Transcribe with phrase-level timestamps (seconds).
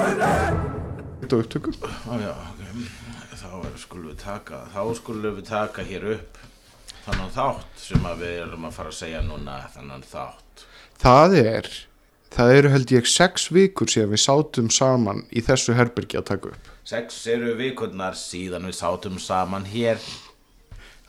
[0.00, 1.76] Þetta upptökum
[2.20, 2.62] já, ok.
[3.40, 3.50] Þá
[3.80, 6.40] skulum við taka, þá skulum við taka hér upp
[7.04, 10.66] þannig þátt sem við erum að fara að segja núna þannig þátt.
[11.00, 11.70] Það er
[12.30, 16.52] Það eru held ég sex vikur síðan við sátum saman í þessu herbyrgi að taka
[16.52, 19.98] upp Sex eru vikurnar síðan við sátum saman hér.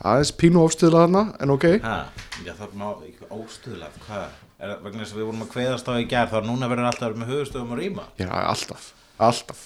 [0.02, 1.94] Aðeins pínu ofstuðlaðana en ok Ha,
[2.42, 4.40] já það má ekki óstuðlað, hvað?
[4.62, 7.16] Er vegna þess að við vorum að kveðast á í gerð þá núna verður alltaf
[7.18, 8.02] með höfustöðum að rýma?
[8.20, 8.84] Já, alltaf,
[9.18, 9.62] alltaf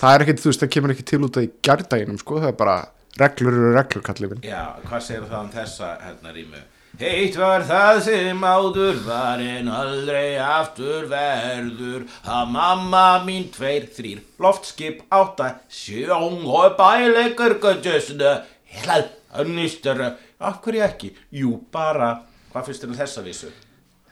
[0.00, 2.50] Það er ekkit, þú veist, það kemur ekki til út af í gærdaginum sko, það
[2.50, 2.74] er bara
[3.20, 6.64] reglur eru reglur kallið minn Já, hvað segir það um þessa hérna rýmu?
[7.04, 14.26] Heitt var það sem áður var en aldrei aftur verður að mamma mín tveir, þrýr,
[14.42, 18.40] loftskip átta, sjón og bæleikur göttjösna,
[18.74, 19.06] helal,
[19.46, 20.08] nýstur,
[20.42, 21.14] af hverju ekki?
[21.38, 22.16] Jú, bara,
[22.50, 23.56] hvað finnst þér um þessa vísu?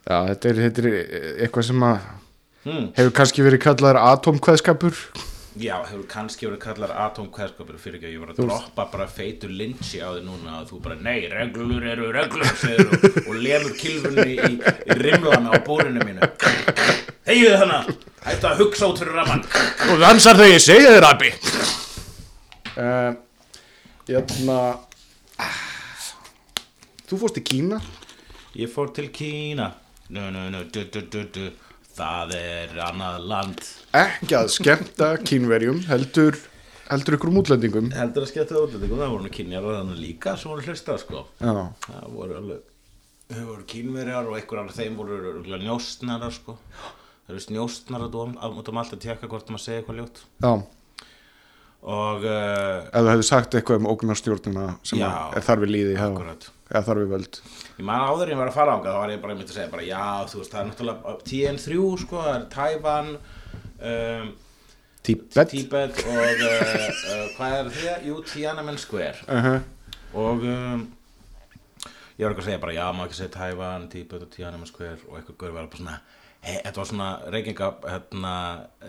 [0.08, 0.94] Já, þetta er, þetta er
[1.44, 1.98] eitthvað sem að
[2.68, 2.88] Hmm.
[2.96, 4.96] hefur kannski verið kallaður atomkveðskapur
[5.62, 9.52] Já, hefur kannski verið kallar atomkveðskapur fyrir ekki að ég var að droppa bara feitur
[9.54, 13.72] lynchi á þig núna og þú bara, nei, reglur eru reglur, segir og, og lemur
[13.78, 16.28] kilfunni í, í rimlana á búrinu mínu.
[17.30, 17.80] Þegiðu hana,
[18.26, 19.42] hættu að hugsa út fyrir raman.
[19.88, 21.32] Og dansar þegar ég segja þér abi
[22.74, 23.10] uh,
[24.10, 24.60] Jæna
[27.08, 27.80] Þú fórst í Kína
[28.58, 29.72] Ég fór til Kína,
[30.08, 31.48] nö, nö, nö, du, du, du, du,
[31.98, 33.66] það er annað land.
[33.96, 36.38] ekki að skemmta kínverjum heldur,
[36.88, 37.92] heldur ykkur um útlendingum.
[37.96, 39.28] Heldur að skemmta útlendingum, það voru
[39.68, 41.26] og þannig líka sem voru hlusta, sko.
[41.42, 42.66] Það voru alveg
[43.28, 46.54] Þau voru kínverjar og einhver af þeim voru njóstnarar sko.
[47.26, 50.22] Það eru snjóstnarar og mútum alltaf að tjekka hvort maður segja eitthvað ljótt.
[50.40, 50.52] Já
[51.86, 55.94] Og uh, Ef þú hefði sagt eitthvað um ógnarstjórnina sem Já, er þar við líði
[56.68, 57.38] eða þar við völd.
[57.78, 59.70] Ég man áður ég var að fara ánga þá var ég bara einmitt að segja
[59.72, 64.28] bara já þú veist það er náttúrulega TN3 sko það er Tævan um,
[65.08, 65.54] Tíbet.
[65.54, 67.94] Tíbet og uh, uh, hvað er því?
[68.10, 69.24] Jú, Tiananmen Square.
[69.28, 69.60] Uh -huh.
[70.12, 70.82] og um,
[72.18, 74.98] ég var eitthvað að segja bara já, maður ekki segja Tævan, Tíbet og Tiananmen Square
[75.08, 76.00] og eitthvað gaur var bara svona
[76.44, 78.34] þetta var svona reykinga hérna,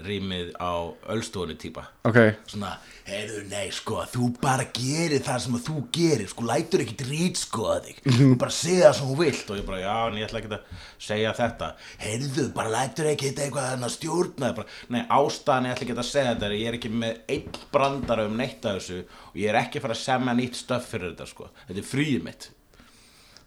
[0.05, 0.71] rýmið á
[1.11, 1.83] ölstofunni típa.
[2.07, 2.75] Ok, svona,
[3.07, 7.65] heyrðu, nei, sko, þú bara gerir það sem þú gerir, sko, lætur ekki drít, sko,
[7.73, 9.49] að þig, þú bara segja það sem þú vilt.
[9.49, 11.71] Og ég bara, já, en ég ætla ekki að segja þetta,
[12.05, 16.09] heyrðu, bara lætur ekki þetta eitthvað að stjórna, bara, nei, ástæðan ég ætla ekki að
[16.11, 19.59] segja þetta, ég er ekki með einn brandara um neitt af þessu og ég er
[19.63, 22.49] ekki að fara að semja nýtt stöff fyrir þetta, sko, þetta er fríið mitt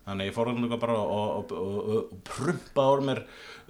[0.02, 3.20] Þannig að ég fór hann bara og, og, og, prumpa úr mér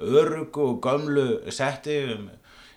[0.01, 2.31] örugu og gömlu setti um,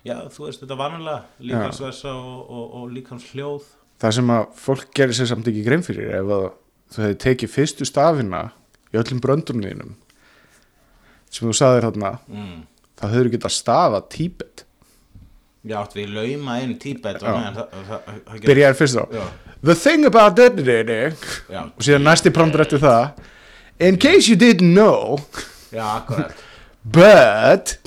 [0.04, 3.70] já, þú veist þetta vanalega líkansversa og, og, og líkanshljóð
[4.02, 6.46] það sem að fólk gerir sér samt ekki grein fyrir ef að
[6.92, 8.42] þú hefði tekið fyrstu stafina
[8.92, 9.94] í öllum bröndunum þínum
[11.32, 12.58] sem þú saðir þarna mm.
[13.00, 14.64] það höfður getað stafa Tíbet.
[15.66, 17.24] Já, áttu við lauma inn tíbet
[18.44, 19.24] Byrjaðir fyrst á Já.
[19.66, 20.60] The thing about that
[21.50, 23.24] Já, og síðan næsti eftir það
[23.78, 25.20] In case you didn't know
[25.70, 26.02] já,
[26.84, 27.78] But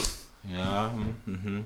[0.49, 1.63] Já, mm -hmm.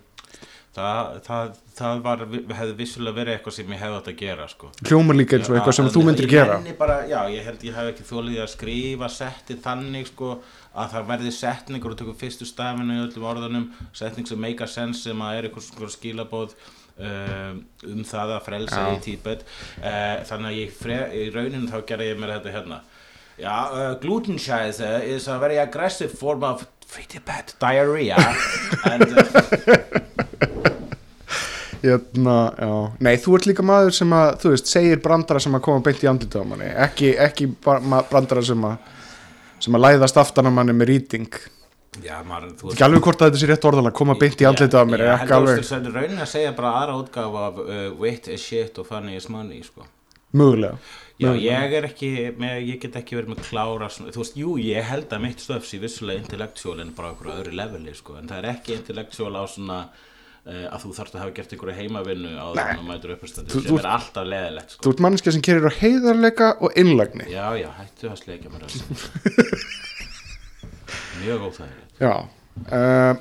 [0.76, 2.20] það, það, það var,
[2.58, 4.70] hefði vissulega verið eitthvað sem ég hefði átt að gera sko.
[4.88, 7.76] hljómar líka eins og eitthvað sem þú myndir ég gera bara, já, ég held ég
[7.76, 10.30] hef ekki þólið að skrifa setti þannig sko
[10.76, 14.68] að það verði setningur og tökum fyrstu stafinu í öllum orðunum setning sem make a
[14.68, 16.56] sense sem að er eitthvað skilabóð
[16.98, 18.96] um, um það að frelsa Já.
[18.96, 19.46] í tíbet
[19.82, 22.82] uh, þannig að ég fre, í rauninu þá gerði ég mér þetta hérna
[23.42, 28.18] Já, uh, gluten scheiße is a very aggressive form of pretty bad diarrhea
[28.92, 29.24] and uh,
[31.84, 32.76] Jötna, já.
[33.04, 36.06] Nei, þú ert líka maður sem að, þú veist, segir brandara sem að koma beint
[36.06, 38.78] í andlitið á manni ekki, ekki brandara sem að
[39.64, 41.28] sem að læðast aftan að manni með rýting
[42.04, 44.80] Já, maður, þú ekki alveg hvort að þetta sé rétt orðalega koma beint í andlitið
[44.80, 46.96] á mér Ég er held ekki að alveg þú veist, raunin að segja bara aðra
[47.02, 49.86] útgáfa af uh, wit is shit og funny is money sko.
[50.34, 50.78] Mögulega.
[51.22, 52.08] Já, ég er ekki,
[52.42, 55.80] ég get ekki verið með klára þú veist, jú, ég held að mitt stöfs í
[55.80, 59.78] vissulega intellectual en bara okkur öðru leveli, sko, en það er ekki intellectual á svona
[59.86, 63.62] uh, að þú þarft að hafa gert einhverju heimavinnu á það og mætur uppastandi Þú-
[63.68, 64.84] sem er alltaf leðilegt sko.
[64.88, 68.68] Þú ert manneskja sem kerir á heiðarleika og innlagni já, já, hættu að sleikja mér
[71.24, 72.02] mjög óþægilegt.
[72.02, 72.14] Já
[72.74, 73.14] uh,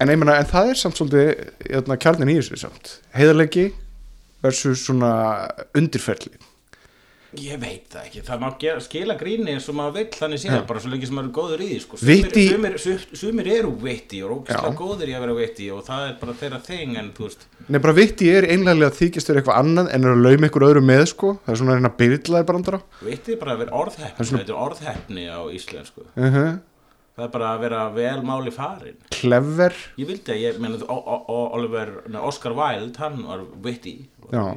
[0.00, 1.28] En ég meina, en það er samt svolítið
[1.72, 2.90] jötna, kjarnin í þessu samt.
[3.16, 3.70] Heiðarleiki
[4.44, 5.12] versus svona
[5.78, 6.34] undirferli
[7.34, 10.60] Ég veit það ekki, það má gera, skila gríni eins og maður vill þannig séð,
[10.68, 11.98] bara svo lengi sem maður er góður í því sko.
[12.06, 14.76] Witty- sumir, sumir, sum- sumir eru vitti og rókislega Já.
[14.78, 17.78] góður í að vera vitti og það er bara þeirra þing en þú veist, Nei,
[17.82, 20.84] bara vitti er einlega að þykist þér eitthvað annað en er að lauma ykkur öðru
[20.86, 23.82] með, sko Það er svona að reyna að byrlaði brandara vitti er bara að vera
[23.82, 26.60] er svona- þetta er orðheppni á íslensku, uh -huh.
[27.18, 28.96] það er bara að vera vel máli farin.
[29.10, 33.40] Clever Ég vildi að ég, menn, Oliver, nei, Oscar Wilde, hann var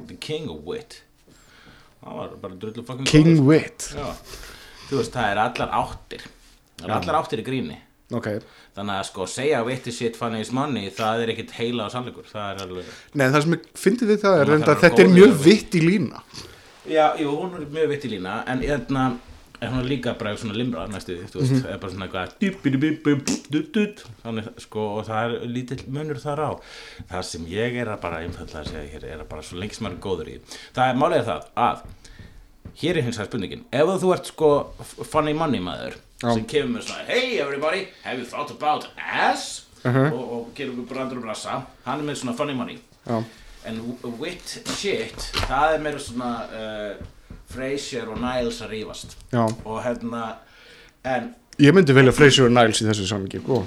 [0.08, 1.89] the king of wit, hann var bara drullu fucking
[3.10, 3.92] King Wit.
[3.96, 4.08] Já.
[4.90, 6.26] Þú veist, það er allar áttir,
[6.80, 7.78] það er allar áttir í gríni.
[8.16, 8.30] Ok.
[8.78, 12.26] Þannig að sko segja witty shit funny is money það er ekkit heila og sannleikur.
[12.30, 15.04] Það er alveg Nei, það sem ég fyndi við það er reynda að að þetta
[15.04, 16.22] er mjög vitt í lína.
[16.90, 19.29] Já, jú, hún er mjög vitt í lína en hérna er
[19.68, 21.66] hún er líka bara svona limra næstu því, þú veist, Mhm.
[21.74, 22.34] er bara svona eitthvað
[24.24, 26.52] þannig sko og það er lítill munur þar á
[27.12, 29.74] það sem ég er að bara einfallega að segja hér er að bara svo lengi
[29.76, 30.40] sem maður er góður í
[30.76, 31.82] það er er það að
[32.82, 34.50] hér er hins vegar spurningin ef þú ert sko
[35.04, 36.34] funny money maður Já.
[36.34, 40.12] sem kemur með svona hey everybody, have you thought about ass Mhm.
[40.14, 43.24] og, og gerir við brandur um rassa hann er með svona funny money Já,
[43.66, 43.80] en
[44.20, 45.16] wit shit
[45.48, 47.06] það er meira svona uh,
[47.50, 49.18] Frasier og Niles að rífast.
[49.34, 49.44] Já.
[49.66, 50.24] Og hérna
[51.04, 53.64] en Ég myndi velja Fraser og Niles í þessu sammingi, sko.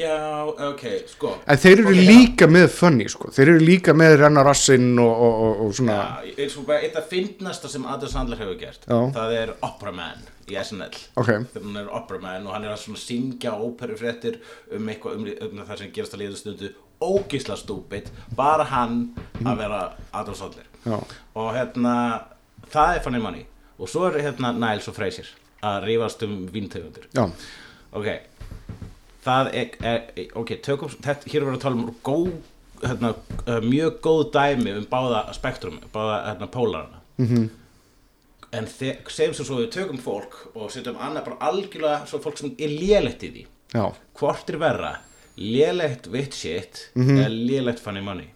[0.00, 1.34] Já, ok, sko.
[1.50, 3.30] En þeir eru Ok, líka með funny, sko.
[3.34, 6.96] Þeir eru líka með renna rassinn og, og, og, og svona Já, og bara eitt
[6.98, 8.98] af fyndnasta sem Adam Sandler hefur gert Já.
[9.18, 12.74] það er Opera Man í SNL Ok, þegar hann er Opera Man og hann er
[12.76, 14.38] að syngja óperufréttir
[14.78, 18.98] um eitthvað um, um það sem gerast að liða stundu ógisla stúpid, bara hann
[19.40, 19.78] að vera
[20.12, 20.66] Adam Sandler.
[21.34, 21.94] Og hérna
[22.72, 23.44] það er funny money.
[23.78, 25.28] Og svo er hérna Niles og Frasier
[25.62, 27.06] að rífast um víntegundir.
[27.16, 27.26] Já.
[27.92, 28.06] Ok
[29.24, 32.30] það er, er ok, tökum þetta, hér er verið að tala um góð
[32.80, 33.10] hérna,
[33.44, 37.00] uh, mjög góð dæmi um báða spektrum, báða hérna, pólarana.
[37.20, 37.50] Mhm.
[38.52, 42.38] en þe- segjum sem svo við tökum fólk og setjum annað bara algjörlega svo fólk
[42.40, 43.44] sem er lélegt í því.
[43.74, 44.94] Já, hvort er verra
[45.36, 47.18] lélegt vitt shit Mhm.
[47.18, 48.26] eða lélegt funny money?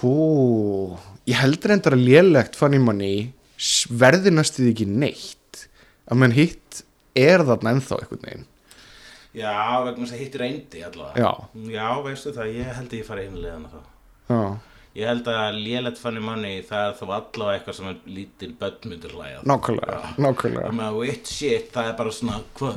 [0.00, 0.98] Hú
[1.30, 3.30] Ég heldur endar að lélegt funny money
[4.02, 5.64] verði næstuð ekki neitt.
[6.10, 6.82] Að menn hitt
[7.16, 8.44] er þarna ennþá einhvern veginn.
[9.34, 11.24] Já, vegna þess að hitt reyndi allavega.
[11.24, 11.72] Já.
[11.74, 13.80] já, veistu það, ég held að ég fari einlega þá.
[14.28, 14.42] Já,
[14.94, 18.84] Ég held að lélegt funny money það er þó allavega eitthvað sem er lítil börn
[18.92, 19.40] myndir hlæja.
[19.50, 21.16] Nákvæmlega, nákvæmlega.
[21.74, 22.76] Það er bara svona hvað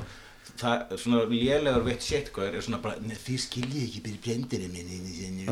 [0.57, 4.73] það er svona lélegur wit shit er svona bara "Nei, þið skiljið ekki byrja blendirinn
[4.73, 5.45] minni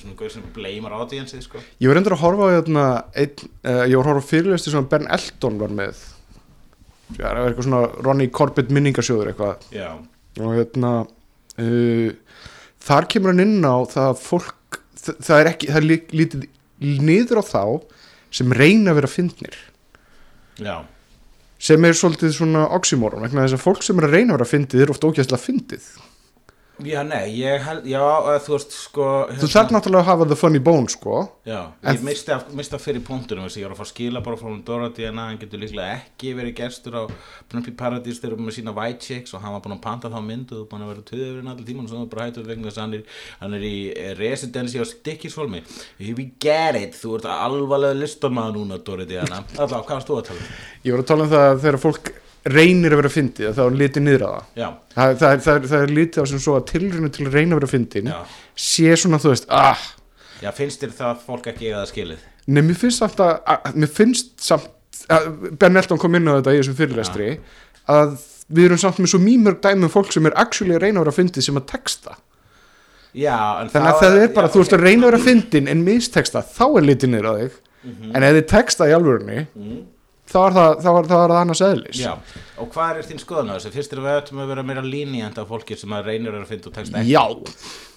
[0.00, 1.58] svona hvað sem bleimar audience sko.
[1.80, 2.84] Ég var endur að horfa á hérna,
[3.14, 5.94] einn, uh, ég var að horfa á fyrirlesti sem Ben Elton var með.
[7.14, 9.56] Það var eitthvað svona Ronny Corbett minningarsjóður eitthvað.
[9.72, 9.90] Já,
[10.40, 10.92] og hérna
[11.58, 12.12] uh,
[12.80, 16.48] þar kemur hann inn á það að fólk það, er ekki, það er lí- lítið
[17.04, 17.62] niður á þá
[18.34, 19.56] sem reyna að vera fyndnir.
[20.58, 20.82] Já,
[21.64, 24.50] sem er svolítið svona oxymoron vegna þess að fólk sem er að reyna að vera
[24.50, 25.86] fyndið er oft ógæslega fyndið
[26.82, 30.38] já, nei ég held, já, að þú veist sko þú þarf náttúrulega að hafa the
[30.38, 31.20] funny bone sko.
[31.46, 34.22] Já, ég misti af, misti af fyrir punktunum þess að ég var að fá skila
[34.26, 37.02] bara frá hún Dorothy en að hann getur líklega ekki verið gestur á
[37.52, 40.18] Pumpy Paradise þegar erum með sína White Chicks og hann var búinn að panta þá
[40.26, 42.84] myndu og búinn að vera töðurinn allir tíman og svo bara hættur vegna þess að
[42.86, 45.62] hann er, hann er í eh, residency á Stikkisholmi
[46.02, 50.28] We get it, þú ert alvarlega listamæður núna Dorothy að Allá, hvað varst þú að
[50.32, 50.52] tala um?
[50.82, 52.14] ég var að tala um það að þegar fólk
[52.44, 54.46] reynir að vera fyndið að þá er litið niður á það.
[54.60, 57.36] Já, það, það, það, er, það er litið á sem svo að tilrinu til að
[57.38, 58.18] reyna að vera fyndin já,
[58.66, 59.86] sé svona þú veist ah,
[60.42, 62.26] já, finnst þér það fólk ekki eiga það skilið?
[62.44, 64.70] Nei, mér finnst samt að, að mér finnst samt
[65.14, 67.30] að Ben Elton kom inn á þetta í þessum fyrirlestri
[67.94, 68.14] að
[68.54, 71.06] við erum samt með svo mýmörg dæmi um fólk sem er actually að reyna að
[71.06, 72.16] vera fyndið sem að texta.
[73.14, 73.36] Já,
[73.70, 76.42] þannig að það er bara, já, þú ert að reyna að vera fyndin en misteksta,
[76.44, 77.58] þá er litið niður á þig.
[77.84, 79.82] En ef þið texta í alvörunni er það,
[80.30, 82.00] þá er, þá er það annars eðlis.
[82.00, 82.14] Já,
[82.60, 83.72] og hvað er þín skoðan á þessu?
[83.74, 86.70] Fyrst er við ættum að vera meira línjant af fólki sem að reynir að finna
[86.70, 87.14] og texta ekki?
[87.14, 87.24] Já,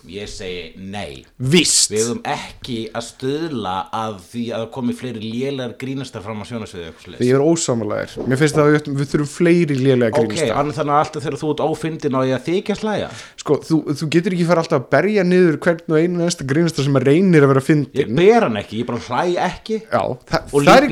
[0.08, 1.26] Ég segi nei.
[1.52, 1.90] Víst.
[1.92, 6.86] Við höfum ekki að stuðla að því að komi fleiri lélegar grínastar fram á sjónasviði
[6.88, 7.32] eitthvað Ég slags.
[7.36, 11.02] er ósamlega Mér finnst að við, við þurfum fleiri lélega Ok, grínista annað þannig að
[11.02, 13.10] alltaf þegar þú ert ófindin á ég að þykja slæja?
[13.42, 16.80] Sko, þú, þú getur ekki fara alltaf að berja niður hvern og einu næsta grínista
[16.88, 19.82] sem að reynir að vera Ég fyndin ber hann ekki, ég bara hlæ ekki.
[19.92, 20.90] Já, það, það er í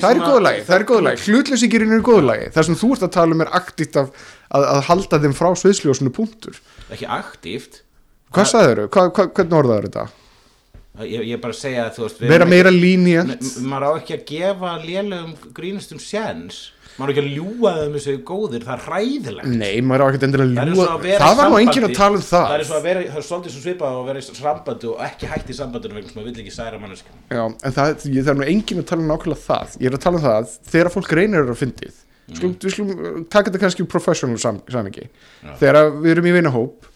[0.00, 0.14] Það
[2.64, 4.12] er í það er er Það sem ert að tala um er aktíft af
[4.50, 6.60] að, að halda þeim frá sviðsljósinu punktur.
[6.90, 7.82] Ekki aktíft.
[8.34, 9.10] Hvað sagður þau?
[9.36, 10.06] Hvernig orðaður þetta?
[11.04, 13.90] ég, er bara að segja að þú veist Vera meira ekki- línjant M- maður á
[14.00, 18.72] ekki að gefa lélegum grínustum sjens maður á ekki að ljúga þeim þessu góðir, það
[18.72, 19.50] er hræðilegt.
[19.60, 21.94] Nei, maður á endilega Það er að að vera Það í var nú enginn að
[21.98, 22.46] tala um það.
[22.48, 25.26] Það er svo vera, það er svolítið svo svipað að vera í sambandi og ekki
[25.34, 28.32] hægt í sambandinu vegna sem maður vill ekki særa manneskjum Já, en það, ég, það
[28.32, 29.76] er nú enginn að tala um nákvæmlega það.
[29.84, 32.00] Ég er að tala um það þegar fólk reynir að fyndið
[32.34, 35.08] skulum, Við skulum uh, taka þetta kannski úr professional sam, samingi
[35.60, 36.86] Þegar að við erum í vinahóp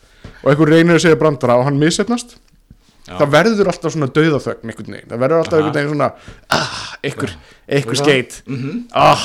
[0.42, 2.37] og einhver reynir að segja brandara og hann missetnast
[3.10, 3.16] Já.
[3.18, 5.60] það verður alltaf svona dauðaþögn einhvern veginn, það verður alltaf Aha.
[5.60, 6.08] einhvern veginn svona
[6.54, 7.32] ah, einhver,
[7.66, 8.02] einhver Já.
[8.04, 8.75] skeit Mhm.
[8.92, 9.25] ah,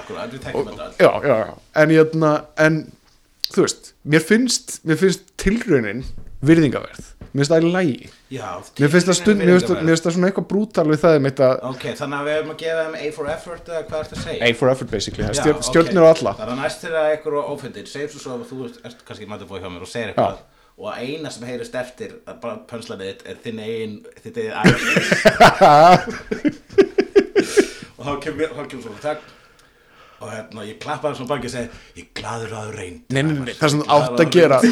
[0.00, 0.86] Akkurat, við tekjum þetta.
[0.86, 1.52] allt já, já, já.
[1.82, 2.32] En, jötna,
[2.66, 2.78] en
[3.52, 6.02] þú veist mér finnst, mér finnst tilraunin
[6.42, 7.98] virðingaverð, mér finnst það í lægi
[8.36, 8.48] Já,
[8.80, 9.68] mér finnst það stund, mér finnst
[10.06, 12.80] það- svona eitthvað brútal við það með þetta Ok, þannig að við erum að gefa
[12.86, 14.40] þeim A for effort eða hvað ertu að segja?
[14.42, 15.66] A for effort basically, er Já, stjörn, ok.
[15.70, 16.32] stjörnir á alla.
[16.40, 18.56] Það er næst til að einhver og ófyndir segir svo svo að þú
[18.88, 20.38] ert- kannski mætið búið hjá mér og segir eitthvað.
[20.76, 24.56] Og að eina sem heyrist eftir að bara pönslanið þitt er þinn eigin þitt eigin
[24.60, 24.76] ægis
[27.96, 29.20] og þá kemur þá kemur svona takk
[30.20, 33.16] og hérna ég klappa það svona bara ekki og segi ég glaður að þú reynd
[33.16, 34.56] nei, nei, nei, það sem þú átt að gera.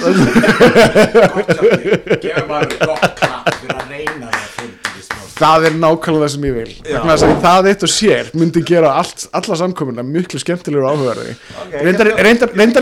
[1.35, 2.19] gott hjá þér.
[2.25, 6.25] Gefur maður gott klapp fyrir að reyna það að fyndi í smá það er nákvæmlega
[6.25, 6.73] það sem ég vil.
[6.95, 11.73] Að það eitt og sér myndi gera allt, alla samkomuna miklu skemmtilegur og áhugaverði Ok,
[11.83, 12.11] reyndar,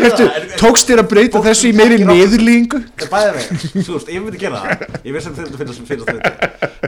[0.09, 3.49] ertu, ég- tókst þér að breyta þessu í meiri er niðurlýingu Það er bæðið mig,
[3.87, 4.69] þú veist, ég myndi gera það.
[5.07, 6.31] Ég veist að þetta finnst sem finnst þetta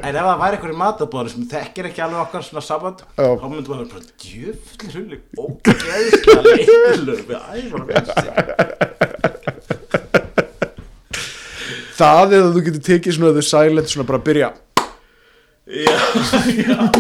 [0.05, 3.29] En ef það væri einhverju matabóður sem þekkir ekki alveg okkar svona samband Já.
[3.41, 7.21] þá myndi maður bara djöfli hulli ógeðslega leilur
[7.89, 8.29] við þessi.
[11.95, 14.49] Það eða þú getur tekið svona the silent svona bara að byrja
[15.65, 15.97] Já,
[16.61, 16.91] já.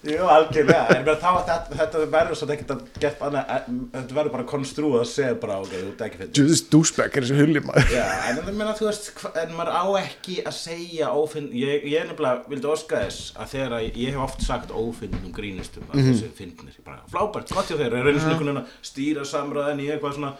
[0.00, 0.94] Jú, algjörlega.
[0.96, 4.46] En þá að þetta, þetta verður svo ekkert að gett annað en- Þetta verður bara
[4.48, 7.92] konstrúð að segja bara ok, þú ert ekki fyrir Judas douchebag er þessi hulli maður.
[7.92, 9.10] Já, en það meina, þú veist,
[9.42, 13.76] en maður á ekki að segja ófinn, ég, ég nefnilega vildi óska þess að þegar
[13.76, 17.76] að ég hef oft sagt ófinnum grínistum að þessi finnir, ég bara, flábært, gott hjá
[17.76, 20.32] þeir, er einu svona einhvern veginn að stýra samræðin í eitthvað svona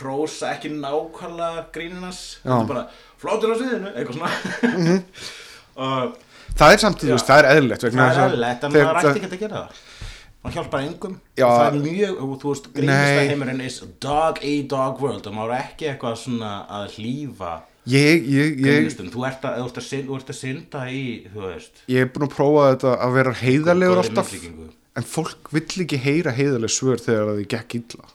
[0.00, 2.86] hrósa ekki nákvæmlega gríninas, þetta er bara,
[3.20, 4.32] flótur á sviðinu, eitthvað svona,
[5.76, 6.18] og
[6.58, 7.14] það er samt, þú Já.
[7.16, 9.82] veist, það er eðlilegt það er eðlilegt, en þegar- maður ætti ekki að gera það.
[10.42, 11.46] Það hjálpar engum Já.
[11.46, 13.28] það er mjög, og þú veist, grínista Nei.
[13.30, 17.52] heimurinn is dog eat dog world og maður er ekki eitthvað svona að hlýfa
[17.86, 21.04] ég, ég, ég, þú ert að, þú ert að, synda, þú ert að synda í,
[21.34, 24.34] þú veist ég er búin að prófa þetta að vera heiðarlegur alltaf
[24.94, 28.10] en fólk vill ekki heyra heiðarleg svör þegar það gekk illa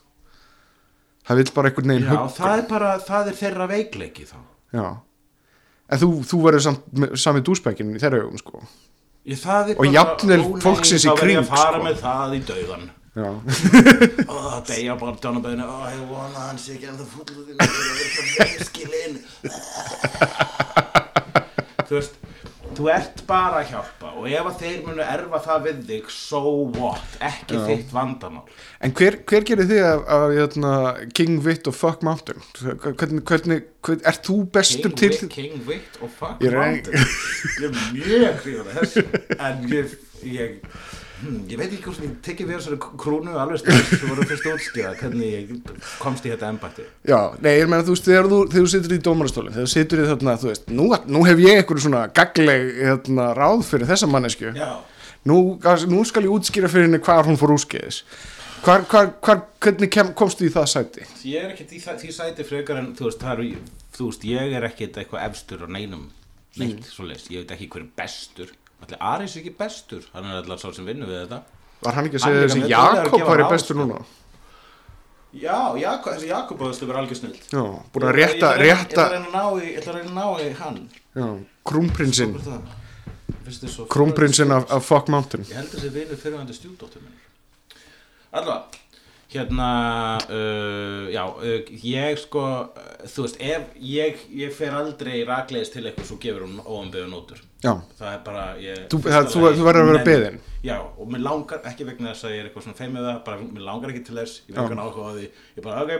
[1.28, 4.38] það vill bara einhvern veginn Já, hugga það er bara, það er þeirra veikleiki þá
[4.76, 4.86] Já.
[5.89, 8.56] En þú, þú verður samt með- sami dúsbækinn í þeirra augum sko
[9.27, 9.44] Ég,
[9.75, 11.84] Og jafnvel fólksins í Þá verð ég kring, að fara sko.
[11.84, 12.86] með það í dauðan.
[13.17, 13.20] Ó,
[14.38, 16.96] það deyja bara dánabæðinu Ó, ég vona sé ekki þinn
[18.38, 19.15] Það skilinn
[21.88, 22.13] Þú veist
[22.77, 26.41] Þú ert bara að hjálpa og ef að þeir munu erfa það við þig so
[26.75, 28.43] what, ekki þitt vandamál.
[28.86, 30.74] En hver, hver gerir þig af, af jötna,
[31.17, 32.46] King Vitt og Fuck Mountain?
[32.62, 37.10] Hvernig, hvernig, hvern, er þú bestur King, til Vitt, King Vitt og fuck Ég Mountain?
[37.57, 39.05] Ég er mjög hrifur af þessu
[39.50, 39.98] En ég,
[40.38, 40.55] ég,
[41.26, 44.92] ég veit ekki hvort ég tekið við þessari krúnu alveg stund Þú voru fyrst útskýða
[45.00, 48.68] hvernig ég komst í þetta embætti Já, nei, ég meina, þú veist, þegar þú, þegar
[48.68, 51.62] þú situr í dómarastólinn, þegar þú situr í þarna, þú veist, nú, nú hef ég
[51.62, 54.54] einhverju svona gagleg hérna, ráð fyrir þessa mannesku.
[55.28, 55.38] Nú,
[55.90, 58.04] nú skal ég útskýra fyrir henni hvar hún fór úrskeiðis.
[58.64, 61.04] Hvar, hvar, hvar, hvernig kem, komstu í það sæti?
[61.30, 63.46] ég er ekkert í það, því sæti frekar en þú veist, það eru,
[63.98, 66.08] þú veist, ég er ekkert eitthvað efstur á neinum
[66.58, 68.50] neitt, mm.
[68.81, 71.39] Er Allir Aris er ekki bestur, hann er allar sá sem vinnur við þetta
[71.81, 73.84] Var hann ekki að segja þessi Jakob ráð, bestur sko.
[73.86, 74.00] núna?
[75.38, 79.12] Já, Jakob, þessi Jakob vera algjör snill Já, búin að rétta, Ég ætla rétta, að
[79.12, 80.79] reyna að ná í- ég ætla að reyna að ná í hann
[81.17, 81.27] já,
[81.67, 82.34] krúmprinsinn,
[83.89, 85.43] krúmprinsinn af, Fuck Mountain.
[85.50, 87.15] Ég held að þessi vinur fyrirvændi stjúdóttur minn
[88.31, 88.63] Allavega
[89.27, 95.74] Hérna, uh, já, uh, ég sko, uh, þú veist, ef ég, ég fer aldrei rakleiðis
[95.74, 97.41] til eitthvað svo gefur hún óanbyggðu nótur.
[97.60, 98.86] Já, Það er bara, ég...
[98.93, 100.38] Þú- það- þú- þú verður að vera beðinn.
[100.63, 103.41] Já, og mér langar, ekki vegna þess að ég er eitthvað svona feimið það, bara
[103.41, 105.91] mér langar ekki til þess, ég veit ekki áhuga á því, ég bara, ok,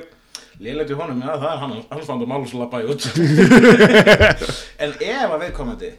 [0.64, 3.10] lélægt í honum, já, það er hann, hann fann það málu svo labba í út.
[4.88, 5.92] en ef að viðkomandi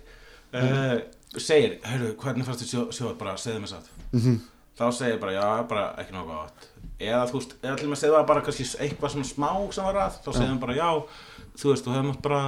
[0.57, 0.97] uh,
[1.37, 4.41] segir, heyrðu, hvernig fannst sjó, sjóð, bara segðu mér satt, -hmm.
[4.81, 6.69] þá segir bara, já, bara ekki átt.
[6.99, 9.87] Eða þú veist, eða til og með segðu það bara kannski eitthvað svona smá sem
[9.87, 10.89] var að, þá hann bara, já,
[11.61, 12.41] þú veist, þú hefum bara,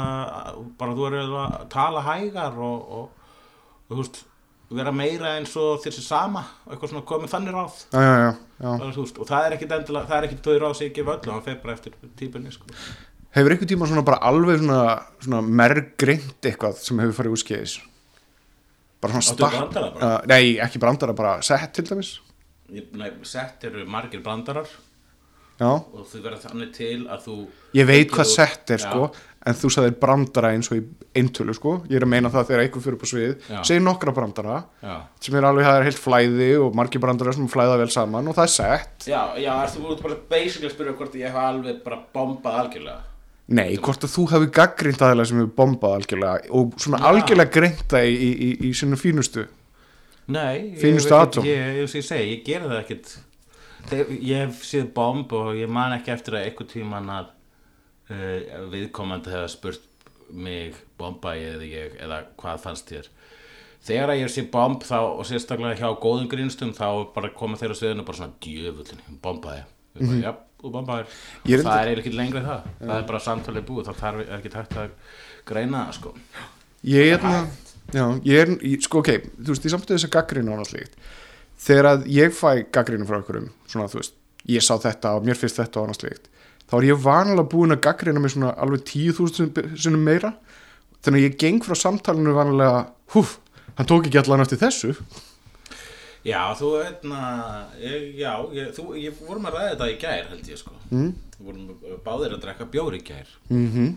[0.81, 3.29] bara þú er að tala hægar og, og,
[3.87, 4.19] og þú veist,
[4.75, 7.77] vera meira eins og þessi sama, eitthvað svona komið þannig ráð.
[7.95, 10.75] já, já, já, þú veist, og það er ekkit endilega, það er ekkit þau ráð
[10.79, 12.75] sem ég gef öllu, hann fer bara eftir típunni, sko.
[13.37, 14.81] hefur einhvern tíma svona bara alveg svona,
[15.23, 17.77] svona mergreint eitthvað sem hefur farið úr skeiðis
[19.01, 19.87] bara svona bara?
[19.95, 22.17] uh, nei, ekki brandara, bara sett til dæmis
[23.27, 24.69] sett eru margir brandarar.
[25.61, 27.35] Já, og þau verða þannig til að þú
[27.77, 28.87] ég veit hvað úr- sett er Já.
[28.89, 29.11] sko
[29.45, 30.85] en þú sagðir brandara eins og í
[31.21, 31.75] eintölu sko.
[31.89, 33.35] Ég er að meina það þegar einhver fyrir upp á svið.
[33.69, 37.49] Segir nokkra brandara Já, sem er alveg, það er heilt flæði og margir brandara sem
[37.49, 39.07] flæða vel saman og það er sett.
[39.09, 43.01] Já, já ertu út bara basically að spyrja hvort ég hef alveg bara bombað algjörlega.
[43.51, 47.85] Nei, hvort að þú hafi gaggrind aðeila sem hefur bombað algjörlega og svona algjörlega greint
[47.91, 49.45] það í, í, í, í sinni fínustu
[50.31, 50.85] Nei, ég,
[51.49, 53.13] ég, ég, ég gera það ekkert.
[54.21, 57.31] Ég hef séð bomb og ég man ekki eftir að eitthvað tíman að
[58.13, 59.87] uh, viðkomandi hefða spurt
[60.31, 63.09] mig bomba ég eða ég eða hvað fannst þér?
[63.81, 67.79] Þegar að ég sé bomb þá og sérstaklega hjá góðum grínstum þá bara koma þeirra
[67.79, 69.65] sviðinu bara svona djöfullin, bombaði.
[70.21, 71.17] Já, þú bombaðir.
[71.49, 74.05] Ég er það er eiginlega ekki lengra en það það er bara samtalið búið, þá
[74.05, 75.17] þarf ekki hægt að
[75.49, 76.15] greina það sko.
[76.91, 77.33] Ég er hérna
[77.91, 80.99] Já, ég er, ég, sko ok, þú veist, ég samt þess að gaggrinu og líkt
[81.61, 84.15] þegar að ég fæ gaggrinu frá okkurum svona þú veist,
[84.49, 86.31] ég sá þetta og mér finnst þetta og líkt,
[86.71, 90.33] þá er ég vanalega búin að gaggrina mig svona alveg tíu þúsund sinnum meira,
[91.03, 93.39] þannig að ég geng frá samtalinu vanalega, húf
[93.77, 94.95] hann tók ekki allan eftir þessu.
[96.27, 97.21] Já, þú veitna,
[97.81, 100.75] ég, já, ég, þú, ég vorum að ræða þetta í gær held ég sko.
[100.93, 101.15] Mm.
[101.41, 101.71] Vorum
[102.05, 103.31] báðir að drekka bjóri í gær.
[103.49, 103.95] Mm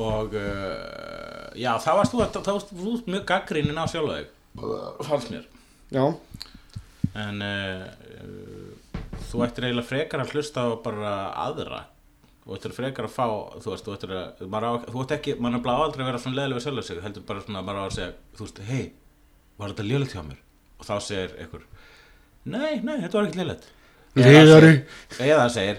[0.00, 4.30] Og uh, já, þá varst þú, þá varst þú mjög gaggrínin á sjálfa þig
[5.08, 5.48] Fannst mér
[5.92, 6.04] Já,
[7.18, 7.84] En uh,
[8.24, 11.82] uh, þú ættir eiginlega frekar að hlusta á bara aðra
[12.42, 13.26] Þú ættir frekar að fá,
[13.62, 16.22] þú veist, þú ættir að, á, þú ættir ekki, maður er bara aldrei að vera
[16.24, 18.08] svona leðilega við sjálfa sig Heldur bara svona, á að segja,
[18.38, 18.82] þú veist, hei,
[19.60, 20.40] var þetta lélegt hjá mér?
[20.80, 21.68] Og þá segir einhver,
[22.42, 23.70] nei, nei, þetta var lélegt
[24.18, 24.72] Leiðari.
[25.22, 25.78] Eða hann segir,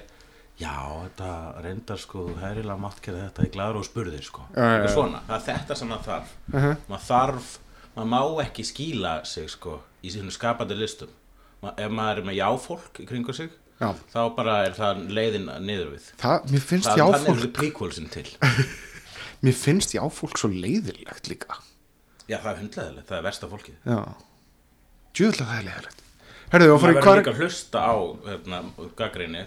[0.60, 1.30] já, þetta
[1.64, 4.46] reyndar sko, þú hefðilega mátt gera þetta í gladur og spurðir sko.
[4.54, 6.38] Já, já, svona, það er þetta sem maður þarf.
[6.54, 7.50] Uh maður þarf,
[7.96, 11.12] maður má ekki skýla sig sko í sínum skapandi listum.
[11.64, 13.90] Ma, ef maður er með jáfólk í kringu sig já.
[14.12, 16.10] þá bara er það leiðin niður við.
[16.22, 18.28] Það, mér finnst það, þannig jáfólk er það prequelsin til.
[19.44, 21.58] Mér finnst jáfólk svo leiðilegt líka.
[22.30, 23.76] Já það er hundleðilegt, það er versta fólkið.
[23.84, 24.00] Já.
[25.12, 26.03] Djúðlega það er leiðilegt
[26.54, 27.94] Herðu, maður verður líka að hlusta á
[28.28, 28.58] hérna,
[29.00, 29.40] gaggrinni,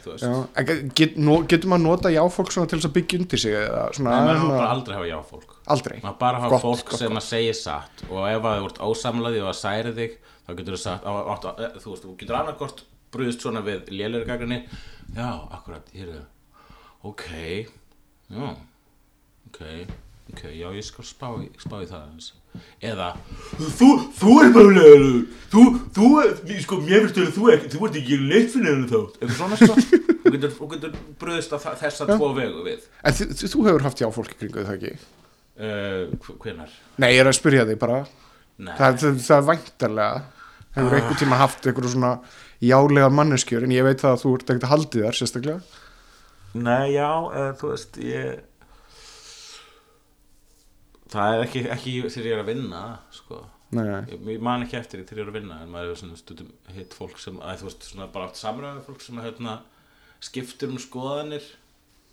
[0.99, 1.19] get,
[1.53, 4.57] getur maður nota jáfólk til þess að byggja undir sig eða svona, Nei, maður svona
[4.57, 5.55] bara aldrei hafa jáfólk.
[5.77, 5.95] Aldrei.
[6.03, 8.03] Maður bara hafa Gott, fólk gott, sem að segja satt.
[8.11, 10.17] Og ef að þú ert ósamlaði og að særi þig
[10.47, 12.83] þá getur þú sagt, á, átt, á, þú veist, þú getur annarkort
[13.15, 14.59] brúðist svona við lélæri gaggrinni
[15.15, 16.25] já, akkurat, hér er
[17.07, 17.27] ok,
[18.35, 18.49] já.
[19.47, 19.63] Ok,
[20.33, 22.33] ok, já, ég skal spá í, spá í það aðeins.
[22.83, 23.09] Eða
[23.59, 23.89] þú,
[24.19, 25.65] þú er bara lélæri þú,
[25.97, 26.07] þú,
[26.65, 29.57] sko, mér finnst þú þú ekki, þú ert ekki neitt fyrir henni þá eitthvað svona
[29.61, 29.75] sko.
[30.27, 32.81] Þú getur, þú getur brúðist á þa- þessa tvo vegu við.
[33.07, 34.95] En þú, þú- hefur haft jáfólk í kringu það ekki?
[35.57, 36.73] Uh, hvenar?
[36.99, 38.01] Nei, ég er að spyrja þig bara.
[38.59, 38.75] Nei.
[38.77, 40.23] Það, það, það er væntarlega
[40.77, 40.97] Hefur Ah.
[40.99, 42.11] einhvern tíma haft einhverju svona
[42.61, 45.61] jálega manneskjör en ég veit það að þú ert ekkert að haldið þar sérstaklega.
[46.57, 48.41] Nei, já, uh, þú veist, ég
[51.13, 52.83] Það er ekki, ekki þegar ég er að vinna,
[53.15, 53.45] sko.
[53.77, 56.19] Ég, ég man ekki eftir því þegar ég er að vinna en maður hefur svona
[56.21, 59.57] stundum hitt fólk sem að þú veist, svona bara átt samræðu fólk sem hérna
[60.23, 61.49] skiptir um skoðanir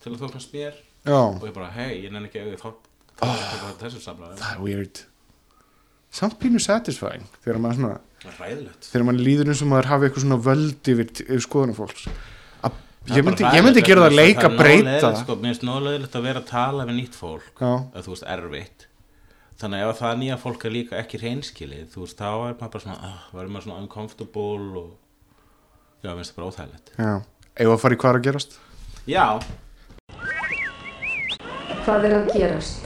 [0.02, 0.80] til að þóknast mér.
[1.06, 2.68] Já, og ég bara, hei, ég nenni ekki að þá
[3.20, 5.04] þá er þetta þessu samræðu það er weird.
[6.14, 10.26] Samt pínu satisfying þegar maður svona er þegar maður líður eins og maður hafi eitthvað
[10.26, 11.10] svona völd yfir,
[11.44, 12.06] skoðunum fólks.
[12.08, 12.33] er
[13.12, 15.66] ég, myndi, ég myndi gera það leika að breyta það nóg leiðilegt, sko, Mér finnst
[15.68, 17.72] nóleðilegt að vera að tala við nýtt fólk Já.
[17.94, 18.86] að þú veist, erfitt.
[19.64, 22.72] Þannig að ef það nýja fólk er líka ekki reynskilið þú veist, þá er maður
[22.74, 24.90] bara svona uh, verður maður svona uncomfortable og
[26.04, 26.94] já, mér finnst það bara óþægilegt.
[27.60, 28.58] Við að fara í hvað að gerast?
[29.04, 29.26] Já,
[31.84, 32.86] Hvað er að gerast?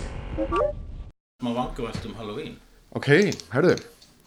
[1.46, 2.56] maður vangavelt um Halloween?
[2.98, 3.10] Ok,
[3.54, 3.76] herðu,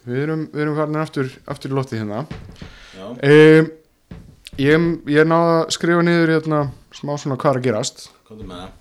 [0.06, 2.20] við erum, við erum farin aftur, aftur í lottið hérna.
[2.94, 3.70] Já, um,
[4.60, 6.62] ég, ég náða að skrifa niður hérna
[6.94, 8.06] smá svona hvað er að gerast.
[8.28, 8.76] Komdu með það.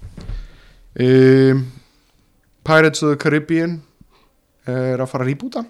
[0.99, 1.65] Um,
[2.65, 3.79] Pirates of the Caribbean
[4.67, 5.61] er að fara að rýbúta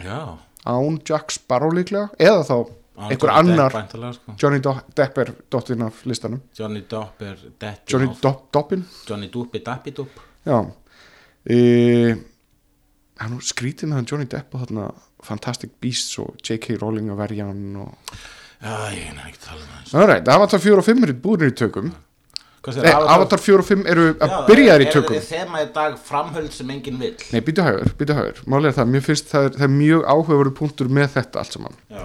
[0.00, 2.56] Já, án Jack Sparrow líklega eða þá
[2.92, 4.34] Án einhver Johnny annar Depp sko.
[4.40, 6.42] Johnny Depp er dottinn af listanum.
[6.58, 7.38] Johnny Depp er
[7.88, 8.84] Johnny Doppin.
[9.08, 10.58] Johnny Duppi Dappi Dupp Já.
[11.48, 11.56] E,
[13.18, 14.90] hann er skrítið með hann Johnny Depp og þarna
[15.24, 16.76] Fantastic Beasts og J.K.
[16.82, 18.14] Rowling að verja hann og...
[18.62, 19.94] Já, ég er ekki að tala um það.
[20.02, 21.92] Alright, Avatar 4 og 5 eru búinir í tökum.
[22.62, 23.40] Hvað Nei, Avatar?
[23.42, 25.16] 4 og 5 eru að byrja þær í tökum.
[25.18, 27.16] Er þema í dag framhöld sem enginn vill.
[27.34, 28.38] Nei, býtu hægur, býtu hægur.
[28.46, 31.56] Málið er það, mér finnst það er, það er mjög áhugaverðu punktur með þetta allt
[31.58, 31.80] saman.
[31.90, 32.04] Já,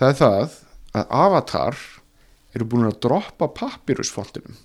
[0.00, 0.54] Það er það
[0.96, 1.82] að Avatar
[2.56, 4.56] eru búin að droppa pappirusfontinum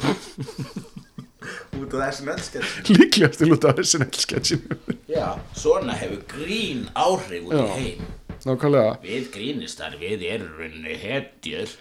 [1.80, 4.78] út af öllsketch líklegast til út af SNL sketchinu.
[5.12, 8.08] Já, svona hefur grín áhrif út í heim
[8.48, 8.96] nákvæmlega.
[9.04, 11.74] Við grínistar, við erum rauninni hetjur.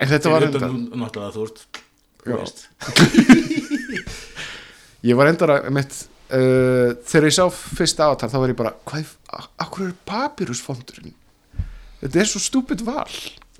[0.00, 1.82] En þetta var enda Náttúrulega þú ert
[2.26, 2.64] Þú veist.
[5.06, 5.94] Ég var enda að mitt
[6.34, 9.12] uh, þegar ég sá fyrsta avatar þá var ég bara hvað,
[9.62, 11.14] akkur er papyrusfondurinn
[12.00, 13.06] þetta er svo stúpid val.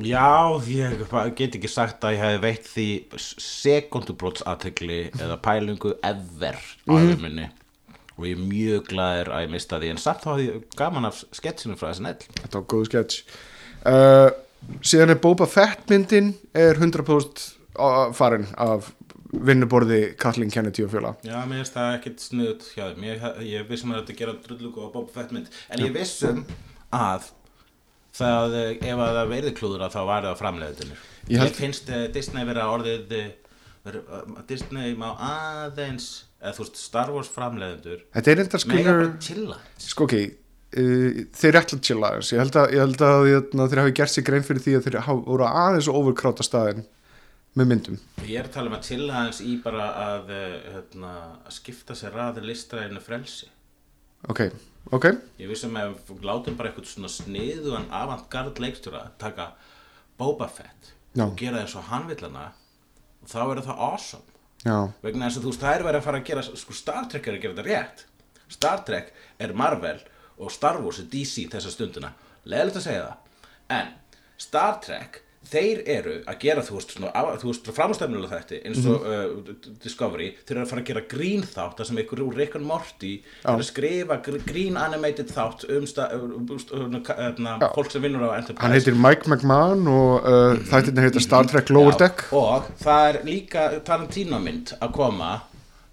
[0.02, 1.06] Já, ég
[1.38, 2.88] get ekki sagt að ég hef veitt því
[3.22, 7.46] sekundubróts aðtegli eða pælingu ever á mm minni
[8.16, 11.04] og ég er mjög glaður að ég mista því en samt þá hafði ég gaman
[11.10, 13.22] af sketsinu frá SNL þetta var góð sketch.
[13.86, 14.30] Uh,
[14.82, 17.42] síðan er Boba Fett myndin er 100%
[17.78, 18.92] á- farin af
[19.36, 23.04] vinnuborði Kathleen Kennedy og fjöla Já, mér finnst það ekkert snuð hjá þeim.
[23.04, 25.50] Ég, ég vissum að þetta gera drullugu á Boba Fett mynd.
[25.70, 26.44] En ég vissum
[26.94, 27.26] að
[28.16, 31.58] það, eh, ef að það verði klúður að þá var það framleiðunir Ég ég, held-
[31.58, 33.26] finnst uh, Disney vera orðið uh,
[33.84, 36.06] vera, uh, Disney má aðeins
[36.40, 41.62] eða þú veist Star Wars framleiðundur þetta er mega skilur sko ok uh, þeir eru
[41.62, 44.46] alltaf chilla aðeins ég held að, ég held að jötna, þeir hafi gert sér grein
[44.46, 46.86] fyrir því að þeir hafa voru aðeins og overkráta staðin
[47.56, 47.98] með myndum.
[48.28, 51.12] Ég er að tala um að chilla aðeins í bara að, uh, hérna,
[51.46, 53.48] að skipta sér raður listræðinu frelsi.
[54.28, 54.42] Ok,
[54.96, 55.06] ok,
[55.40, 55.96] Ég vissum að
[56.26, 59.52] látum bara eitthvað svona sniðugan avantgard leikstjóra taka
[60.18, 61.26] Boba Fett Já.
[61.26, 62.50] og gera eins og hann vill hana
[63.22, 64.35] og þá verður það awesome
[64.66, 64.76] já.
[65.04, 67.28] Vegna þess að þú veist, það er verið að fara að gera sko Star Trek
[67.28, 68.06] er að gera þetta rétt.
[68.56, 69.98] Star Trek er Marvel
[70.36, 72.12] og Star Wars er DC þessa stundina.
[72.46, 73.46] Leðilegt að segja það.
[73.76, 73.94] En
[74.46, 76.94] Star Trek þeir eru að gera þú veist,
[77.42, 79.52] veist framstæfnulega þetta eins og uh,
[79.84, 82.66] Discovery þeir eru að fara að gera grín þátt það sem einhver úr Rick and
[82.68, 83.12] Morty
[83.44, 85.86] er að skrifa gr- grín animated þátt um,
[87.60, 87.68] Já.
[87.74, 88.62] fólk sem vinnur á Enterprise.
[88.64, 92.24] Hann heitir Mike McMahon og uh, þættirna heitir Star Trek Lower Já, Deck.
[92.36, 95.30] Og það er líka Tarantino mynd að koma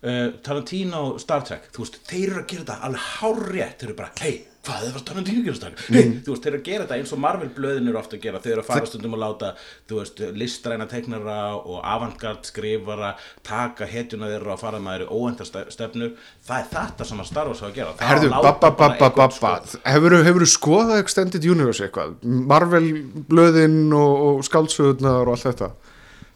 [0.03, 1.69] uh, Tarantino Star Trek.
[1.75, 4.93] Þú veist, þeir eru að gera þetta alveg hárrétt þeir eru bara, hei, hvað er
[4.95, 7.21] það að gera Star Trek hey, þú veist, þeir eru að gera þetta eins og
[7.23, 9.49] Marvel blöðin eru ofta að gera, þeir eru að fara stundum að láta
[9.89, 15.69] þú veist, listræna teiknara og avantgard skrifara taka hetjuna þeirra og fara með þeirri óendar
[15.75, 16.15] stefnur,
[16.47, 17.95] það er þetta sem að Star Wars á að gera.
[17.99, 22.15] Það Herðu, babba, babba, babba Hefur þú skoðað Extended Universe eitthvað?
[22.23, 22.85] Marvel
[23.27, 25.73] blöðin og, og skáldsöðunar og allt þetta?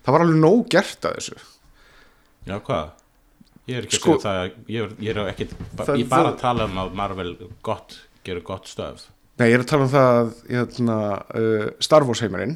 [0.03, 1.39] Það var alveg nóg gert að þessu.
[2.47, 2.93] Já, hvað?
[3.67, 5.47] Ég er ekki Sko- að segja það, ég er, ég er ekki,
[5.99, 7.31] ég bara að tala um að Marvel
[7.67, 9.05] gott, gerur gott stöð.
[9.37, 10.97] Nei, ég er að tala um það að hérna,
[11.37, 12.55] uh, Star Wars heimarinn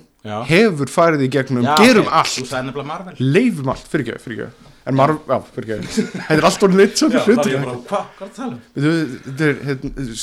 [0.49, 3.17] hefur farið í gegnum, Já, gerum ok, allt.
[3.21, 4.69] leifum allt, fyrir ekki, fyrir ekki.
[4.89, 6.05] En Marvel, já, fyrir ekki.
[6.09, 9.61] Þetta er allt orðin eitt svona bara, hvað, hvað það að tala um?
[9.67, 10.15] Hérna,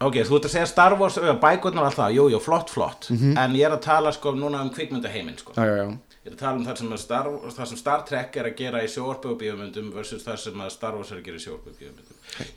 [0.00, 3.10] Ok, þú ert að segja Star Wars, bækurnar og allt það, jú, jú, flott, flott.
[3.12, 5.52] En ég er að tala sko núna um kvikmyndaheiminn, sko.
[5.54, 5.90] já, já, já.
[6.24, 8.80] Ég er að tala um það sem, Star, það sem Star Trek er að gera
[8.84, 8.88] í
[9.40, 11.44] bíómyndum versus það sem Star Wars er að gera í
[11.78, 12.09] bíómyndum.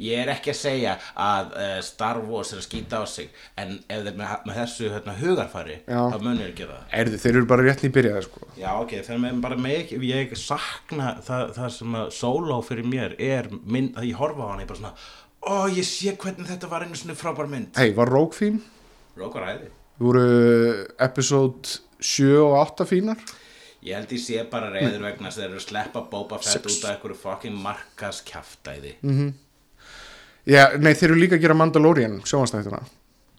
[0.04, 3.76] Ég er ekki að segja að uh, Star Wars er að skýta á sig, en
[3.88, 6.00] ef þeir með, með þessu hérna, hugarfari, Já.
[6.14, 6.94] þá munir að gera það.
[7.02, 11.16] Erðu, þeir eru bara rétt nýbyrjaði, sko Já, ok, þegar með bara mig, ég sakna
[11.26, 14.72] það, það sem að solo fyrir mér er mynd, að ég horfa á hana, ég
[14.72, 14.96] bara svona,
[15.44, 17.74] ó, ég sé hvernig þetta var einu svona frábær mynd.
[17.80, 18.62] Hei, var Rogue fín?
[19.20, 19.72] Rókar æði.
[20.02, 20.26] Voru
[21.06, 23.20] episode 7 og 8 fínar?
[23.84, 26.86] Ég held ég sé bara reyður vegna að þeir eru að sleppa Boba Fett út
[26.86, 28.94] af einhverju fucking markas kjaftaði.
[29.04, 29.34] Mm.
[30.50, 32.82] Já, nei, þeir eru líka að gera Mandalorian, sjónvastættuna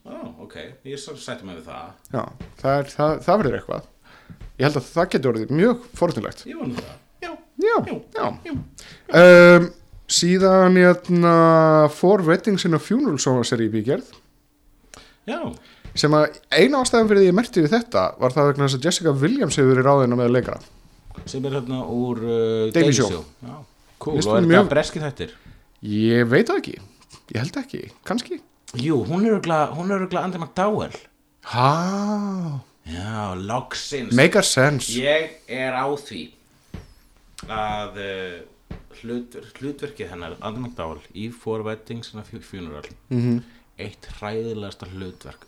[0.04, 0.14] Ó,
[0.44, 0.54] ok,
[0.88, 1.90] ég sætti mig við það.
[2.12, 2.22] Já,
[2.60, 3.88] það, er, það, það verður eitthvað
[4.54, 6.92] Ég held að það getur orðið mjög forðunlegt Ég vonu það.
[7.24, 7.30] Já,
[7.64, 8.54] Já, Jú, já jú.
[9.20, 9.68] um,
[10.14, 11.34] Síðan hérna
[11.96, 14.10] Four Weddings in a Funeral sjónvastæri í bígerð
[15.24, 15.38] já,
[15.96, 18.88] sem að eina ástæðan fyrir því ég merti við þetta var það vegna þess að
[18.90, 20.56] Jessica Williams hefur verið ráðina með að leika
[21.30, 23.08] sem er hérna úr uh, Daily Show.
[23.14, 23.24] Show.
[23.48, 23.54] Já,
[24.04, 25.32] cool, og er mjög- breski þettir?
[25.94, 26.74] Ég veit það ekki,
[27.32, 28.40] ég held ekki, kannski
[28.74, 29.36] Jú, hún er
[30.02, 30.96] örgla Andy McDowell.
[31.46, 34.12] Há, Já, loksins.
[34.12, 36.32] make a sense Ég er á því
[37.48, 43.42] að uh, hlut, hlutverkið hennar Andy McDowell í Four Weddings and a Fu- Funeral -hmm.
[43.78, 45.46] eitt hræðilegasta hlutverk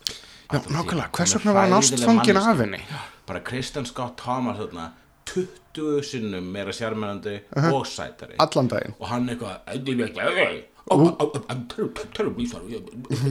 [0.53, 2.51] Já, nákvæmlega, hvers er vegna var hann hræðileg ástfangin manneskja.
[2.51, 2.81] af henni?
[3.27, 4.91] bara Kristen Scott Thomas þarna
[5.27, 11.45] 20 sinnum meira sjarmerandi og sætari Allan daginn og hann eitthvað "Hey, Oh, oh, oh,
[11.49, 12.81] I'm ter ter terribly sorry.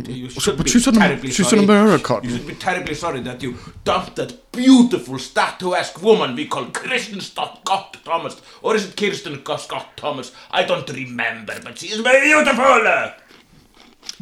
[0.09, 1.63] You should but be she's an- terribly she's sorry.
[1.63, 2.23] an American.
[2.23, 7.21] You should be terribly sorry that you dumped that beautiful statuesque woman we call Kristen
[7.21, 8.41] Scott Thomas.
[8.61, 10.33] Or is it Kirsten Scott Thomas?
[10.51, 13.13] I don't remember, but she is very beautiful.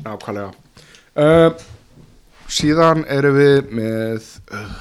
[0.03, 0.53] Nákvæmlega
[1.15, 1.53] uh,
[2.49, 4.71] Síðan erum við með uh,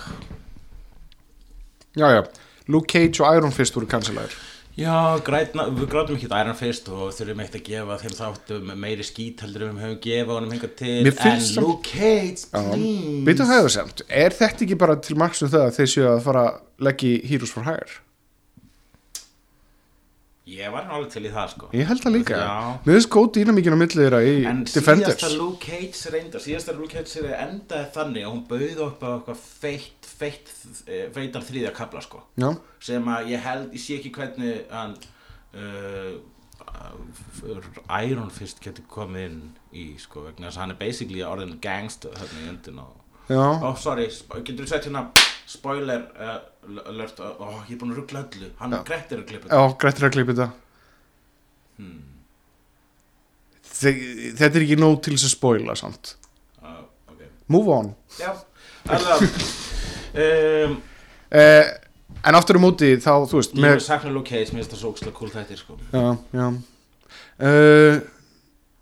[1.97, 2.23] Já, já
[2.69, 4.33] Luke Cage og Iron Fist voru kansilegar
[4.73, 9.05] Já, grætna, við grátum ekki Iron Fist og þurfum eitt að gefa þeim þáttum meiri
[9.05, 10.95] skít heldur en við höfum gefa honum hingað til.
[11.11, 13.27] En samt- Luke Cage, please.
[13.27, 16.07] Býtum það hefur semt, er þetta ekki bara til marks um það að þeir séu
[16.15, 18.01] að fara að leggja í Heroes for Hire?
[20.53, 21.69] Ég var nú alveg til í það sko.
[21.77, 22.39] Ég held það líka.
[22.85, 25.21] Mér finnst góð dýnamíkin á milli þeirra í En Defenders.
[25.21, 29.09] síðasta Luke Cage reyndar, síðasta Luke Cage reyndar endaði þannig að hún bauð upp á
[29.21, 30.53] eitthvað feitt, feitt,
[30.87, 32.23] eh, feitar þriðja kapla sko.
[32.41, 32.51] Já,
[32.83, 34.95] sem að ég held, ég sé ekki hvernig hann
[35.59, 36.15] uh,
[38.03, 39.41] Iron Fist getur komið inn
[39.75, 42.99] í sko vegna þess að hann er basically orðin gangster hérna í öndin og
[43.33, 44.09] Ó, sorry,
[44.45, 45.07] getur þú sett hérna
[45.49, 46.39] spoiler uh,
[46.91, 48.49] alert, uh, ég er búin að ruggla öllu.
[48.59, 48.81] Hann Já.
[48.89, 50.49] grettir að klippa já, grættir að klippa þetta.
[51.79, 52.01] Hmm.
[53.73, 53.93] Þe
[54.39, 56.17] Þetta er ekki nóg til þess að spoila samt.
[56.61, 56.83] Uh,
[57.15, 57.23] ok,
[57.55, 57.93] Move on.
[58.21, 58.35] Já
[58.91, 59.31] alveg
[60.14, 60.77] um,
[61.31, 61.70] eh,
[62.22, 64.75] En aftur á móti þá, þú veist ég með, er sakna Luke Cage, mér finnst
[64.75, 65.79] það svo ógstlega cool þættir sko.
[65.90, 66.05] Já,
[66.37, 66.46] já.
[67.42, 68.03] Uh,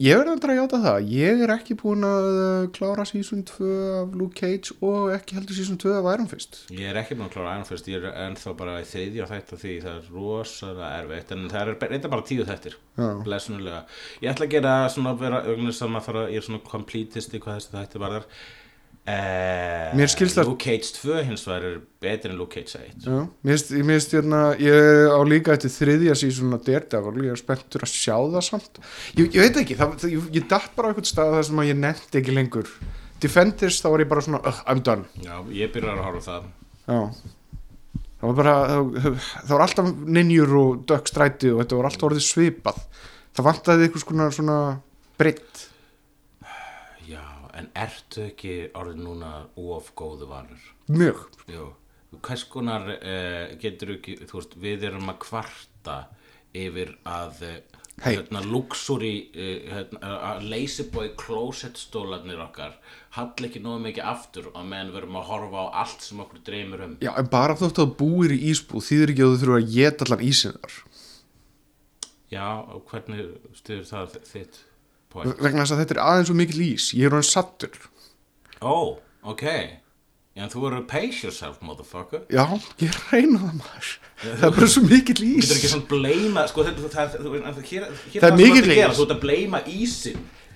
[0.00, 1.08] Ég verður að játa það.
[1.12, 3.66] Ég er ekki búin að uh, klára season 2
[3.98, 6.62] af Luke Cage og ekki heldur season 2 af Iron Fist.
[6.72, 9.52] Ég er ekki búin að klára Iron Fist, ég er ennþá bara í þriðja þætt
[9.52, 9.74] af því.
[9.84, 13.10] Það er rosalega erfitt en það er reynda bara tíu þættir Já.
[13.28, 13.82] blessunulega.
[14.24, 17.60] Ég ætla að gera svona vera að maður þarf að ég er svona completisti hvað
[17.60, 18.24] þessi þætti varðar.
[18.30, 18.59] eh,
[19.96, 23.28] Mér skilst að- Luke Cage 2 hins vegar er betri en Luke Cage 1 Já,
[23.42, 27.90] mér finnst, hérna, ég á líka eftir þriðja sísón að Daredevil, ég er spenntur að
[27.90, 28.78] sjá það samt.
[29.16, 31.62] Ég, ég veit ekki, það, það, ég, ég datt bara á einhvern stað þar sem
[31.64, 32.70] að ég nefndi ekki lengur.
[33.20, 35.04] Defenders, þá var ég bara svona, uh, I'm done.
[35.24, 36.44] Já, ég byrjar að horfa það
[36.90, 37.00] Já.
[38.20, 38.54] Það var bara,
[39.00, 39.14] það,
[39.48, 42.80] það var alltaf ninjur og dökk stræti og þetta var alltaf orðið svipað.
[43.32, 44.56] Það vantaði einhvers konar svona
[45.20, 45.69] breytt.
[47.60, 50.62] En ertu ekki orðið núna of góðu vanur?
[50.88, 51.26] Mjög.
[51.50, 51.66] Jú,
[52.24, 55.98] hvers konar uh, getur ekki, þú veist, við erum að kvarta
[56.56, 57.58] yfir að uh,
[58.00, 58.14] Hey.
[58.16, 62.78] hérna, luxury uh, hérna, að lazyboy closet stólarnir okkar
[63.12, 66.40] hall ekki nógu mikið aftur á meðan við erum að horfa á allt sem okkur
[66.46, 69.58] dreymir um Já, en bara þótt að búir í ísbúð, þýðir ekki að þú þurfa
[69.58, 70.78] að geta allan ísinn þar.
[72.30, 74.60] Já, og hvernig styrir það þitt
[75.12, 75.36] point?
[75.42, 76.90] Vegna þess að þetta er aðeins og mikil ís.
[76.96, 77.76] Ég er hann sattur.
[78.60, 78.88] Ó, oh,
[79.32, 79.46] ok
[80.36, 82.44] Já, þú að pace yourself, motherfucker Já,
[82.78, 83.88] ég reyna það maður
[84.20, 87.64] Það er bara svo mikill Þú ís getur ekki svona bleima, sko, þetta, það, það,
[87.70, 89.00] hér, hér Það er þú ert að gera, ís.
[89.00, 89.60] Þú ert að bleima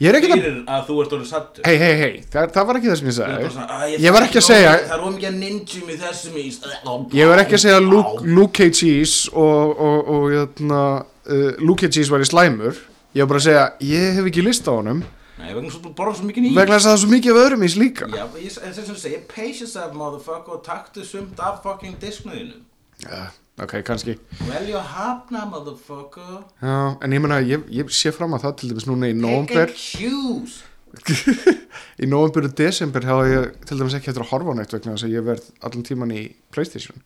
[0.03, 2.69] Ég er ekki að- fyrir að þú ert orðið sattur Hei, hei, hei, það, það
[2.71, 4.97] var ekki það sem ég Þú sagði svona, "Æ, Ég var ekki að segja Það
[4.97, 6.61] er ómikið ninjum í þessum ís
[7.19, 10.83] Ég var ekki að segja að Luke, Cage ís og, og, og jötna,
[11.27, 12.79] uh, Luke Cage ís var í slæmur
[13.15, 15.05] Ég var bara að segja, ég hef ekki list á honum.
[15.39, 17.31] Nei, vegna svo þú borðar svo mikið ís Vegna þess að það er svo mikið
[17.35, 18.09] af öðrum ís líka.
[18.15, 22.61] Já, ég, þess að segja, pace yourself, motherfucker og taktu sumt af fucking disknuðinu
[23.03, 23.23] Já,
[23.63, 24.15] ok, kannski.
[24.47, 26.37] Velja að hafna, motherfucker.
[26.63, 29.25] Já, en ég meina, ég, ég sé fram að það til dæmis núna í Pick
[29.27, 29.75] nóvember.
[29.75, 30.63] and choose
[32.03, 34.95] Í nóvember og desember hafa ég til dæmis ekki eftir að horfa á neitt vegna
[34.95, 36.23] þess að ég verð allan tíman í
[36.55, 37.03] Playstation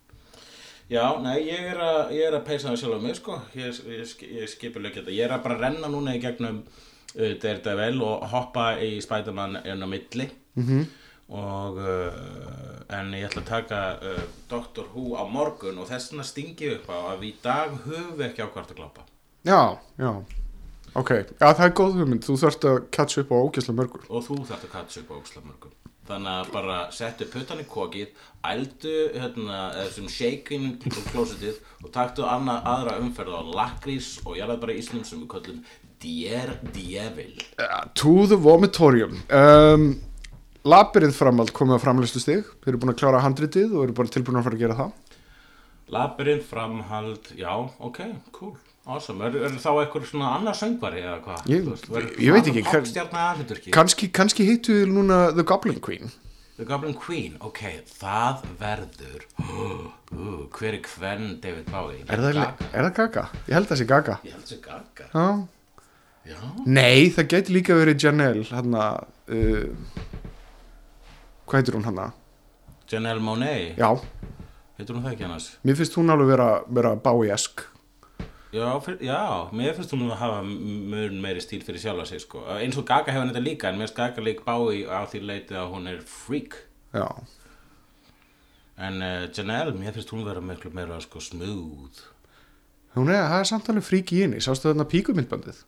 [0.88, 3.34] Já, nei, ég er að, ég er að peysa það sjálf á mig, sko.
[3.58, 5.12] Ég, ég, ég, ég skipuleg þetta.
[5.12, 9.84] Ég er að bara renna núna í gegnum uh, Daredevil og hoppa í Spiderman inn
[9.84, 10.30] á milli.
[10.56, 10.88] -hmm.
[11.28, 16.24] Og, uh, en ég ætla að taka uh, Doctor Who á morgun og þess vegna
[16.24, 19.04] stingi upp á að við í dag höfum ekki á hvort að glápa.
[19.44, 20.24] Já, já
[20.96, 24.24] Ok, já það er góð hugmynd Þú þarft að catch upp á ógæsla mörgur Og
[24.24, 25.74] þú þarft að katsa upp á ókslamörgum.
[26.08, 28.14] Þannig að bara settu puttan í kokið,
[28.48, 34.62] ældu hérna, þessum shakein á klósitið og taktu annað, aðra umferð á lakrís og jarðað
[34.64, 35.62] bara íslum sem við köllum
[35.98, 37.34] Dier Dievil.
[37.58, 39.18] Ja, To the vomitorium.
[39.28, 39.90] Um,
[40.68, 44.12] Labyrinn framald komið á framleistu stig Þeir eru búin að klára handritið og eru bara
[44.12, 44.96] tilbúin að fara að gera það.
[45.88, 48.00] Labyrinn, framhald, já, ok,
[48.36, 48.56] cool,
[48.88, 49.20] awesome.
[49.28, 51.44] Er, er þá eitthvað svona annar söngvari eða hvað?
[51.52, 52.62] Ég- ég veit ekki,
[53.72, 56.10] kann- kannski hittu við núna The Goblin Queen
[56.58, 57.60] The Goblin Queen, ok,
[58.00, 62.00] það verður, uh, hver er hvern David Bowie?
[62.08, 62.66] Er það, Gaga?
[62.72, 63.24] er það Gaga?
[63.46, 65.06] Ég held að það sé Gaga Ég held þessi Gaga.
[65.14, 65.28] Já.
[66.28, 66.40] Já.
[66.66, 69.68] Nei, það geti líka verið Janelle Hanna uh,
[71.48, 72.08] Hvað heitir hún hanna?
[72.90, 73.88] Janelle Monáe, Já,
[74.80, 75.46] heitur hún það ekki annars?
[75.64, 77.62] mér finnst hún alveg vera, vera Bowie-esk
[78.52, 79.18] Já, fyr, já,
[79.52, 82.46] mér finnst hún að hafa mun meiri stíl fyrir sjálfa sig sko.
[82.56, 85.54] eins og Gaga hefur þetta líka en mér finnst Gaga lík bái á því leiti
[85.58, 86.56] að hún er freak.
[86.96, 87.04] Já,
[88.78, 92.00] en uh, Janelle, mér finnst hún vera miklu meira sko, smooth.
[92.96, 94.40] Hún er, það er samt alveg frík í henni.
[94.40, 95.60] Sástu þarna píkumindbandið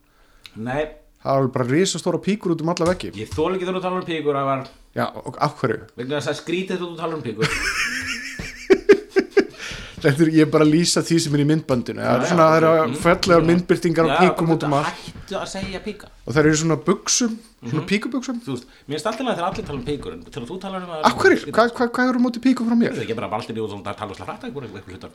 [0.57, 0.87] Nei,
[1.21, 4.07] Það alveg bara risastóra píkur út um alla veggi ég þól ekki þú talar um
[4.07, 4.63] píkur það var
[4.97, 5.83] Já, og af hverju?
[5.99, 7.45] vegna þess að skrítið þú talar um píkur
[10.01, 12.29] Þetta er, ég er bara að lýsa því sem er í myndbandinu það er já,
[12.31, 12.95] svona, það eru Mm.
[13.03, 14.87] fallegar myndbyrtingar Já, píkum út um allt
[15.31, 15.43] að
[16.25, 17.69] og það eru svona buksum, Mhm.
[17.71, 17.85] svona
[18.41, 20.89] Þú veist, mér finnst alltaf þegar allir tala um píkur en þegar þú talar um
[20.89, 21.39] að hverju?
[21.51, 22.91] Hvað hva, hva eru móti píkum frá Það mér?
[22.97, 23.69] er ekki bara baldir í og
[24.01, 24.11] tala
[24.49, 25.11] eitthvað eitthvað hlutar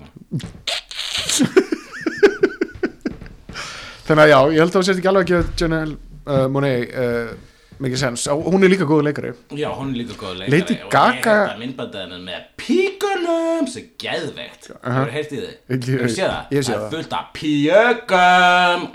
[4.07, 5.97] Þannig að já, ég held að það sést ekki alveg að gefa Janelle
[6.31, 7.31] uh, Monáe uh,
[7.83, 8.27] mikið sens.
[8.27, 9.31] Hún er líka góð leikari.
[9.59, 10.53] Já, hún er líka góð leikari.
[10.57, 14.71] Lady og Gaga- ég heita myndbandaðinu með píkunum sem geðveikt.
[14.83, 15.55] Þú hefur í þið?
[15.69, 16.43] Ég- Hefur séð það?
[16.51, 18.87] Það er fullt af píkum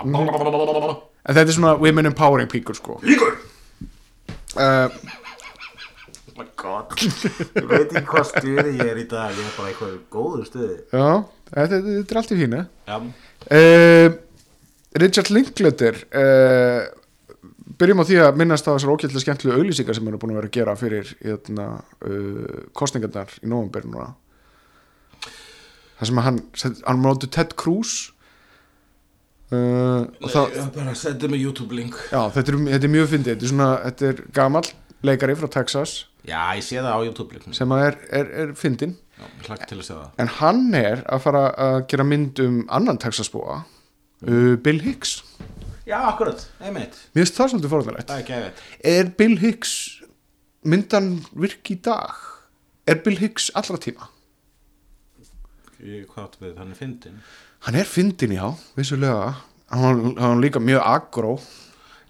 [1.22, 2.98] en þetta er svona women empowering píkur sko.
[3.02, 3.36] Píkur!
[4.56, 4.88] Uh,
[6.32, 6.88] Oh my god.
[6.96, 9.34] Ég veit ekki hvað stuði ég er í dag.
[9.36, 10.76] Ég er bara eitthvað góður stuði.
[10.88, 11.08] Já,
[11.52, 12.60] þetta, þetta er allt í fínu.
[12.88, 12.96] Já,
[13.58, 14.14] uh,
[15.02, 16.80] Richard Linklater uh,
[17.78, 20.40] byrjum á því að minnast á þessar ókjöldilega skemmtilegu auglýsingar sem hann er búin að
[20.40, 21.68] vera að gera fyrir hérna,
[22.06, 24.08] uh, kostningarnar í november núna.
[25.98, 26.40] Það sem að hann
[26.88, 27.92] hann móti Ted Cruz
[29.54, 31.98] uh, og það, Ég bara sendi mig YouTube link.
[32.10, 33.36] Já, þetta, er, þetta er mjög fyndið.
[33.36, 35.94] Þetta er svona, þetta er gamall leikari frá Texas.
[36.26, 37.54] Já, ég sé það á YouTube link.
[37.58, 38.98] Sem að er, er, er fyndin
[40.18, 45.20] en hann er að fara að gera mynd um annan Texas búa uh, Bill Hicks
[45.86, 46.94] Já, akkurat, einmitt.
[47.14, 47.72] Mér finnst það svolítið
[48.06, 48.34] Það
[48.92, 49.72] er Bill Hicks
[50.62, 52.12] myndan virki í dag?
[52.86, 54.06] Er Bill Hicks allra tíma?
[55.82, 57.16] Ég hvað áttu við, hann er fyndin
[57.66, 58.44] hann er fyndin já,
[58.78, 59.32] vissulega.
[59.72, 61.32] Hann hann er líka mjög agró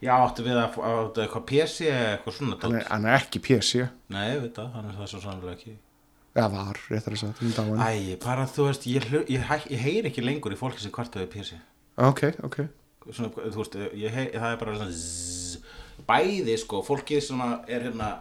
[0.03, 2.91] Já, áttu við að áttu eitthvað PC eða eitthvað svona hann er, dót?
[2.93, 5.75] hann er ekki PC Nei, ég veit það, hann er það svo sannlega ekki.
[6.37, 9.83] Eða var, réttar þess að þetta er Æ, bara þú veist, ég, ég, hæ- ég
[9.87, 11.57] heyri ekki lengur í fólki sem kvartaði PC
[11.97, 12.61] ok, ok
[13.11, 15.59] svona, þú veist, ég það er bara svona zzz,
[16.09, 18.13] bæði, sko, fólkið sem er hérna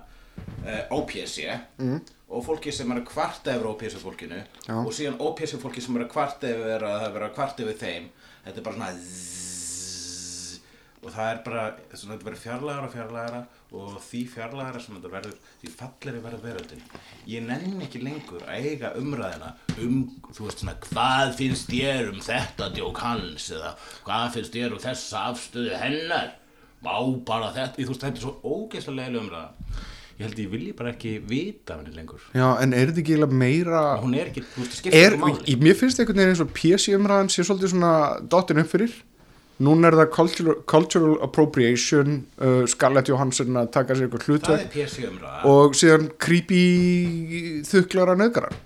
[0.65, 1.37] uh, OPC
[1.81, 1.99] mm.
[2.31, 4.75] og fólkið sem er að kvarta yfir OPC fólkinu Já.
[4.77, 7.65] og síðan OPC fólkið sem er að kvarta yfir að það er verið að kvarta
[7.65, 8.11] yfir þeim
[8.45, 10.61] þetta er bara svona zzz,
[11.01, 15.11] og það er bara, svona, þetta verður fjarlægara og fjarlægara og því fjarlægara sem þetta
[15.13, 16.81] verður, því falleri verður veröldin.
[17.29, 22.19] Ég nenni ekki lengur að eiga umræðina um, þú veist svona hvað finnst þér um
[22.25, 23.71] þetta djók hans eða
[24.07, 26.35] hvað finnst þér um þessa afstöðu hennar?
[26.81, 29.87] Má bara þetta, þú veist þetta er svo ógeðslega leiðileg umræða.
[30.21, 32.25] Ég held ég vilji bara ekki vita henni lengur.
[32.35, 35.55] Já, en er þetta ekki meira hún er ekki, þú veist, það skiptir ekki máli.
[35.63, 37.93] mér finnst einhvern veginn eins og PC umræðan sé svolítið svona
[38.29, 38.99] dottin upp fyrir
[39.61, 44.75] núna er það cultural, cultural appropriation uh, Scarlett Johansson að taka sér eitthvað hlutverk.
[44.81, 46.65] Er og síðan creepy
[47.69, 48.57] þuklara nöðgarar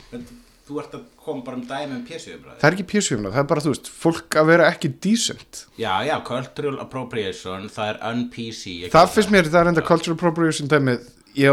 [0.65, 2.85] þú ert að koma bara um dæmi um umræði það er ekki
[3.19, 5.61] umræð, það er bara þú veist fólk að vera ekki decent.
[5.77, 10.71] Já, já, cultural appropriation það er un-PC það finnst mér, það er enda cultural appropriation
[10.71, 11.11] dæmið.
[11.35, 11.51] Ég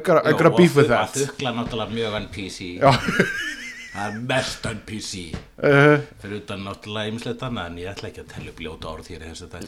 [0.00, 1.12] gotta, I gotta beef with that.
[1.12, 2.68] þukla náttúrulega mjög un-PC.
[2.80, 2.90] Já,
[3.92, 8.30] það er mest un-PC uh, fyrir utan náttúrulega ymslegt annað en ég ætla ekki að
[8.34, 9.24] tella upp ljóta orð hér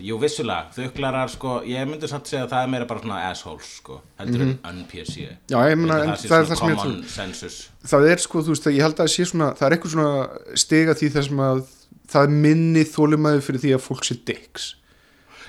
[0.07, 3.73] jú, vissulega, þuklarar sko ég myndi samt segja að það er meira bara svona assholes
[3.81, 5.37] sko, heldur en un-PC Mhm.
[5.51, 7.59] já, ég meina, en það, það er það sem ég common census
[7.95, 10.57] það er sko, þú veist, ég held að það sé svona það er eitthvað svona
[10.65, 11.63] stiga því þessum að
[12.11, 14.75] það er minni þólumæði fyrir því að fólk sé dicks.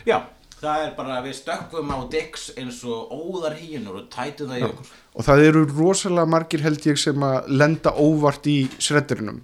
[0.05, 0.17] Já,
[0.61, 4.65] það er bara við stökkum á dicks eins og óðar hínur og tætu það í
[4.69, 4.91] okkur.
[5.17, 9.41] Og það eru rosalega margir held ég sem að lenda óvart í sreddurinnum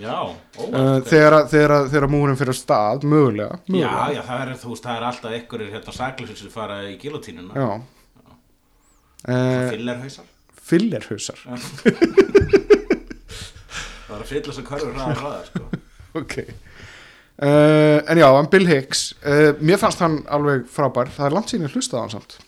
[0.00, 1.08] já, uh, óvart.
[1.10, 4.12] þegar, að- þegar, að- þegar múrin fyrir að stað, mögulega, já, mögulega.
[4.14, 7.70] já, það er, veist, það er alltaf einhverjir hérna saklusir sem fara í gilotínuna já.
[9.28, 10.24] Uh, fillerhausar.
[10.70, 11.38] fillerhausar.
[14.10, 15.66] Það er að fylla sem körfur hraðar hraðar sko.
[16.20, 16.34] ok
[17.40, 21.12] uh, en já, hann Bill Hicks uh, mér fannst hann alveg frábær.
[21.16, 22.40] Það er langt síðan ég hlustaði á hann samt.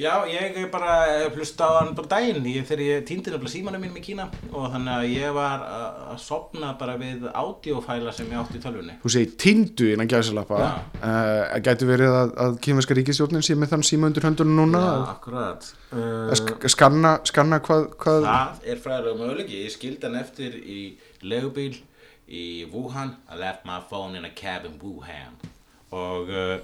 [0.00, 2.44] Já, ég bara hef hlusta á hann bara daginn.
[2.48, 6.20] Ég, þegar ég týndi nefnilega símanum mínum í Kína og þannig að ég var að
[6.22, 8.94] sopna bara við audiofæla sem ég átti í tölvunni.
[9.02, 10.62] Þú segir tindu innan gæsalappa.
[10.62, 10.70] Já.
[11.02, 14.82] uh, gæti verið að, að kýmverska ríkistjórnin sé með þann síma undir höndunum núna?
[14.86, 15.70] Já, akkurat.
[16.38, 19.62] sk skanna, skanna hvað, hvað Það er fræðilega möguleiki.
[19.66, 20.80] Ég skildi hann eftir í
[21.26, 21.74] legubíl
[22.30, 23.16] í Wuhan.
[23.28, 25.36] I left my phone in a cab in Wuhan.
[25.90, 26.58] Og uh,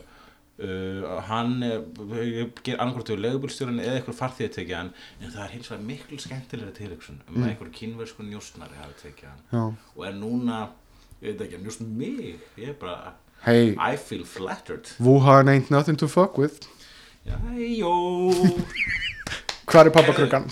[0.62, 5.54] uh, hann uh, ger annarkvort við legubílstjórun eða eitthvað farþið tekið hann en það er
[5.56, 9.44] hins vegar miklu skemmtilega tilhugsun um að einhver kínversku njóstnari hafi tekið hann.
[9.50, 9.64] Já.
[9.96, 10.60] og er núna
[11.20, 12.38] ég veit ekki, njóst mig?
[12.60, 13.14] Ég er bara,
[13.44, 14.88] hey, I feel flattered.
[15.00, 16.68] Wuhan ain't nothing to fuck with.
[17.26, 17.94] Jæjó
[19.68, 20.46] hvað er pappakrukkan?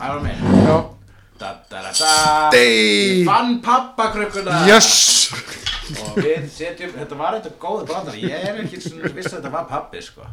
[0.00, 0.76] var minn já,
[1.40, 4.62] Ég fann pappakrökkuna.
[4.68, 4.90] Yes.
[5.90, 9.64] Og við setjum, þetta var eitthvað góð brandar ég er ekki viss að þetta var
[9.70, 10.26] pappi sko.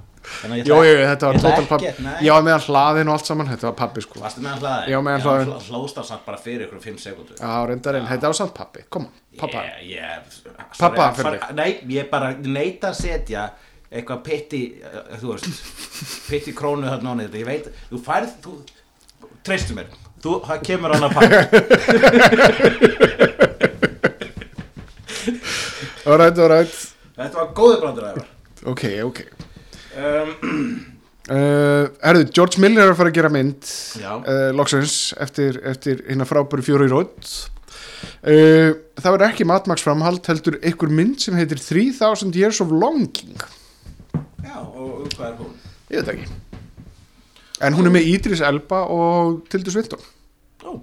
[0.51, 2.17] Ég Jú, þetta var ég total papp ekkert, nei.
[2.27, 4.19] Já, meðan hlaðin og allt saman, þetta var pappi sko.
[4.21, 4.91] Varstu meðan hlaði?
[4.91, 5.53] Já, meðan hlaðinn.
[5.69, 9.09] Hlóðst á samt bara fyrir ykkur 5 sekundur Já, reyndarinn, þetta var samt pappi, koma,
[9.39, 10.35] pappa Ég, ég,
[10.77, 13.47] Pappa, fyrir sorry, Nei, ég bara neita að setja
[13.87, 15.47] eitthvað pitti, uh, þú veist
[16.27, 18.57] pitti krónu þarna onni þetta, ég veit þú færð, þú,
[19.47, 19.87] treystu mér
[20.23, 21.37] þú, það kemur hann að pappi
[26.07, 26.75] Alright, alright
[27.17, 28.21] þetta var góði brandur að
[28.67, 29.19] Ok, ok.
[29.97, 30.31] Um,
[31.29, 33.69] uh, Herðu, George Miller er að fara að gera mynd
[34.01, 34.11] Já.
[34.17, 40.27] uh, Loksins eftir, eftir hérna frábæru fjóru í rót uh, Það verður ekki matmaks framhald
[40.31, 43.37] heldur einhver mynd sem heitir 3000 Years of Longing.
[44.43, 45.55] Já, og og hvað er hún?
[45.93, 46.46] Ég veit ekki
[47.63, 50.03] En hún er með Idris Elba og Tildu Svindon
[50.67, 50.75] Ó,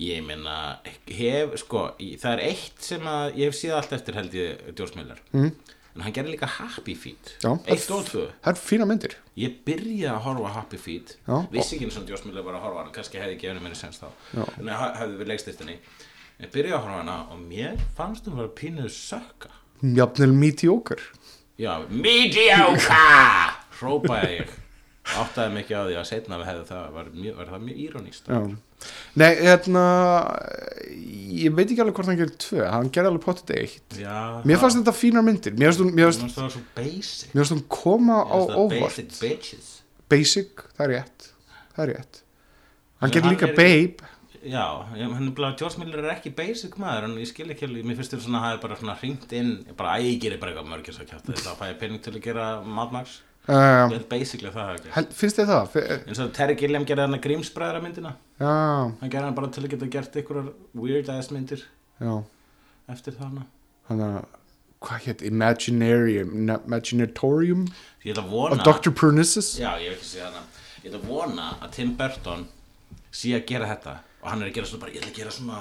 [0.00, 4.34] ég meina hef, sko, það er eitt sem að ég hef síða allt eftir held
[4.38, 5.20] ég Miller.
[5.34, 5.52] Mm.
[5.94, 7.34] en hann gerði líka Happy Feet.
[7.42, 7.50] Já.
[7.68, 8.22] eitt og tvö.
[8.40, 9.16] Það er fína myndir.
[9.36, 11.16] Ég byrjaði að horfa Happy Feet.
[11.26, 11.34] Já.
[11.52, 12.94] Vissi ekki eins og Miller var að horfa á hana.
[12.94, 14.08] Kannski hefði ekki henni meiri sens þá.
[14.32, 14.46] Já.
[14.56, 15.76] En það hefði við leikstýrtinni
[16.42, 19.52] Ég byrjaði að horfa hana og mér fannst hún vera pínuð sökka.
[19.82, 21.04] Jafnvel mediocre.
[21.60, 23.02] Já, mediocre!
[23.78, 24.56] Hrópaði ég
[25.02, 28.28] Áttaði ekki á því að setna við hefði það var, mjög, var það mjög írónist
[28.30, 28.38] Já.
[29.18, 29.82] Nei, hérna
[31.42, 33.98] Ég veit ekki alveg hvort hann gerir tvö Hann gerði alveg potið eitt.
[33.98, 34.14] Já,
[34.46, 35.56] Mér fannst þetta fínar myndir.
[35.58, 37.32] Mér fannst það svo basic.
[37.34, 38.78] mér fannst hún koma á það óvart.
[38.86, 39.68] Basic bitches.
[40.12, 41.28] Basic, það er rétt.
[41.74, 42.22] Það er rétt.
[43.02, 44.10] Hann hann líka er- Babe.
[44.42, 47.84] Já, hann er bara, George Miller er ekki basic maður en ég skil ekki alveg,
[47.86, 50.50] mér finnst þér svona að hafa bara svona hringt inn, bara, æ, ég gerir bara
[50.50, 52.90] eitthvað að kjáta þetta, fæ ég pening til að gera Mad
[53.42, 55.72] Uh, ég held basically það hel, Finnst þið það?
[56.06, 58.52] Eins og Terry Gilliam gerði hann að Grímsbræðra myndina Já,
[59.00, 61.64] hann gerði hann bara til að geta gert einhverjar weird ass myndir
[61.98, 62.12] já.
[62.94, 63.42] eftir þarna.
[63.88, 64.20] Hann að
[64.82, 65.20] Hvað hétt?
[65.26, 67.66] Imaginarium Na- Imaginatorium?
[68.02, 68.90] Of Dr.
[68.90, 70.42] Pernissus já, ég hef ekki séð hana.
[70.82, 72.46] Ég ætla að vona að Tim Burton
[73.14, 73.98] sé að gera þetta.
[74.22, 75.60] Og hann er að gera svona bara, ég ætla að gera svona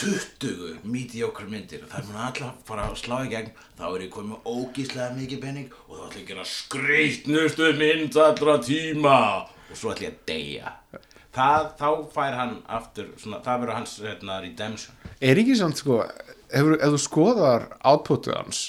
[0.00, 1.84] 20 mediocre myndir.
[1.84, 3.52] Og það er mun alltaf fara að slá í gegn.
[3.78, 8.20] Þá er ég komið ógíslega mikið penning og þá ætla ég að gera skrýtnustu mynd
[8.26, 9.16] allra tíma.
[9.70, 10.76] Og svo ætla ég að deyja.
[11.32, 14.96] Það, þá fær hann aftur svona, það verður hans hérna, redemption.
[15.24, 18.62] Er ekki samt sko ef, ef þú skoðar outputið hans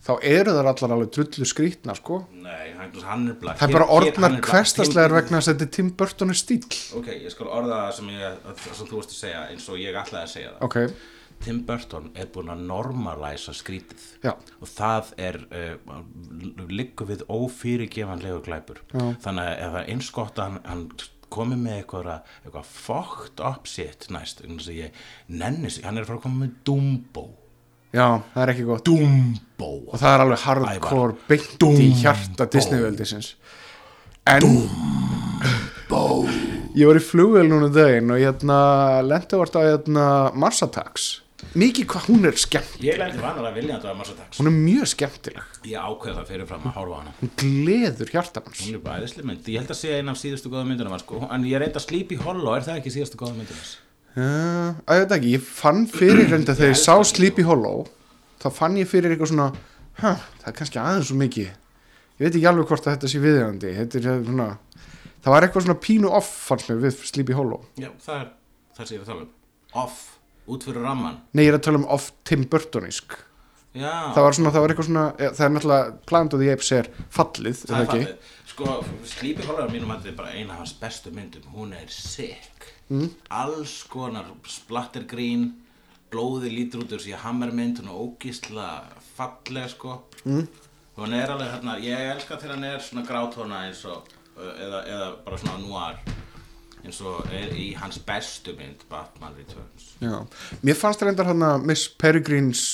[0.00, 2.22] þá eru þar allar alveg drullu skrýtna sko.
[2.40, 5.72] Nei, hann, hann er bara Það er bara orðnar er hverstaslegar vegna að þetta er
[5.76, 6.60] Tim Burton er stíl
[6.98, 8.10] ok, ég skal orða það sem,
[8.72, 10.66] sem þú varst að segja eins og ég ætlaði að segja það.
[10.68, 11.08] Ok,
[11.40, 14.34] Tim Burton er búinn að normalæsa skrítið Já.
[14.36, 16.02] og það er uh,
[16.68, 19.06] liggur við ófyrirgefanlegu glæpur Já.
[19.24, 20.84] þannig að ef það er eins gott að hann, hann
[21.30, 22.10] komi með eitthvað,
[22.44, 26.26] eitthvað fucked up shit næst þess að ég nenni sig, hann er að fara að
[26.26, 27.26] koma með Dumbo
[27.94, 28.84] já, það er ekki gott.
[28.86, 29.70] Dumbo.
[29.90, 33.34] Og það er alveg hardcore beint í hjarta Disney-veldisins.
[34.30, 34.44] En
[36.76, 38.60] ég var í flugvél núna um daginn og hérna
[39.02, 40.06] lendi vart á hérna
[40.38, 41.10] Mars Attacks.
[41.56, 44.38] Mikið hvað hún er skemmt ég lendi vannar að vilja að það var massa dags
[44.38, 45.54] hún er mjög skemmtileg.
[45.66, 47.14] Ég ákveð það fyrirfram að horfa á hana.
[47.20, 50.52] Hún gleður hjartamans hún er bara æðislega mynd, ég held að sé eina af síðustu
[50.52, 51.22] góða myndina sko.
[51.26, 53.64] en ég reynda að Sleepy Hollow, er það ekki síðustu góða myndina
[54.16, 57.84] Já, að ég veit ekki, ég fann fyrir reynda þegar ég sá Sleepy Hollow
[58.42, 59.46] þá fann ég fyrir eitthvað svona
[60.00, 61.52] huh, það er kannski aðeins svo mikið.
[62.18, 63.74] Ég veit ekki alveg hvort að þetta sé viðjandi
[64.26, 64.48] svona
[65.20, 67.62] það var eitthvað svona pínu off fannst mér við Sleepy Hollow.
[67.78, 68.28] Já, það er
[68.76, 69.32] það sem ég er að tala um.
[69.84, 69.98] Off,
[70.50, 73.14] út fyrir ramman nei, ég er að tala um off Tim Burtonísk
[73.78, 76.72] já, það var svona, það var eitthvað svona það er náttúrulega Planet of the Apes
[76.74, 78.34] er fallið, er það er ekki?
[78.50, 78.76] sko,
[79.12, 81.46] Sleepy Hollow er mínum að þetta er bara eina af hans bestu myndum.
[81.54, 83.10] Hún er sick mm.
[83.40, 85.50] alls konar splattergrín
[86.10, 88.68] blóði lítur út úr sér hammermynd er ógísla
[89.14, 90.46] falleg sko mm.
[90.98, 94.82] hún er alveg hérna ég elska þegar hann er svona grátóna eins og uh, eða,
[94.86, 96.00] eða bara svona noir
[96.80, 100.24] eins og er í hans bestu mynd Batman Returns Já,
[100.64, 102.64] mér fannst reyndar hérna Miss Peregrines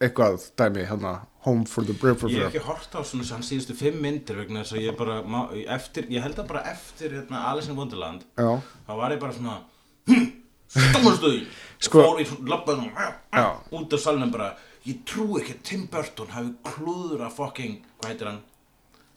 [0.00, 3.72] eitthvað dæmi hérna Home for the Brave Ég hef ekki hort á svona hans síðustu
[3.76, 5.38] fimm myndir vegna þess að ég bara, má,
[5.72, 8.26] eftir, ég held að bara eftir hérna, Alice in Wonderland.
[8.36, 9.54] Já, þá var ég bara svona
[10.10, 10.26] hm,
[10.74, 11.46] stómastuði
[11.80, 12.90] Sko- fór í labbaðum
[13.80, 14.50] út af salnum bara.
[14.84, 18.40] Ég trú ekki að Tim Burton hafi klúður að fucking, hvað heitir hann?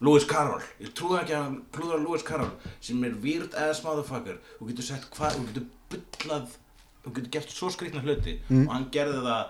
[0.04, 3.84] Lewis Carroll, ég trú ekki að hann klúður að Lewis Carroll sem er weird ass
[3.86, 4.40] motherfucker.
[4.60, 6.56] Og getur sett hvað, og getur byllað
[7.04, 8.66] og getur gert svo skrýtna hluti Mm.
[8.68, 9.44] og hann gerði það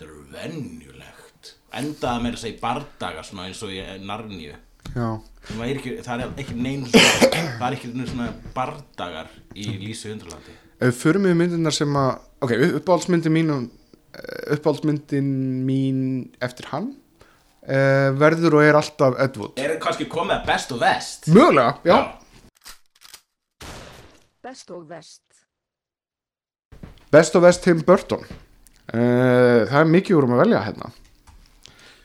[0.00, 1.52] þetta er venjulegt.
[1.76, 4.56] Endaði þess að í bardaga svona eins og í Narníu.
[4.94, 5.10] Já.
[5.50, 10.10] Það er ekki, er ekki neinn svona, það er ekki neinn svona bardagar í Lísu
[10.14, 10.56] Undralandi.
[10.80, 13.52] Ef við förum við myndirnar sem að ok, uppáhaldsmyndi mín
[14.56, 15.30] uppáhaldsmyndin
[15.68, 16.00] mín
[16.42, 20.74] eftir hann uh, verður og er alltaf Ed Wood Er það kannski komið að best
[20.74, 21.30] og vest?
[21.30, 21.98] mögulega, já,
[24.40, 25.22] Best og vest.
[27.12, 28.24] Best of West Tim Burton
[28.94, 30.90] uh, Það er mikið úr um að velja hérna.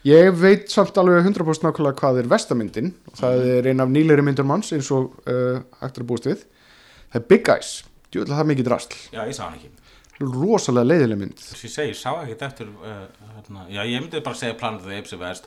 [0.06, 4.22] Ég veit samt alveg 100% nákvæmlega hvað er vestamyndin og það er ein af nýleiri
[4.22, 6.44] myndur manns eins og uh, hægt er að búast við.
[7.10, 7.72] Það er Big Eyes,
[8.12, 8.94] djúvill það er mikið drasl.
[9.10, 9.72] Já, ég sá hann ekki.
[10.16, 11.42] Rosalega leiðileg mynd.
[11.42, 13.02] Ég segi, ég sá ekkert eftir uh,
[13.34, 15.42] hérna, Já, ég myndi bara segja Planet of the Apes er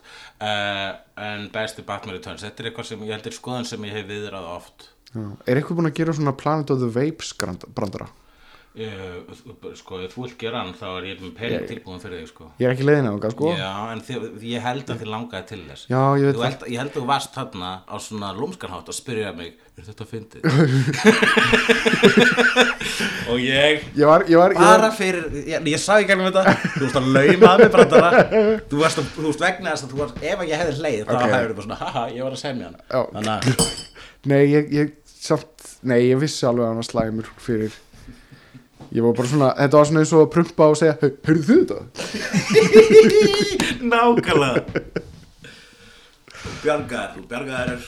[0.45, 4.05] uh, En besti Batman Returns Þetta er eitthvað sem, ég heldur skoðan sem ég hef
[4.11, 4.89] viðrað oft.
[5.09, 5.23] Já.
[5.47, 8.11] Er eitthvað búin að gera svona Planet of the Vapes brandara?
[8.77, 12.29] Uh, Sko, ef þú vilt gera hann þá er ég með pening tilbúin fyrir þig
[12.31, 12.49] sko.
[12.61, 15.45] Ég er ekki leiðin á það, sko Já, en þið, ég held að þið langaði
[15.49, 18.91] til þess Já, ég veit það ég held að þú varst þarna á svona lúmskarhátt
[18.93, 20.41] og spyrja mig, er þetta fyndið?
[23.29, 26.85] og ég Ég var, ég var, bara fyrir, ég, ég sá ekki alveg þetta þú
[26.85, 28.23] veist að lauma að mig brandara
[28.69, 31.13] þú varst, að, þú veist vegna þess að þú varst ef ég hefði leið þá
[31.17, 31.27] Ok.
[31.33, 33.51] hefur þú bara svona, haha, ég var að semja hann að,
[34.29, 37.77] Nei, ég, ég samt, nei, ég vissi alveg að hann var slæmur fyrir
[38.89, 41.43] Ég var bara svona, þetta var svona eins og að prumpa og segja "Hey, Heyrðu
[41.45, 41.79] þið þetta?
[43.91, 44.61] nákvæmlega.
[46.39, 47.81] Þú bjargaðir, þú bjargaðir er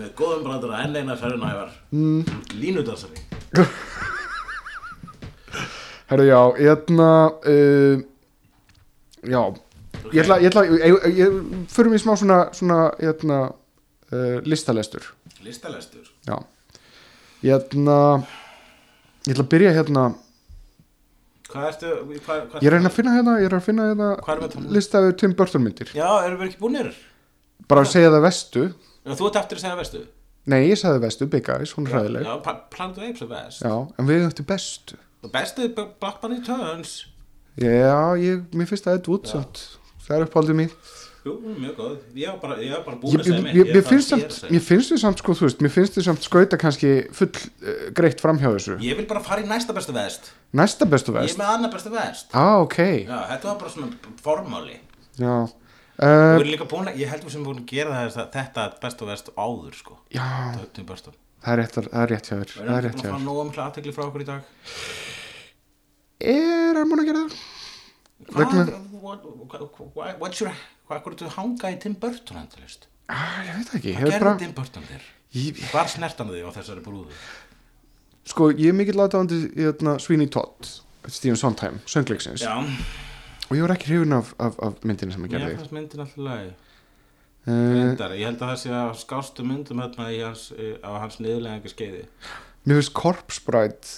[0.00, 1.70] með góðum brandara enn eina ferðin ævar.
[1.94, 2.22] Mm.
[2.58, 3.18] línudansari
[6.10, 7.08] Herðu, já, hérna
[7.46, 8.02] uh,
[9.20, 9.42] Já.
[10.10, 11.34] Ég ætla, ég ætla, ég, ég, ég
[11.70, 13.38] Förum í smá svona, svona hérna
[14.10, 15.04] uh, listalestur.
[15.44, 16.08] Listalestur?
[16.26, 16.40] Já.
[17.44, 17.98] Hérna
[19.28, 20.08] Ég ætla að byrja hérna
[21.50, 21.90] hvað ertu,
[22.26, 25.12] hvað, hvað Ég er að að finna hérna, ég er að finna er hérna listaðu
[25.20, 25.90] Tim Burton myndir.
[25.96, 26.90] Já, erum við ekki búinir?
[27.70, 30.02] Bara að segja það vestu Já, þú ert eftir að segja vestu
[30.50, 32.24] Nei, ég sagði vestu, Big Eyes, hún er hræðileg.
[32.24, 34.96] já, Pa- Planet of Apes er vest Já, en við höfum bestu.
[35.34, 36.94] Bestið er Blackman Returns
[37.60, 39.60] Já, ég, mér finnst það Ed Wood samt
[40.06, 40.72] Það er uppáldið mín
[41.20, 41.96] Jú, mjög góð.
[42.16, 42.54] Ég var bara,
[42.86, 45.58] bara búin að segja mér það samt, að mér finnst þið samt sko, þú veist,
[45.66, 48.76] mér finnst þið samt skauta kannski full uh, greitt framhjá þessu.
[48.86, 50.30] Ég vil bara fara í næsta bestu vest.
[50.56, 51.40] Næsta bestu Ég er vest?
[51.42, 52.32] með annað bestu vest.
[52.32, 52.78] Ah, ok.
[53.04, 54.78] Já, þetta var bara svona formáli.
[55.20, 59.10] Já, uh, búin að, ég held við sem búin að gera þess að þetta bestu
[59.12, 60.00] vest áður sko.
[60.16, 60.24] Já.
[60.24, 60.72] Er það,
[61.54, 62.50] er rétt, það er rétt hjá þér.
[62.50, 63.28] Við Það er erum rétt búin hjá að fá þér.
[63.28, 64.42] nóg um aðtekli frá okkur í dag.
[66.20, 67.38] Er hann búin að gera það?
[68.28, 69.24] Hvað, Vegna- what,
[69.94, 70.52] what, what's your,
[70.88, 72.86] hvað er þú hanga í Tim Burton endalist?
[73.10, 73.94] Ah, ég veit ekki.
[73.96, 75.06] Hvað gerði bara, Tim Burton þér?
[75.34, 77.16] ég, Hvar snert hann þig á þessari brúðu?
[78.30, 80.68] Sko, ég er mikill aðdáðandi í hérna, Sweeney Todd
[81.10, 82.42] Stephen Sondheim, söngleiksins.
[82.44, 82.58] Já,
[83.50, 85.54] Og ég var ekki hrifin af, af, af myndinu sem mér gerði.
[85.58, 86.50] Fannst myndin alltaf lagi.
[87.48, 91.16] Uh, Reyndar, ég held að það sé að skástu myndum hérna hans, í- á hans
[91.24, 92.02] niðurlega skeiði
[92.68, 93.94] Mér finnst Corpse Bride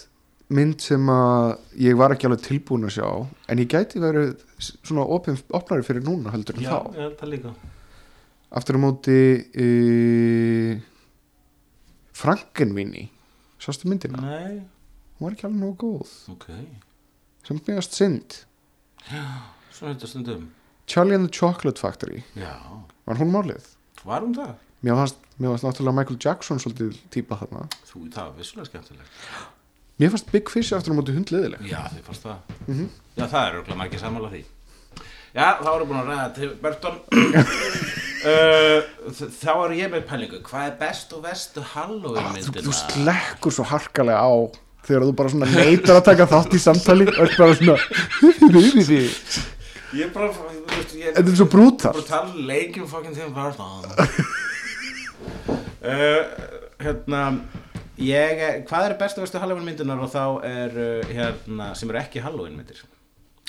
[0.55, 3.07] mynd sem að ég var ekki alveg tilbúin að sjá
[3.53, 6.97] en ég gæti verið svona opnari fyrir núna heldur en Já, þá.
[6.99, 7.53] held það líka.
[8.53, 9.19] Aftur á móti
[9.65, 10.73] uh,
[12.13, 13.07] Frankenvinni
[13.63, 14.59] sástu myndina, Nei,
[15.19, 16.11] hún var ekki alveg nógu góð.
[16.35, 16.49] Ok.
[17.47, 18.41] Sem meðast synd.
[19.73, 20.51] Svona þetta stundum.
[20.91, 22.25] Charlie and the Chocolate Factory.
[22.37, 22.53] Já,
[23.07, 23.73] var hún málið?
[24.05, 24.55] Var hún það?
[24.83, 27.69] mér fannst, náttúrulega Michael Jackson svolítið típa þarna.
[27.87, 29.61] Þú, það var vissulega skemmtilegt
[30.01, 32.39] mér fannst Big Fish aftur á móti hundleðileg Já, þið fannst það.
[32.69, 32.87] Mhm.
[33.19, 34.43] Já, það er örugglega margir sammála því.
[35.33, 36.97] Já, þá erum við búin að ræða til Burton.
[38.23, 38.79] Uh,
[39.11, 40.39] Þá er ég með pælingu.
[40.47, 42.63] Hvað er best og vestu Halloween Ah, þú, myndina?
[42.69, 44.31] þú slekkur svo harkalega á
[44.87, 47.75] þegar þú bara svona neitar að taka þátt í samtali og er bara svona
[49.99, 50.47] Ég er bara, þú
[51.03, 51.99] Þetta er svo brútal.
[51.99, 53.91] Um leikjum fucking Tim Burton
[55.83, 56.23] uh,
[56.79, 57.25] Hérna
[58.01, 62.23] Ég, hvað er bestu vestu Halloween myndinar og þá er uh, hérna, sem eru ekki
[62.25, 62.81] Halloween myndir?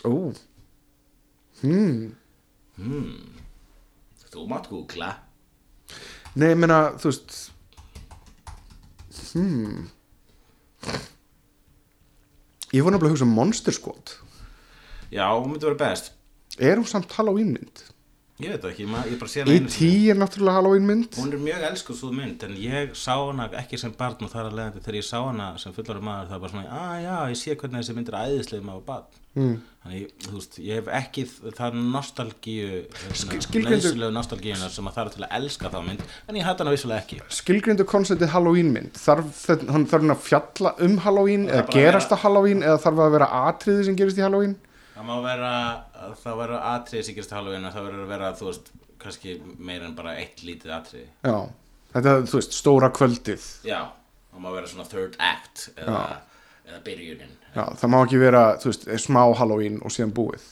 [0.03, 0.33] Ó.
[1.61, 2.11] Hmm.
[4.33, 5.13] Þú mátt googla.
[6.35, 7.39] Nei, ég meina, þú veist
[9.33, 9.87] Hmm.
[12.73, 14.11] Ég voru nefnilega að hugsa um Monster Squad.
[15.13, 16.11] Já, hún myndi vera best.
[16.61, 17.83] Er hún samt Halloween mynd?
[18.43, 19.89] Ég veit ekki, ég bara sé hana E.T.
[20.11, 21.15] er náttúrulega Halloween mynd.
[21.15, 24.49] Hún er mjög elskuð svo mynd en ég sá hana ekki sem barn og þar
[24.49, 27.13] að leiðandi þegar ég sá hana sem fullari maður það var bara svona, að já,
[27.31, 29.21] ég sé hvernig þessi mynd er æðislega maður barn.
[29.33, 29.53] Mm.
[29.83, 31.23] Þannig, þú veist, ég hef ekki
[31.57, 32.81] það nostalgíu
[33.63, 36.75] nöðsilegu nostalgíuna sem að það er til að elska þá mynd en ég hætti hana
[36.75, 37.21] vissulega ekki.
[37.39, 38.99] Skilgrindu konceptið Halloween mynd.
[38.99, 39.41] Þarf,
[39.73, 43.87] hann að fjalla um Halloween eða að gerast á Halloween eða þarf að vera atriði
[43.89, 44.55] sem gerist í Halloween
[44.93, 45.51] Það má vera,
[46.21, 46.41] það
[47.17, 48.71] gerist á Halloween og það verður að vera, þú veist,
[49.01, 51.07] kannski meira en bara eitt lítið atriði.
[51.25, 51.37] Já,
[51.95, 53.47] þetta, þú veist, stóra kvöldið.
[53.65, 53.79] Já,
[54.29, 56.03] það má vera svona third act eða,
[56.69, 57.31] eða byrjunin.
[57.55, 60.45] Já, það má ekki vera, þú veist, smá Halloween og síðan búið.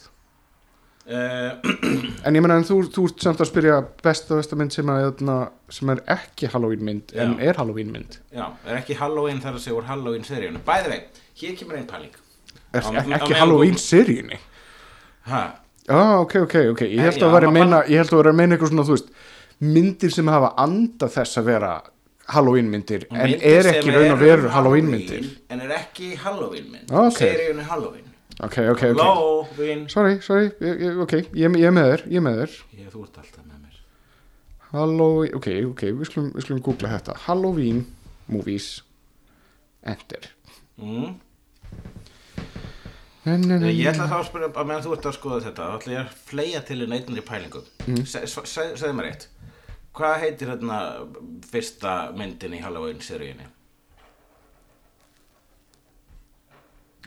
[1.12, 1.58] Uh,
[2.26, 5.38] En ég meina en þú, þú ert samt að spyrja besta mynd sem, hérna,
[5.74, 7.46] sem er ekki Halloween mynd en Já.
[7.50, 8.20] er Halloween mynd.
[8.34, 10.66] Já, er ekki Halloween þar að segja úr Halloween seríunum.
[10.66, 11.00] Bæði vei,
[11.42, 12.20] hér kemur einn pæling
[12.74, 14.40] er, ekki, ekki meðan Halloween þú- seríunni?
[15.32, 15.42] Ha,
[15.90, 16.82] ah, ok, ok, ok.
[16.88, 18.96] Ég held að vera að meina ég held að vera að meina eitthvað svona, þú
[18.98, 19.10] veist
[19.62, 21.74] myndir sem hafa anda þess að vera
[22.32, 26.16] Halloween myndir en er ekki raun og eru veru um Halloween myndir En er ekki
[26.16, 27.20] Halloween mynd Ok.
[27.20, 28.08] Seríun er Halloween.
[28.42, 29.02] Ok, ok, ok.
[29.02, 30.48] Halloween sorry, sorry,
[31.04, 32.54] ok, ég, ég með þér ég með þér.
[32.80, 33.82] Ég, þú ert alltaf með mér.
[34.72, 37.18] Halloween, ok, ok, við skulum, við skulum googla þetta.
[37.28, 37.84] Halloween
[38.32, 38.70] movies
[39.84, 40.32] enter.
[40.82, 41.20] Mm.
[43.22, 46.00] Ég ætla þá að spyrja, að meðan þú ert að skoða þetta þá ætla ég
[46.02, 48.06] að fleia til í neittnari pælingum mm.
[48.10, 49.28] se, se, se, Segðu mér eitt
[49.94, 50.78] Hvað heitir hérna
[51.52, 53.46] fyrsta myndin í Halloween seríunni?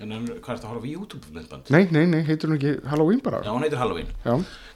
[0.03, 1.69] En hvað er þetta að horfa á YouTube myndband?
[1.71, 4.35] nei, nei, nei, heitir hún ekki Halloween bara Já, hún heitir Halloween Já,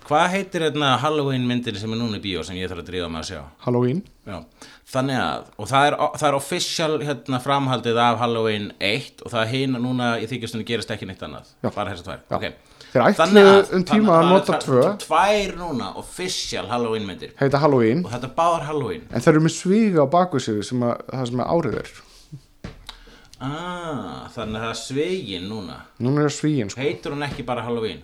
[0.09, 3.09] Hvað heitir hérna Halloween myndin sem er núna í bíó sem ég þarf að drífa
[3.11, 3.41] með að sjá?
[3.67, 3.99] Halloween
[4.29, 4.39] Já,
[4.95, 9.43] þannig að, og það er, það er official hérna framhaldið af Halloween 1 og það
[9.43, 11.69] er hinn núna í þykjastunni gerist ekki neitt annað, Já.
[11.75, 12.37] bara þessar tvær, Já.
[12.39, 12.65] ok.
[12.89, 14.83] Þeir ætluðu Þannig að- um tíma þannig að það nota tvö.
[15.05, 19.03] tvær- núna, official Halloween myndir heita Halloween og þetta er báðar Halloween.
[19.13, 21.91] en þeir eru með sviga á baku sig sem að, það sem að árið er
[23.41, 25.79] Ah, þannig að það er svegin núna.
[26.03, 26.81] núna er svíin sko.
[26.83, 28.03] Heitur hún ekki bara Halloween?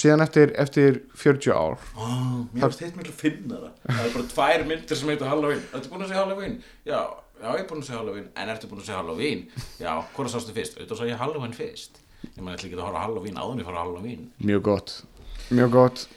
[0.00, 3.72] síðan eftir, eftir 40 ár Oh, mér finnst þetta miklu finnara.
[3.86, 5.64] Það er bara tvær myndir sem heitir Halloween.
[5.74, 6.54] Ertu búin að segja Halloween?
[6.86, 7.00] Já,
[7.40, 8.30] já, ég er búin að segja Halloween.
[8.36, 9.42] En ertu búin að segja Halloween?
[9.82, 10.78] Já, hvora sástu fyrst?
[10.78, 12.00] Þetta svo ég Halloween fyrst.
[12.24, 14.24] Ég ætla ekki að horfa Halloween áður en ég fara Halloween.
[14.44, 14.96] mjög gott
[15.50, 16.08] mjög gott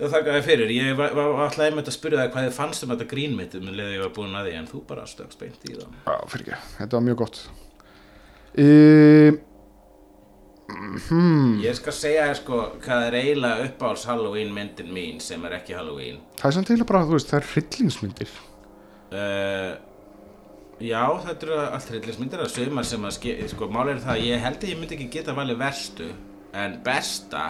[0.00, 0.70] Það þakka þér fyrir.
[0.72, 3.66] Ég var, var, alltaf einmitt að spyrja það hvað þið fannst um þetta grínmitt um
[3.68, 5.98] leðið ég var búin að því en þú bara stökst beint í það.
[6.06, 7.40] Já, fyrir ekki, þetta var mjög gott
[8.58, 9.32] e,
[11.08, 15.58] hmm, Ég skal segja þér sko hvað er eiginlega uppáhalds Halloween myndin mín sem er
[15.60, 16.20] ekki Halloween.
[16.40, 18.34] það er samt eiginlega bara, þú veist, það er hryllingsmyndir.
[19.10, 19.72] Uh,
[20.80, 23.16] já, þetta eru allt hryllismyndir að sumar sem að
[23.50, 26.10] sko, máli er það að ég held að ég myndi ekki geta valið verstu
[26.54, 27.44] en besta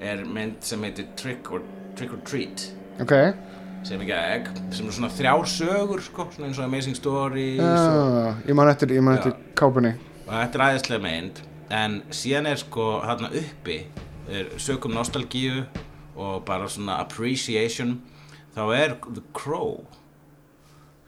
[0.00, 1.62] er mynd sem heitir Trick or,
[1.98, 2.68] Trick or Treat.
[3.02, 3.12] Ok,
[3.86, 7.90] sem ekki egg, sem er svona þrjár sögur sko, svona eins og Amazing Stories já,
[7.96, 9.22] og, ég man eftir, ég man Já.
[9.22, 9.94] eftir kápunni
[10.30, 11.40] og þetta er æðislega mynd
[11.74, 13.80] en síðan er sko hérna uppi
[14.30, 15.64] er sökum nostalgíu
[16.14, 17.96] og bara svona appreciation
[18.54, 19.80] þá er The Crow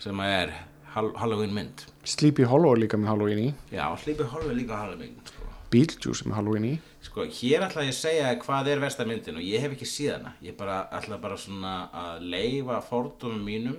[0.03, 0.51] sem er
[0.93, 1.87] Hall Halloween mynd.
[2.05, 3.51] Sleepy Hollow líka með Halloween í.
[3.73, 5.47] Já, Sleepy Hollow líka Halloween sko.
[5.73, 6.73] Beetlejuice með Halloween í.
[7.07, 10.16] Sko, hér ætla ég að segja hvað er versta myndin og ég hef ekki síð
[10.16, 10.35] hana.
[10.45, 13.79] Ég bara ætla bara svona að leifa fordómum mínum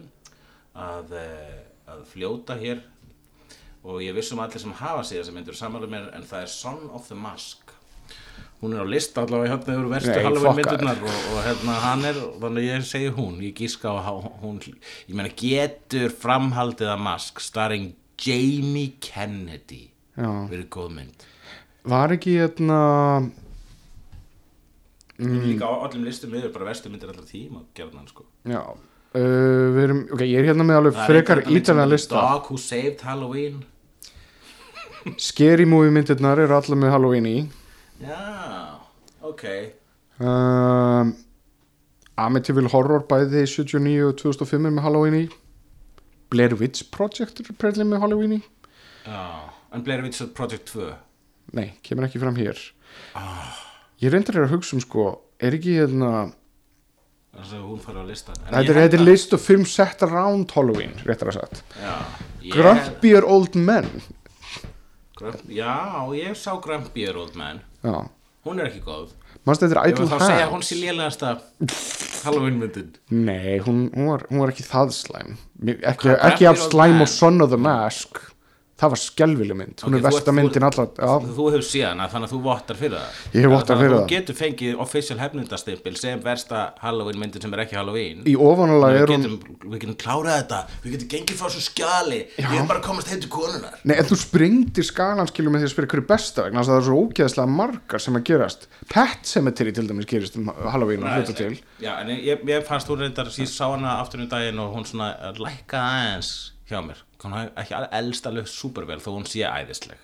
[0.74, 1.60] að, eh,
[1.92, 2.82] að fljóta hér
[3.84, 6.86] og ég vissum allir sem hafa síð þessa myndur samanlega mér en það er Son
[6.96, 7.74] of the Mask.
[8.64, 12.20] Hún er á lista allavega hérna yfir verstu fuck myndirnar og, og hérna hann er
[12.40, 14.08] þannig ég segi hún, ég gíska á
[14.40, 17.92] hún ég meina getur framhaldið að Mask starring
[18.24, 19.90] Jamie Kennedy.
[20.16, 21.28] Verið góð mynd.
[21.92, 22.80] Var ekki hérna
[25.18, 25.44] mm.
[25.44, 28.24] líka á öllum listum yfir bara verstu myndir allra tíma gerðan sko.
[28.48, 32.16] Já uh, Við erum, ok, ég er hérna með alveg er frekar sem ítalega lista.
[32.16, 33.60] Dog Who Saved Halloween
[35.20, 37.38] Scary movie myndirnar eru allar með Halloween í.
[38.04, 38.20] Já,
[39.22, 39.44] ok.
[40.24, 41.14] Um,
[42.24, 45.24] Amityville Horror bæði 79 og 2005 er með Halloween í.
[46.34, 48.42] Blair Witch Project er prellið með Halloween í.
[49.06, 49.24] Já,
[49.76, 50.94] en Blair Witch Project 2
[51.54, 52.58] Nei, kemur ekki fram hér.
[53.20, 53.52] Ah.
[54.02, 55.04] Ég reyndar er að hugsa um sko
[55.44, 56.32] Er ekki hérna
[57.34, 58.60] Þetta
[58.94, 61.64] er, list of film set around Halloween Réttar að sagt.
[61.82, 61.94] Já,
[62.46, 63.90] ég- Grumpier Old Men
[65.20, 65.74] Grump, Já,
[66.18, 67.62] ég sá Grumpier Old Man.
[67.86, 68.10] Já.
[68.44, 69.14] Hún er ekki góð.
[69.48, 71.34] Manstu þetta er Ég Idle var þá að segja að hún Hands sé lélegasta
[72.24, 72.92] Halloween myndin.
[73.12, 75.38] Nei, hún, hún, var, hún var ekki það slæm.
[75.76, 78.20] Ekki, ekki af slæm og Son of the Mask
[78.84, 79.76] Það var skelvileg mynd.
[79.84, 82.40] Hún Ok, er þú versta myndin allra já, Þú hefur síðan að þannig að þú
[82.44, 83.22] vottar fyrir það.
[83.34, 84.10] Ég vottar Þannig að fyrir Þú það.
[84.14, 88.24] getur fengið official hefnindastimpil sem versta Halloween myndin sem er ekki Halloween.
[88.28, 89.38] Í ofanálega við er hún
[89.74, 90.60] við getum klárað þetta.
[90.84, 92.20] Við getum gengið frá svo skjali.
[92.38, 95.74] Ég er bara komast heim til konunar Nei, en þú springdir skalanskilu með því að
[95.76, 96.64] spyrja hverju er besta vegna?
[96.68, 98.68] Það er svo ógeðslega margar sem að gerast.
[98.92, 101.56] Pet Cemetery til dæmis gerist um Halloween og hluta til.
[101.84, 104.86] Já, en ég, ég fannst hún reyndar ég sá hana aftur um daginn og hún
[104.88, 106.34] svona uh, lækkaði aðeins
[106.70, 107.02] hjá mér
[107.32, 109.98] hafi ekki elst alveg supervel þó hún sé æðisleg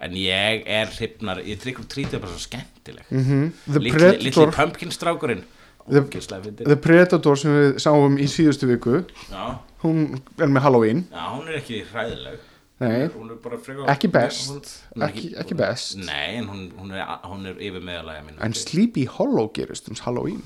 [0.00, 3.78] en ég er hrifnar, ég tryggur trítið bara svo skemmtileg mm -hmm.
[3.80, 5.44] Litli, litli pumpkin strákurinn
[5.86, 6.64] The-.
[6.64, 11.48] The Predator sem við sáum í síðustu viku já, hún er með Halloween já, hún
[11.48, 12.38] er ekki hræðileg
[12.78, 13.04] Nei.
[13.04, 14.50] er frekar Ekki best.
[14.50, 14.60] hún,
[14.96, 15.96] hún Ekki- ekki best.
[15.96, 17.06] nei, hún, hún, er,
[17.46, 20.42] er yfir meðalega mínu En Sleepy Hollow gerist um Halloween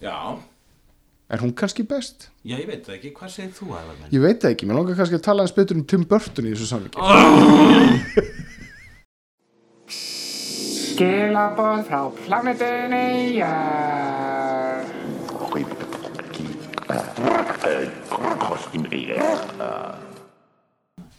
[0.00, 0.36] já,
[1.32, 2.28] Er hún kannski best?
[2.44, 4.10] já, ég veit það ekki, hvað segir þú aðeins minn?
[4.12, 6.52] Ég veit það ekki, mér langar kannski að tala eins betur um Tim Burton í
[6.52, 6.98] þessu samviki
[10.92, 14.92] Skilaboð frá plánetunni Jörg.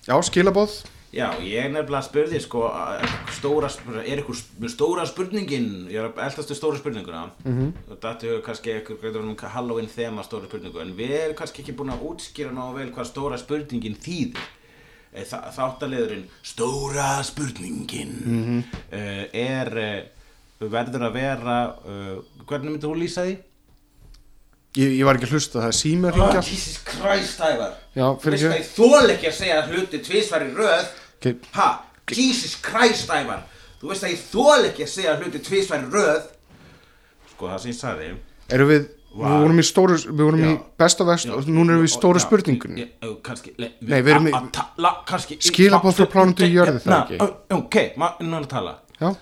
[0.03, 3.03] Já, skilabóð Já, ég nefnilega spurði sko að-
[3.36, 3.68] stóra,
[4.01, 4.38] er ykkur
[4.72, 5.86] stóra spurningin?
[5.91, 7.30] Ég er að eldastu stóra spurninguna.
[7.45, 7.91] Mm -hmm.
[7.91, 11.76] og þetta hefur kannski eitthvað um Halloween þema stóra spurningu en við erum kannski ekki
[11.78, 14.38] búin að útskýra ná vel hvað stóra spurningin þýðir.
[15.14, 22.99] Eh, Þa, þáttaleðurinn stóra spurningin uh, er uh, verður að vera uh, hvernig myndir hún
[22.99, 23.38] lýsa því?
[24.74, 27.76] Ég, ég var ekki að hlusta, það er sími að ringja Jesus Christ, Ævar.
[27.93, 28.49] Já, fyrir Veist ekki.
[28.49, 31.36] það, ég þól ekki að segja hluti tvisvar í röð Ok.
[31.55, 31.67] Ha,
[32.11, 33.43] Jesus Christ, Ævar.
[33.82, 36.28] Þú veist að ég þól ekki að segja hluti tvisvar í röð.
[37.34, 38.09] Sko, það sem ég sagði.
[38.53, 40.61] Erum við, Var- við vorum í stóru, við vorum í Já.
[40.78, 42.82] best og vest og núna erum við í stóru Já, spurningunni.
[42.82, 47.17] Ég- ég- Kannski le- Nei, við erum í- Skilaboð frá plánetu jörðu, það Na, ekki?
[47.51, 48.80] Ok, maður er að tala.
[48.99, 49.15] Já,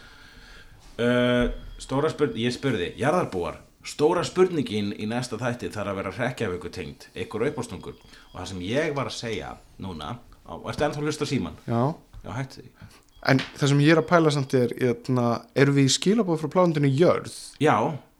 [0.99, 6.69] uh, Stóra spurning, ég spurði Jarðarbúar, stóra spurningin í næsta þætti þarf að vera hrekkjaföku
[6.71, 7.95] tengt ykkur uppástungur.
[8.33, 10.17] Og það sem ég var að segja núna,
[10.51, 11.55] á, ertu ennþá að hlusta síman?
[11.67, 11.81] já.
[12.21, 12.69] Já, hætti því.
[13.31, 14.93] En það sem ég er að pæla samt er, er
[15.61, 17.35] erum við í skilabóð frá plánundinu jörð?
[17.61, 17.75] Já,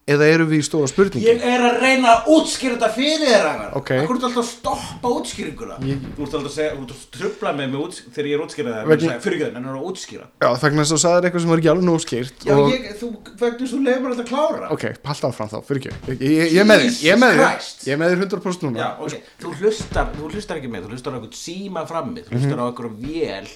[0.10, 1.26] eða erum við í stóra spurningi?
[1.28, 3.92] Ég er að reyna að útskýra þetta fyrir þér Ok.
[4.02, 5.78] Akkur er alltaf að stoppa útskýringuna?
[5.86, 8.44] Ég- Þú ert alltaf að segja, þú ert að mig með úts, þegar ég er
[8.46, 8.90] útskýrað það.
[8.92, 10.26] Vegna- Fyrir ekki það, en það er að útskýra.
[10.42, 12.72] Já, þess að þú sagðir eitthvað sem var ekki alveg nóg skýrt Já, og...
[12.72, 13.08] ég, þú,
[13.42, 14.72] vegna svo leifur alltaf að klára?
[14.72, 15.92] Ok, halda áfram þá, fyrir ekki.
[16.12, 17.86] Ég, ég, ég er með þér, ég er með þér Christ.
[17.88, 18.78] Ég er með þér 100% núna.
[18.82, 22.34] Já, ok, þú hlustar, þú hlustar ekki með, þú hlustar á eitthvað síma frammi Þú
[22.38, 23.48] hlustar á eitthvað vél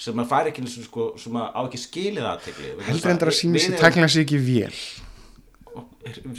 [0.00, 3.30] sem að fara ekki eins og sko, sem að á ekki skilið aðtekli Heldur endur
[3.32, 4.78] að sími sér tæknilega sér ekki vél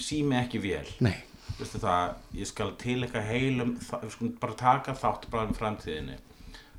[0.02, 1.16] Sími ekki vél Nei,
[1.60, 3.72] veistu það, ég skal til eitthvað heilum,
[4.10, 6.18] skulum bara taka þátt bara um framtíðinni.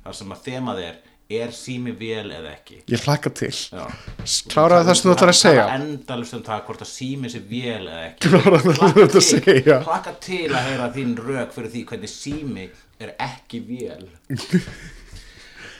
[0.03, 0.95] Þar sem að þemað er,
[1.39, 2.81] er sími vel eða ekki?
[2.91, 3.51] Ég hlakka til.
[3.53, 3.85] Já.
[4.51, 5.67] Kláraðu það sem þú ætlar að segja.
[5.77, 8.33] endalust um það hvort að sími sé vel eða ekki.
[8.33, 9.77] Kláraðu það sem þú ætlar að segja.
[9.87, 12.67] Hlaka til að heyra þín rök fyrir því hvernig sími
[12.99, 14.09] er ekki vel.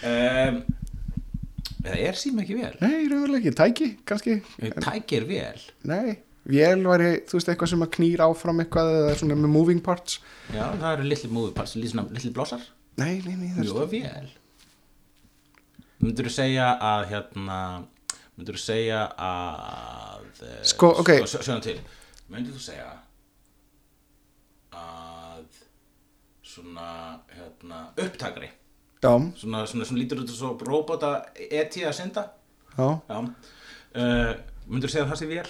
[0.03, 0.61] Um,
[1.87, 2.75] eða er sími ekki vel?
[2.79, 4.39] Nei, raunverulega ekki, tæki, kannski.
[4.79, 5.67] Tæki er vel.
[5.91, 6.15] Nei,
[6.49, 10.19] vél væri, þú veist, eitthvað sem að knýr áfram eitthvað eða svona með moving parts?
[10.51, 12.65] Já, það eru litli movie parts, litli, blossar.
[12.99, 14.29] Nei, nei, nei, það Jú, vel.
[16.03, 17.57] Myndur þú segja að hérna
[18.33, 21.11] Myndur þú segja að eh, Sko, ok.
[21.23, 21.77] Sko, sjöna til.
[22.33, 22.89] Myndur þú segja
[24.73, 25.59] að
[26.53, 26.87] svona,
[27.33, 28.49] hérna, upptakari?
[29.03, 32.27] Já, svona, svona, svona lítur út svo robota eti að synda?
[32.73, 33.19] Já, Já.
[33.93, 34.33] Uh,
[34.65, 35.47] Myndur þú segja að það sé vel?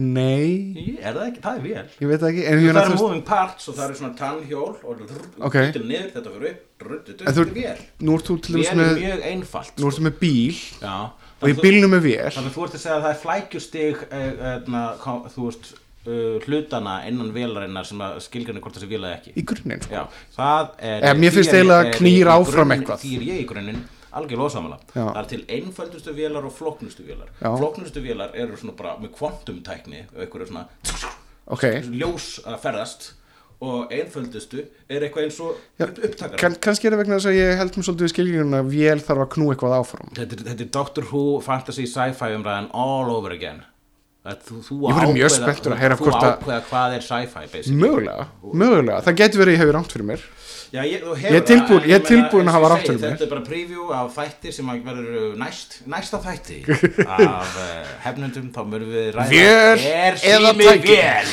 [0.00, 1.42] Nei Er það ekki?
[1.44, 3.84] Það er vel Ég veit það ekki, en Það þú veist moving parts og það
[3.86, 5.04] eru svona tannhjól og
[5.48, 5.58] Ok.
[5.76, 8.80] til niður, þetta fyrir upp þú, þetta er vel nú ert þú til dæmis Vel
[8.80, 10.96] er með mjög einfalt Nú ertu með bíl Já,
[11.40, 14.02] og í bílnum er vél Þannig að þú ert að segja að það er flækjustig
[14.10, 15.72] eh, eh, þú veist
[16.08, 19.82] uh, hlutana innan vélarinnar sem að skilgjörni hvort það sé vél eða ekki í grunninn
[19.84, 19.94] sko.
[19.94, 20.04] Já,
[20.36, 23.04] það er Eh, mér finnst er- eiginlega er- knýr í áfram eitthvað.
[24.12, 24.78] Algjörlega ósamala.
[24.94, 27.30] Það er til einföldustu vélar og flóknustu vélar.
[27.40, 27.50] Já.
[27.60, 30.66] Flóknustu vélar eru svona bara með kvantumtækni og eitthvað svona
[31.50, 33.08] Ok, ljós að ferðast
[33.60, 37.58] og einföldustu er eitthvað eins og upptakar kann, kannski er það vegna þess að ég
[37.60, 40.12] held mér svolítið við skilgjörn að vél þarf að knú eitthvað áfram.
[40.16, 43.62] Þetta, þetta er Doctor Who fantasy sci-fi umræðan all over again.
[44.20, 47.60] Þú, þú Ég væri mjög spenntur að heyra þú hvort að- ákveða hvað er sci-fi
[47.72, 50.24] Mögulega, mögulega, það getur verið ég hefur rámt fyrir mér
[50.70, 53.14] Já, ég, Ég er tilbúin- ég er tilbúin að og hafa ég segi, fyrir mér.
[53.16, 56.58] Þetta er bara preview af þætti sem verður næst, næsta þætti
[57.06, 61.26] af uh, hefnundum, þá mörgum við ræða Vél Er sími vél?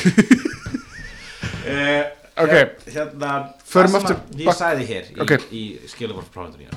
[1.68, 2.02] uh,
[2.42, 2.52] Ok.
[2.94, 3.30] Hérna,
[3.66, 5.32] Förum það sem að Ég sagði hér í, Ok.
[5.50, 6.76] í skilabórsprófundinu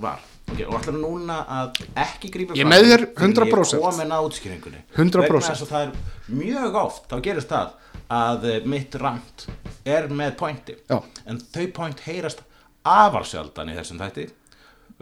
[0.00, 0.20] var
[0.52, 3.72] Ok, og ætlar núna að ekki grípa Ég er með þér fram fyrr en 100%.
[3.72, 5.20] Ég er komin að útskýringunni 100%.
[5.22, 5.92] Vegna þess að það er
[6.42, 7.68] mjög oft Þá gerist það
[8.12, 9.46] að eh, mitt rant
[9.84, 10.76] er með pointi.
[10.90, 10.98] Já.
[11.26, 12.44] En þau point heyrast
[12.82, 14.28] afar sjaldan í þessum þætti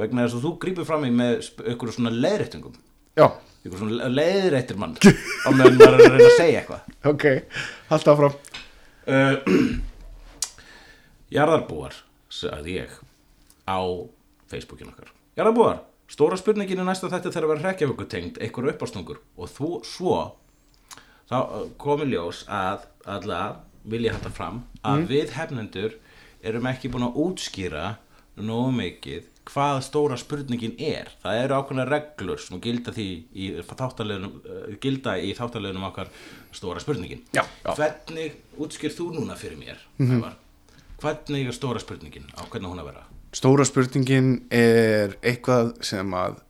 [0.00, 2.76] Vegna þess að þú grípur fram í með ykkur svona leiðréttingum.
[3.18, 3.26] Já,
[3.60, 6.86] Ykkur svona leiðréttir mann Á meðan maður er að reyna að segja eitthvað.
[7.10, 7.26] Ok,
[7.90, 8.36] halda áfram.
[9.10, 9.58] Uh,
[11.36, 11.98] Jarðarbúar
[12.32, 12.94] sagði ég
[13.68, 13.80] á
[14.50, 15.10] Facebookin okkar.
[15.36, 19.20] Jarðarbúar, stóra spurningin í næsta þetta þegar að vera hrekkjaföku tengd einhverju uppástungur.
[19.36, 20.16] Og þú svo
[21.28, 23.42] þá uh, komi ljós að alla
[23.84, 25.98] vilja hætta fram að við hefnendur
[26.44, 27.84] erum ekki búin að útskýra
[28.40, 31.10] nógu mikið hvað stóra spurningin er.
[31.22, 36.12] Það eru ákveðna reglur sem gilda því í þáttalegunum gilda í þáttalegunum okkar
[36.54, 37.24] stóra spurningin.
[37.34, 37.72] Já, já.
[37.74, 40.30] hvernig útskýr þú núna fyrir mér mm
[41.00, 42.26] hvernig er stóra spurningin?
[42.36, 43.06] Á hvernig hún að vera?
[43.32, 46.40] Stóra spurningin er eitthvað sem að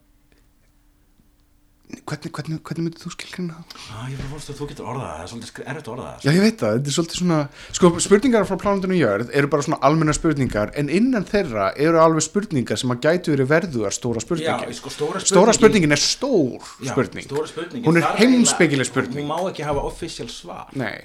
[1.91, 3.75] Hvernig, hvernig, hvernig myndir þú skilgrina það?
[3.95, 6.25] ah, ég var að þú getur orðað það, það er svolítið erfitt að orða það
[6.25, 7.39] Já, ég veit það, þetta er svolítið svona
[7.77, 12.25] Sko, spurningar frá plánundinu jörð eru bara svona almenna spurningar en innan þeirra eru alveg
[12.27, 16.03] spurningar sem að gætu verið verðugar stóra spurningin Já, sko, stóra Stóra spurningin- spurningin er
[16.05, 17.27] stór Já, spurning.
[17.27, 20.67] stóra spurningin Hún er eiginlega- spurning hún má ekki hafa official svar.
[20.75, 21.01] Nei,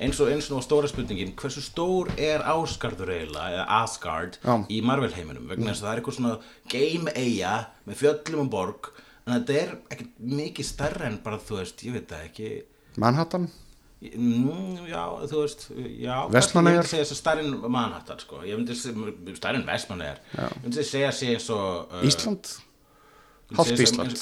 [0.00, 4.56] eins og eins og stóra spurningin hversu stór er Ásgarður eiginlega eða Asgard Já.
[4.72, 5.46] í Marvel heiminum?
[5.50, 6.38] Vegna þess að það er eitthvað svona
[6.72, 7.54] game eiga
[7.86, 8.90] með fjöllum og borg
[9.30, 10.06] en þetta er ekki
[10.40, 12.52] mikið stærra en bara þú veist, ég veit það ekki.
[13.00, 13.50] Manhattan?
[14.00, 15.66] Mm, já, þú veist
[16.00, 16.86] já, Vestmannaeyjar?
[16.86, 18.40] ég myndi segja þess að stærri en Manhattan sko.
[18.48, 20.22] ég myndi segja stærri en Vestmannaeyjar.
[20.40, 22.52] Ég myndi segja sig eins og uh, Ísland?
[23.60, 24.16] segi Ísland.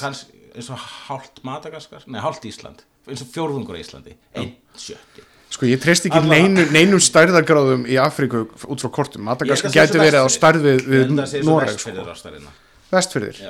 [0.57, 2.05] eins og, hálft Madagaskar?
[2.11, 4.17] Nei, hálft Ísland, eins og fjórðungur Íslandi.
[4.35, 5.25] Einn sjötti.
[5.49, 9.25] Sko ég treyst ekki neinu, neinum stærðargráðum í Afríku út frá kortum.
[9.31, 12.53] Madagaskar að sé verið á stærð við, við að svo Noreg vestfyrir sko.
[12.91, 13.43] Vestfyrðir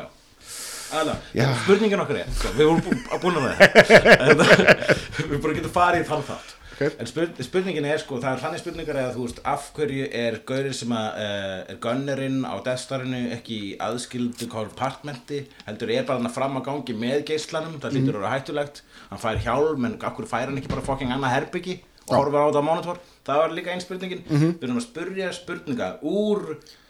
[1.65, 4.55] Spurningin okkar er sko, við vorum bú- búin að það.
[5.33, 6.55] Við bara getum farið þann þátt.
[6.79, 6.95] Ok.
[7.03, 10.37] en spur, spurningin er sko það er þannig spurningar eða þú veist af hverju er
[10.47, 16.23] gaurið sem að uh, er gunnerinn á deathstarinu ekki í aðskildu kompartmenti heldur er bara
[16.23, 18.83] hann fram að gangi með geislanum það lítur að vera hættulegt.
[19.11, 21.81] Hann fær hjálm en hverju fær hann ekki bara fokking annað herbyggi
[22.11, 22.99] og horfir á þetta á monitor
[23.29, 24.23] það var líka einn spurningin.
[24.29, 26.45] Við erum að spurja spurninga úr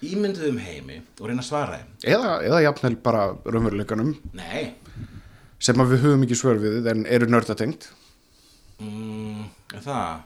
[0.07, 1.93] ímynduðum heimi og reyna að svara þeim.
[2.15, 4.13] Eða, eða jafnvel bara raunveruleikanum.
[4.39, 4.75] Nei.
[5.59, 7.89] Sem að við höfum ekki svör við en eru nördatengt
[8.79, 9.49] Mm,
[9.83, 10.21] það?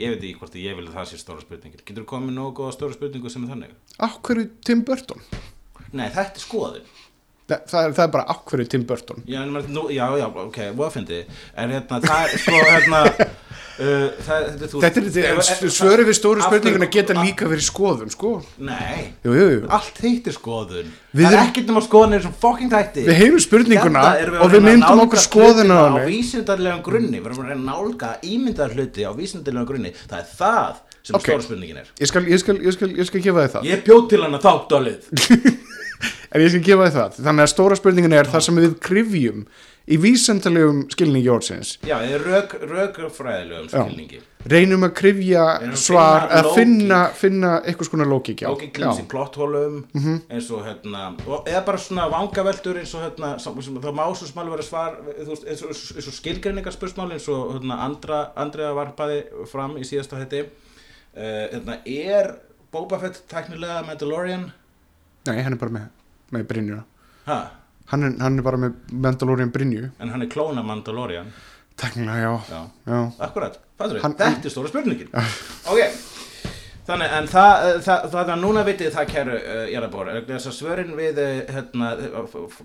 [0.00, 1.82] Ég veit ekki hvort ég vil að það sé stóra spurningin.
[1.84, 3.74] Getur þú komið nógu góða stóra spurningu sem er þannig?
[4.00, 5.20] Á hverju Tim Burton?
[5.92, 6.86] Nei, þetta er skoðun.
[7.50, 9.20] Það, það, er, það er bara á hverju Tim Burton?
[9.28, 9.40] Já,
[9.92, 11.16] já, já, ok, hvað fyndi
[11.58, 13.00] En hérna, það er sko, hérna
[13.80, 14.48] uh, það,
[14.82, 18.32] þetta, er, er svöru við stóru spurninguna geta líka verið skoðun sko.
[18.62, 19.62] Nei, Jú, jú, jú.
[19.72, 20.90] Allt heitir skoðun.
[21.16, 23.06] Við Það er ekkert nema skoðun eins og fucking þætti.
[23.08, 27.18] Við heyrum spurninguna erum og að við að myndum okkur skoðun á vísindarlegum grunni.
[27.18, 29.94] Við erum að reyna að nálga ímyndaðar hluti á vísindarlegum grunni.
[30.06, 31.24] Það er það sem Ok.
[31.24, 31.90] stóra spurningin er.
[31.98, 33.68] Ég skal, ég skal, ég skal, ég skal gefa þið það.
[33.70, 35.10] Ég bjóð til hana þáttalið
[36.32, 39.44] En ég skal gefa þið það Þannig að stóra spurningin er það sem við krifjum
[39.90, 47.00] í vísendalegum skilningi orðsins Já, rök, rökfræðilegum skilningi reynum að krifja Reynum svar að finna,
[47.16, 48.48] finna eitthvað skona lókík já.
[48.48, 49.04] Lókik glins í Já.
[49.04, 49.08] Mhm.
[49.10, 49.80] plotthólum
[50.30, 54.50] eins og hérna og, eða bara svona vangaveltur eins og hérna það má svo smal
[54.50, 59.84] vera svar veist, eins og, og skilgreiningarspursmál eins og hérna andra, andriða varpaði fram í
[59.84, 62.34] síðasta hætti uh, hérna, er
[62.70, 64.52] Boba Fett teknilega Mandalorian?
[65.28, 65.88] Nei, hann er bara með,
[66.32, 66.82] með Brynjuna
[67.26, 67.38] Ha?
[67.92, 69.90] hann er, hann er bara með Mandalorian Brynju.
[70.00, 71.26] En hann er klóna Mandalorian?
[71.80, 73.00] Teknilega, já, Já, já.
[73.26, 75.08] akkurat, fattur Hann- þetta er stóra spurningin.
[75.70, 75.80] Ok,
[76.88, 80.56] þannig en það, eh, það, það er núna vitið það kæru uh, Jarabor, þess að
[80.58, 81.20] svörin við
[81.54, 81.92] hérna,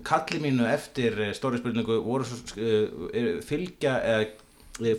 [0.08, 4.34] kalli mínu eftir stóri spurningu voru uh, fylgja eða uh,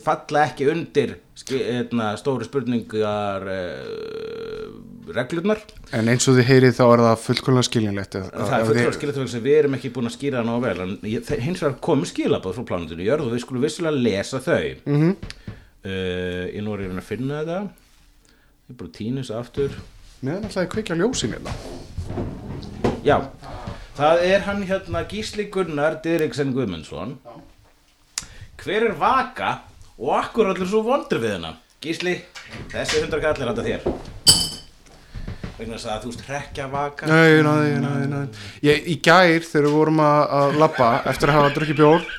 [0.04, 4.72] falla ekki undir ski, hérna, stóri spurningar uh,
[5.14, 5.62] reglurnar.
[5.94, 8.80] En eins og þið heyrið þá er það fullkomlega skiljanlegt að- það er að fullur
[8.82, 10.80] þið- að skilja það sem við erum ekki búin að skýra það nógu vel.
[10.82, 14.76] En ég- hins vegar komum skilabóð frá plánundinu jörð og við skulum vissulega lesa þau.
[14.86, 15.16] Mm -hmm.
[15.86, 17.60] uh, ég nú er ég að finna þetta.
[18.68, 19.72] Ég er bara þessu aftur.
[20.22, 21.52] Meðan alltaf að kveikja ljósin hérna.
[23.06, 23.30] Já,
[23.96, 27.18] það er hann hérna Gísli Gunnar Diriksen Guðmundsson
[28.68, 29.54] hver er vaka
[29.98, 32.18] og akkur allir svo vondur við hennar Gísli,
[32.72, 33.84] þessi hundra kall er þetta þér.
[35.58, 38.24] Vegna þess að þú veist hrekja vaka Nei, nei, nei, nei.
[38.66, 42.10] Ég, Í gær þegar við vorum að, að labba eftir að hafa drukkið bjór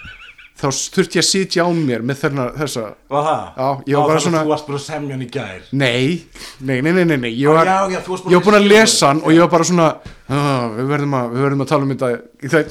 [0.58, 2.86] þá þurfti ég að sitja á mér með þerna, þessa.
[3.14, 3.42] Var það?
[3.58, 5.60] Já, ég var bara svona- Þú varst bara semjan í gær.
[5.70, 6.24] Nei,
[6.58, 7.30] nei, nei, nei, nei, nei.
[7.34, 9.44] Ég, var, Já, já, þú varst búin ég var búin að lesa hann og ég
[9.44, 12.10] var bara svona ah, við, verðum að, við verðum að tala um þetta.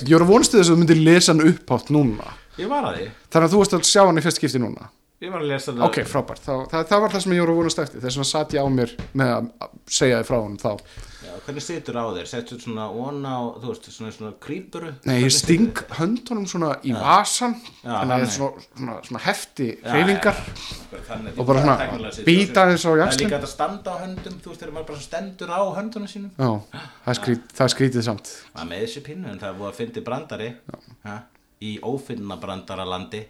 [0.03, 2.95] Ég var að vonstu þess að þú myndir lesa hann upphátt núna Ég var að
[2.97, 3.09] því.
[3.29, 4.87] Þannig að þú varst að sjá hann í fyrst skipti núna?
[5.17, 5.83] Ég var að lesa það.
[5.87, 8.01] Ok, frábært, það, það, það var það sem ég voru vonast eftir.
[8.03, 9.45] Þess vegna satt ég á mér með að
[9.97, 10.71] segja þið frá hann þá.
[11.25, 12.27] Já, hvernig situr á þér?
[12.29, 14.91] Settur svona ona á, þú veist, svona, svona krýpuru?
[15.09, 19.67] Nei, ég sting höndunum svona í vasan Þannig að það er svona, svona, svona hefti
[19.85, 20.37] hreyfingar
[21.33, 24.61] Og bara svona bíta eins á Það er líka að standa á höndum, þú veist,
[24.61, 26.29] þegar maður bara stendur á höndunum sínum.
[26.37, 26.49] Já,
[27.09, 28.27] það er skrítið samt
[31.61, 33.23] Í ófinna brandaralandi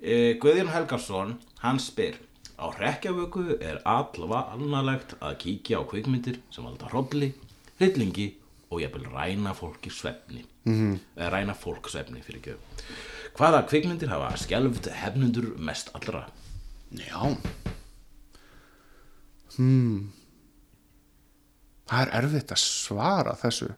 [0.00, 2.20] e, Guðjón Helgarsson, hann spyr
[2.62, 7.32] Á Rekkjavöku er allva annarlegt að kíkja á kvikmyndir sem valda hrolli,
[7.80, 8.28] hryllingi
[8.70, 10.44] og jafnvel ræna fólki svefni.
[10.64, 10.98] -hmm.
[11.16, 12.54] eða ræna fólk svefni fyrir ekki
[13.36, 16.26] hvaða kvikmyndir hafa skjálft hefnundur mest allra?
[16.92, 17.36] Já.
[19.56, 20.12] Hmm.
[21.88, 23.70] Það er erfitt að svara þessu.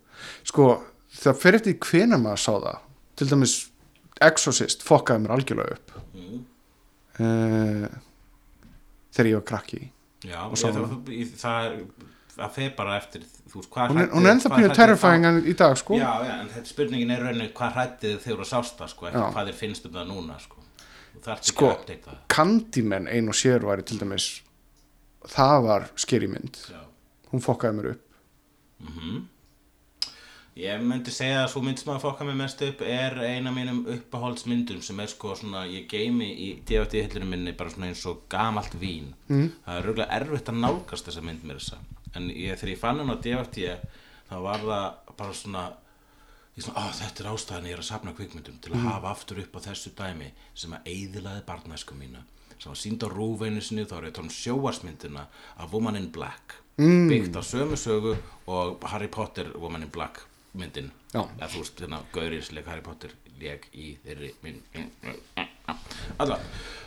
[0.46, 0.66] Sko,
[1.10, 2.82] það fyrir eftir hvenær maður sá það
[3.16, 3.54] Til dæmis
[4.22, 6.40] Exorcist fokkaði mér algjörlega upp mm.
[9.14, 9.80] Þegar ég var krakki
[10.24, 10.78] já, ég, það,
[11.38, 11.66] það,
[12.34, 15.28] það, fer bara eftir þú veist, hvað hræddi- hún er ennþá pínu hræddi terrifying þá-
[15.30, 18.48] en í dag, sko Já, já, en þetta spurningin er raunin hvað hrættið þegar þú
[18.50, 19.26] sást það, sko, ekki Já.
[19.36, 20.56] hvað þér finnst um það núna, sko.
[21.40, 22.16] Sko, að.
[22.28, 24.40] Candyman ein og sér væri til dæmis
[25.24, 26.80] Það var skeri mynd Já.
[27.32, 28.02] Hún fokkaði mér upp
[30.54, 33.80] Ég myndi segja að svo mynd sem að fokka mig mest upp er eina mínum
[33.96, 38.76] uppáhaldsmyndum sem er sko svona, ég geimi í DVD-hillinu minni bara svona eins og gamalt
[38.78, 39.10] vín.
[39.26, 39.48] Mm.
[39.64, 41.80] Það er röglega erfitt að nálgast þessa mynd mér þessa.
[42.14, 43.74] En ég, þegar ég fann hann á DVD
[44.28, 45.64] þá var það bara svona
[46.54, 49.40] ég svona, á þetta er ástæðan ég er að safna kvikmyndum til að hafa aftur
[49.42, 52.22] upp á þessu dæmi sem að eyðilaði barnæsku mína
[52.54, 55.24] sem var sínd á rúveinu sinni þá er ég að tala um sjóarsmyndina
[55.58, 57.08] af Woman in Black mm.
[57.10, 58.14] byggt á sömu sögu
[58.46, 60.22] og Harry Potter Woman in Black
[60.58, 60.92] myndin.
[61.14, 64.78] Eða þú veist hérna Gaurís leik Harry Potter leik í þeirri mynd.
[66.22, 66.38] Alla.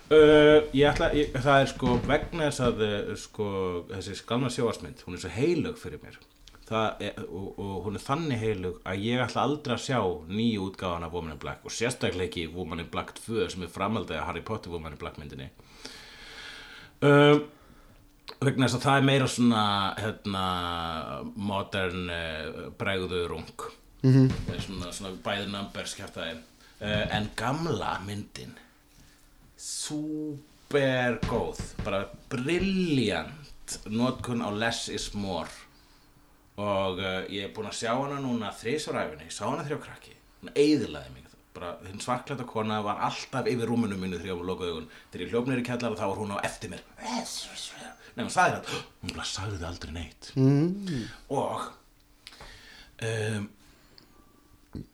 [0.08, 3.48] Uh, ég ætla, ég, það er sko vegna þess að uh, sko
[3.90, 6.20] þessi gamla sjóarsmynd, hún er svo heilög fyrir mér.
[6.68, 11.06] Er, og, og hún er þannig heilug að ég ætla aldrei að sjá nýju útgáfan
[11.08, 14.28] af Woman in Black og sérstaklega ekki Woman in Black 2 sem er framaldið af
[14.28, 15.48] Harry Potter Woman in Black myndinni.
[17.00, 17.46] Um,
[18.44, 19.64] vegna þess að það er meira svona
[19.98, 20.44] hérna,
[21.36, 23.66] modern uh, bregðurung
[24.04, 24.62] mm -hmm.
[24.66, 28.54] svona, svona bæði numbers kjæftæði uh, en gamla myndin
[29.58, 33.34] super góð bara brilliant.
[33.86, 35.50] Notkun á less is more.
[36.58, 39.82] Og uh, ég er búinn að sjá hana núna þrísaræfinni, ég sá hana þegar ég
[39.82, 40.14] var krakki.
[40.42, 41.24] Hún eiðilaði mig.
[41.58, 44.90] Bara hinn svarklæta kona var alltaf yfir rúminu mínu var lokaði augun.
[45.12, 46.84] Þegar ég hljóp neyri kjallar og þá var hún á eftir mér
[48.18, 48.86] Nei, hún sagði það.
[49.04, 50.32] Hún bara sagði það aldrei neitt.
[50.34, 51.04] Mm.
[51.38, 51.68] og
[53.06, 53.46] um,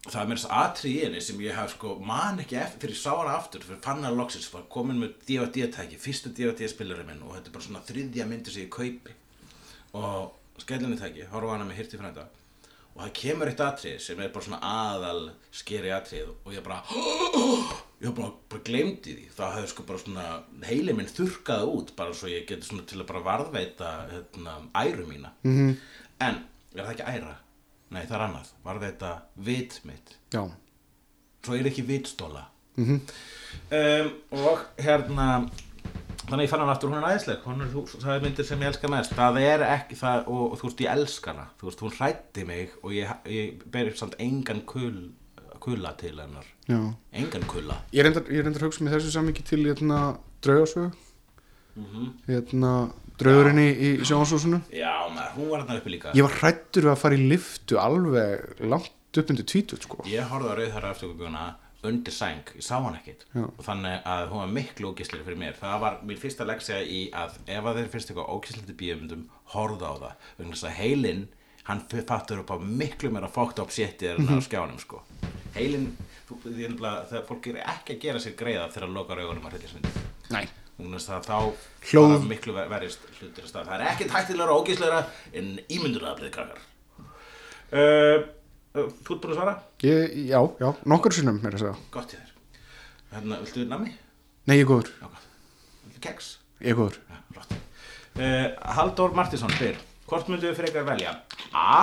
[0.09, 2.95] það er mér þess atrið í henni sem ég haf sko man ekki eftir þegar
[2.97, 7.24] ég sá hana aftur fyrir fann hana loksins var komin með DVD-tæki fyrstu DVD-spilari minn
[7.24, 9.15] og þetta er bara svona þriðja myndi sem ég kaupi.
[9.95, 12.28] Og skellinni tæki, horfa hana með hirti frænda.
[12.93, 15.24] Og það kemur eitt atrið sem er bara svona aðal
[15.55, 16.84] skeri atrið og ég bara
[18.03, 19.27] ég bara, bara glemdi því.
[19.37, 20.25] Það hefði sko bara svona
[20.67, 25.07] heili minn þurrkað út bara svo ég geti svona til að bara varðveita hérna, æru
[25.07, 25.33] mína.
[25.43, 25.75] -hmm.
[26.19, 26.41] en
[26.75, 27.35] er það ekki æra?
[27.93, 30.17] Nei, það er annað, varðveita vit mitt.
[30.33, 30.49] Já,
[31.45, 32.47] svo er ekki vitstóla.
[32.75, 33.01] Mm
[33.69, 35.27] um, og hérna
[36.29, 37.41] þannig ég fann hann aftur, hún er æðisleg.
[37.45, 39.15] Hún er, þú, það er myndir sem ég elska mest.
[39.17, 41.47] Það er ekki það, og, og þú veist, ég elska hana.
[41.59, 45.11] Þú veist, hún hrætti mig og ég, ég ber samt engan kul
[45.64, 46.80] kulla til hennar, já.
[47.22, 47.80] Engan kulla.
[47.95, 50.01] Ég reyndar, ég reyndar að hugsa með þessu samingi til hérna
[50.43, 50.91] draugasögu.
[52.28, 52.74] Hérna
[53.18, 56.14] draugurinn í, í sjónvarsúsinu já, maður, hún var þarna uppi líka.
[56.18, 59.99] Ég var hrættur við að fara í liftu alveg langt upp undir tvítut sko.
[60.09, 61.45] Ég horfði á rauðhæra afturgönguna
[61.84, 63.43] undir sæng, ég sá hann ekkit Já.
[63.43, 65.57] og þannig að hún var miklu ógislir fyrir mér.
[65.59, 69.91] Það var mín fyrsta leksja í að ef að þeir finnst eitthvað ógisliti bíumundum horfða
[69.91, 71.26] á það, vegna þess að heilinn
[71.70, 75.03] hann fattur upp á miklu meira fókt á sétti en á skjánum sko
[75.55, 75.91] heilinn,
[76.28, 79.47] þú, því nefnilega þegar fólk er ekki að gera sér greiða þegar að loka raugunum
[79.47, 81.36] að hryllismyndi Nei Hún veist að þá
[81.86, 83.68] Hljóð- fara miklu ver- verjast hlutir að stað.
[83.68, 85.01] Það er ekkert hættilegra og ógíslegra
[85.38, 86.64] en ímyndunaraflið krakkar.
[87.74, 88.24] Uh,
[88.74, 89.53] uh, þú ert búin að svara?
[89.86, 92.64] ég, Já, já, nokkur sinnum mér að segja Gott ég þér.
[93.14, 93.93] Hérna, viltu nammi?
[94.49, 94.89] Nei, ég er góður.
[95.86, 96.32] Viltu keks?
[96.66, 96.97] ég er góður
[97.38, 97.53] flott.
[98.18, 98.49] Uh,
[98.80, 99.78] Halldór Martinsson spyr,
[100.14, 101.16] hvort myndu við frekar velja?
[101.57, 101.78] A.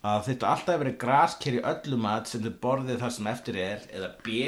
[0.00, 3.82] Að þetta alltaf verið grasker í öllum mat sem þið borðið þar sem eftir er
[3.92, 4.46] eða B.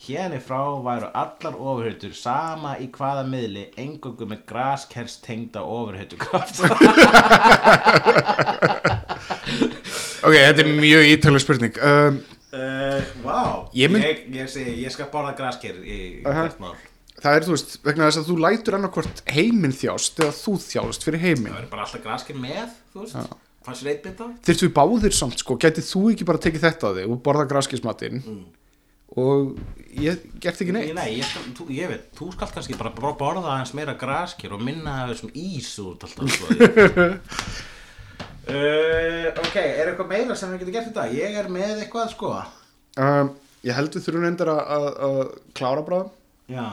[0.00, 6.60] Hérni frá væru allar ofurhutur sama í hvaða miðli engöngu með graskers tengda ofurhutukraft.
[10.20, 12.18] Ok, þetta er mjög ítalega spurning um,
[12.52, 13.38] uh, Vá,
[13.72, 16.74] Ég ég, mynd- ég, ég, ég skal borða grasker í hvert mál.
[17.20, 21.04] Það er, þú veist, vegna þess að þú lætur annarkvort heiminn þjást eða þú þjást
[21.04, 21.50] fyrir heiminn.
[21.52, 23.34] Það verður bara alltaf grasker með, þú veist,
[23.66, 24.28] fannst sér eitt bita?
[24.48, 27.44] Þyrftu við báðir samt, sko, gætið þú ekki bara tekið þetta á þig og borða
[27.50, 28.22] graskismatinn
[29.20, 29.56] og
[30.00, 30.94] ég gert ekki Nei, neitt.
[30.96, 34.54] Nei, ég, skal, þú, ég veit, þú skalt kannski bara bor- borða aðeins meira graskir
[34.54, 36.40] og minna af þessum ís út alltaf
[38.48, 41.08] uh, Ok, er eitthvað meira sem við getum gert þetta?
[41.18, 42.32] Ég er með eitthvað sko.
[43.02, 43.34] Um,
[43.66, 46.14] Ég held við þurfum reyndar að klára bráðum.
[46.48, 46.64] Já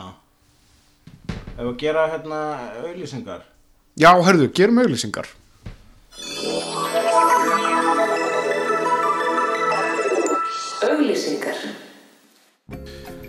[1.57, 2.39] Ef við gera hérna
[2.83, 3.41] auðlýsingar
[3.97, 5.25] Já, herðu, gerum auðlýsingar
[10.85, 11.57] Auðlýsingar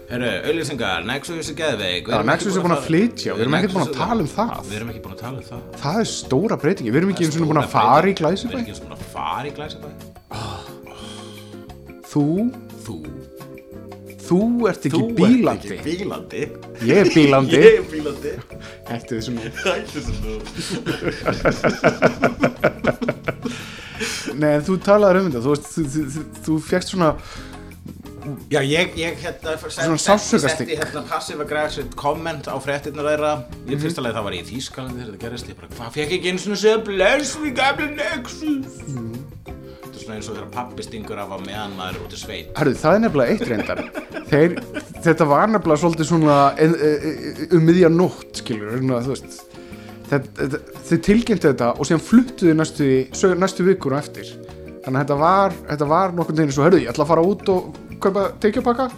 [0.09, 2.07] Herru, auðlýsingar, Nexus er geðveik.
[2.09, 4.53] Já, Nexus er búin að flytja, við erum ekkert búin að tala um það.
[4.69, 5.65] Við erum ekki búin að tala um það.
[5.83, 8.49] Það er stóra breytingi, við erum ekki eins og búin að fara í glæsibæ.
[8.49, 9.89] Við erum ekki eins og búin að fara í glæsibæ.
[12.09, 12.25] Þú?
[12.89, 12.97] Þú?
[14.29, 14.39] Þú
[14.71, 15.67] ert ekki Þú bílandi.
[15.69, 16.43] ert ekki bílandi.
[16.89, 17.59] Ég er bílandi.
[17.59, 18.33] Ég er bílandi.
[18.89, 19.43] Hættu þessu nú.
[19.67, 20.35] Hættu þessu nú.
[24.39, 25.41] Nei, en þú talaður um þetta.
[25.45, 27.11] Þú, þú, þú, þú, þú fegst svona
[28.53, 30.69] Já, ég, ég hérna Svona setti, sársaukastig.
[30.69, 33.31] setti hérna passive aggressive comment á fréttinnar þeirra.
[33.41, 33.73] Mhm.
[33.73, 36.29] Ég fyrsta leið það var í Þýskalandi þegar þetta gerist Ég bara, hvað fekk ekki
[36.35, 38.77] eins og bless við gamle Nexus?
[38.85, 39.17] Mhm.
[40.09, 42.47] Svona eins og þegar pappi stingur af á meðan maður er út í sveit.
[42.57, 43.81] Herru, það er nefnilega eitt reyndar.
[44.31, 44.55] Þeir,
[45.05, 49.37] Þetta var nefnilega svolítið svona en, e, e, um miðja nótt skilur, svona, þú veist.
[50.89, 52.89] Þið tilkynntu þetta og síðan fluttuðu næstu,
[53.37, 54.33] næstu vikur á eftir.
[54.87, 57.53] Þannig að þetta var, þetta var nokkurn veginn svo, herru, ég ætla að fara út
[57.53, 58.89] og kaupa teikjapakka,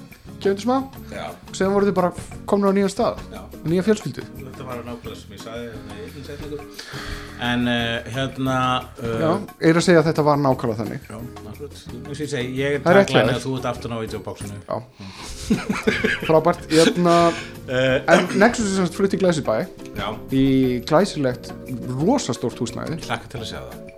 [0.45, 0.77] kemur smá.
[1.13, 2.11] Já, og síðan voru þið bara
[2.51, 3.21] komin á nýjan stað.
[3.65, 4.25] Nýja fjölskyldu.
[4.41, 6.65] Þetta var nákvæmlega sem ég sagði hérna
[7.41, 8.57] En uh, hérna
[9.01, 9.31] uh, Já,
[9.65, 11.07] ég er að segja að þetta var nákvæmlega þannig.
[11.11, 13.33] Já, nákvæmlega segi, ég er þér.
[13.35, 14.77] að þú ert aftan á videobóksinu Já.
[16.29, 17.17] Frábært, ég ætla
[17.71, 19.61] En Nexus er flutt í Glæsibæ
[20.33, 20.47] í
[20.89, 21.53] glæsilegt
[22.01, 23.01] rosastórt húsnæði.
[23.07, 23.90] Hlakka til að sjá það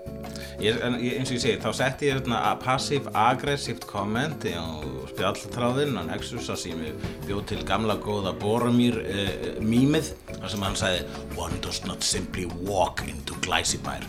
[0.62, 4.66] ég, eins og ég segi, þá setti ég að passive-aggressivt comment á
[5.10, 6.84] spjalltráðinn á Nexus að sem
[7.26, 12.46] bjóð til gamla góða Boromir uh, mýmið þar sem hann sagði One does not simply
[12.66, 14.06] walk into Glæsibær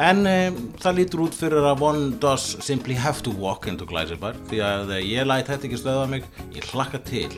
[0.00, 4.38] En um, það lítur út fyrir að one does simply have to walk into Glæsibær
[4.48, 7.28] því að eh, ég læt þetta ekki stöða mig ég hlakka til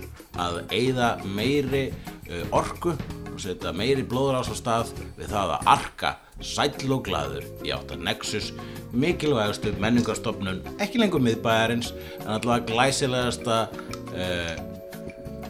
[0.43, 2.95] að eyða meiri uh, orku
[3.32, 6.12] og setja meiri blóðrás á stað við það að arka
[6.47, 8.53] sæll og glaður í átt að Nexus
[8.93, 13.61] mikilvægastu menningarstofnun ekki lengur miðbæjarins en allavega glæsilegasta
[14.12, 14.55] uh,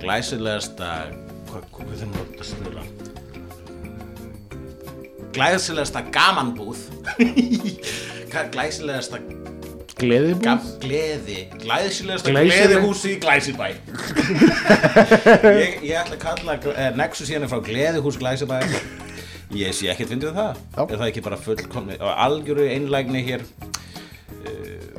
[0.03, 0.91] glæsilegasta
[1.51, 2.85] hvað hva, hva þeim að spila?
[5.33, 6.77] Glæsilegasta gamanbúð.
[8.53, 9.19] Glæsilegasta
[10.03, 10.43] Gleðibúð?
[10.43, 13.69] gam, gleði glæsilegasta Glæsileg- gleðihúsi í Glæsibæ.
[15.63, 18.59] Ég, ég ætla að kalla uh, Nexus hérna frá gleðihús Glæsibæ
[19.55, 20.57] ég sé ekkert fyndið um það.
[20.77, 20.83] Já.
[20.91, 23.43] er það ekki bara fullkomni og algjöru einlægni hér?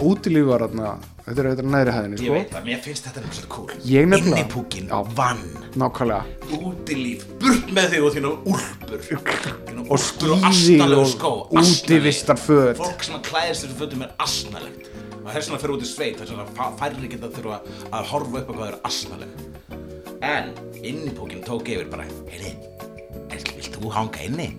[0.04, 0.94] Útilíf var þarna
[1.24, 2.34] Þetta er neðri hæðinni ég sko.
[2.36, 5.04] veit það, mér finnst þetta svo cool Ég nefnilega- innipúkin, Já.
[5.16, 5.44] vann.
[5.80, 6.24] Nákvæmlega.
[6.52, 9.00] Útilíf, burt með þig og þínu úlpur.
[9.08, 10.00] Þína Og
[10.44, 12.02] asnalegu og asnalegir.
[12.02, 12.76] útivistarföt.
[12.78, 14.90] fólk sem að klæðir sér fötum er asnalegt.
[15.24, 17.60] Og þess vegna fyrir út í sveit þess vegna fa- færri geta þurfa
[17.94, 19.30] að horfa upp á hvað þau eru asnaleg
[20.22, 20.52] en
[20.84, 22.58] innipúkin tók yfir bara heyri,
[23.74, 24.50] vilt þú hanga inni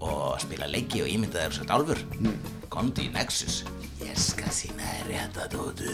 [0.00, 2.34] og spila leiki og ímynda þér svo álfur mm.
[2.72, 3.64] komdu í Nexus.
[4.02, 5.92] Ég skal sína þér rétt að dótu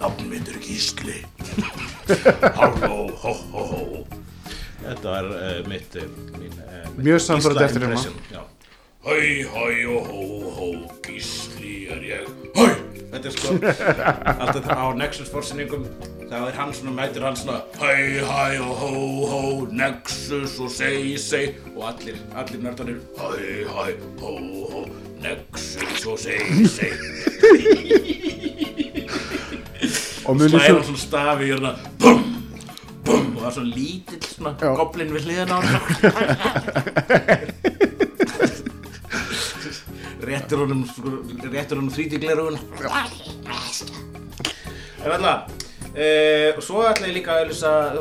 [0.00, 1.22] nafn mitt er Gísli.
[2.58, 3.82] Halló, hó, hó, hó
[4.86, 6.04] þetta var uh, mitt uh,
[6.36, 8.44] mín, uh, Mjög sannfærandi Gísla eftirherma.
[9.06, 10.66] Hæ, hæ og hó, hó,
[11.06, 12.26] gísli er ég.
[12.56, 12.64] Hæ!
[13.12, 13.52] Þetta er sko
[14.42, 15.84] Alltaf það á Nexus fórsyningum
[16.26, 17.92] þá er hann svona, mætir hann svona Hæ,
[18.26, 18.90] hæ og hó,
[19.30, 21.54] hó, Nexus og segi, segi.
[21.76, 23.30] Og allir, allir nördanir Hæ,
[23.70, 24.32] hæ, hó,
[24.72, 24.82] hó,
[25.22, 26.98] Nexus og segi, segi.
[30.26, 32.26] Og munið svo hann svona stafi hérna Bum,
[33.06, 35.74] bum og það er svona lítill svona goblin við hliðina á hann
[40.26, 40.82] réttur honum
[41.46, 42.58] réttur honum þrítiglerugun
[45.06, 45.54] en alltaf
[45.96, 47.46] Uh, og svo ætla ég líka að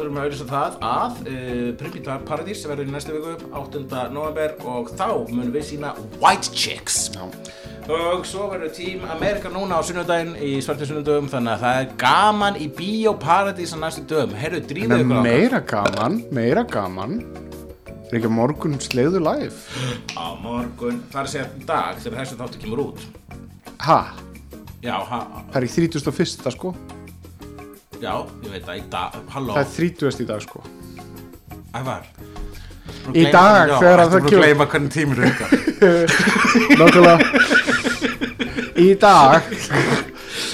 [0.03, 3.85] auðvisa, það að uh, Pripita Paradís verður í næstu viku 8.
[4.11, 7.23] november og þá munum við sína White Chicks Já.
[7.87, 11.95] og svo verður Team America núna á sunnudaginn í svartu sunnudögum þannig að það er
[12.03, 16.67] gaman í Bíó Paradís á næstu dögum heyrðu, drífið Með ykkur á meira gaman, meira
[16.75, 17.19] gaman
[18.15, 19.57] Er ekki morgun slegðu live?
[20.15, 22.99] á morgun það er að segja dag þegar þessu þáttu kemur út
[23.83, 23.97] Ha?
[24.85, 25.19] já, ha,
[25.51, 26.51] Það er í 31.
[26.55, 26.71] sko
[27.99, 28.13] já,
[28.45, 30.23] ég veit það í dag halló, Það er 30.
[30.23, 30.59] í dag sko
[31.75, 32.03] ævar
[33.15, 35.49] Í dag, þegar að það kemur kemur- gleyma hvernig tímur er ykkar
[36.79, 37.17] Nákvæmlega
[38.75, 39.41] Í dag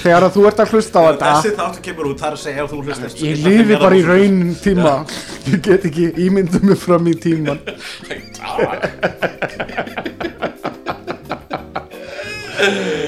[0.02, 1.32] Þegar að þú ert að hlusta á þetta.
[1.36, 4.54] Þessi þáttu kemur út þar að segja ef þú hlustast Ég lifi bara í raunin
[4.62, 4.94] tíma.
[5.46, 7.60] Ég get ekki ímyndað mig fram í tíman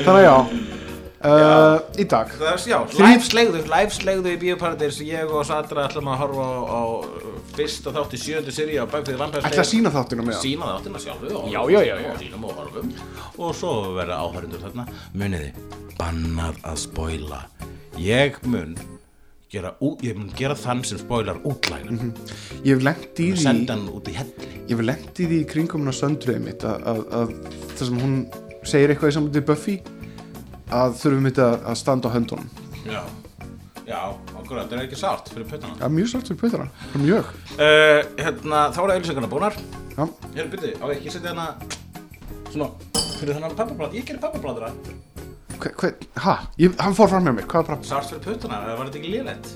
[0.05, 0.37] Þannig að já.
[1.25, 2.33] Uh, Í dag.
[3.01, 4.99] Live slegðu, í Bíóparadís.
[5.09, 6.83] Ég og Sandra ætlum að horfa á, á
[7.59, 10.71] fyrsta þátt í sjöndu seri á Bakfið Vampærs Ætla að sína þáttinu með það sína
[10.73, 12.11] þáttina sjálfu og Já, já, já, já.
[12.13, 12.91] og sínum og horfum
[13.39, 14.85] og svo verða áhörindur þarna.
[15.15, 15.53] Muniði,
[15.99, 17.41] bannað að spoila.
[18.03, 18.75] Ég mun
[19.55, 22.13] gera, ú- ég mun gera þann sem spoilar útlægin
[22.65, 24.49] Ég hef lent í því senda hann út í helli.
[24.67, 27.35] Ég hef lent í því í kringum hana söndruðið mitt að, að, að
[27.77, 28.17] það sem hún
[28.67, 29.77] segir eitthvað í við Buffy
[30.75, 32.49] að þurfum mitt að, að standa á höndunum.
[32.89, 33.03] Já,
[33.89, 34.01] já,
[34.39, 35.77] okkur þetta er ekki sárt fyrir puttana.
[35.79, 37.33] Það er mjög sátt fyrir puttana, það er mjög.
[37.55, 39.59] Uh, hérna, þá eru auðlýsingarna búnar.
[39.95, 40.05] Já,
[40.35, 41.47] Hérna, byrju, á ekki að setja hana
[42.51, 42.71] svona,
[43.21, 44.73] fyrir þennan pappablad ég gerir pappabladra,
[45.61, 45.91] hva, hva,
[46.25, 48.89] ha, ég, hann fór fram með mér, hvað er bara sárt fyrir puttana það var
[48.91, 49.53] þetta ekki lélegt,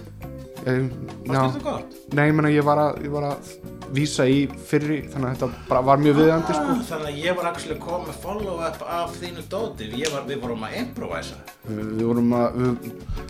[0.67, 0.89] um,
[1.29, 1.99] Já, þetta gott?
[2.15, 3.53] Nei, ég meina ég var að, ég var að
[3.95, 6.75] vísa í fyrri, þannig að þetta bara var mjög viðandi sko.
[6.75, 10.23] Ah, þannig að ég var actually að koma með follow-up af þínu dóti Ég var,
[10.29, 11.39] við vorum að improvisa.
[11.69, 12.73] Við við vorum að við,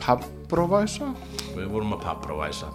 [0.03, 1.13] pabrovæsa
[1.55, 2.69] Við vorum að papprovisa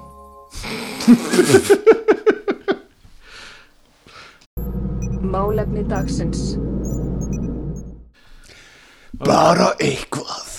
[5.34, 6.54] Málefni dagsins.
[9.24, 10.53] Bara eitthvað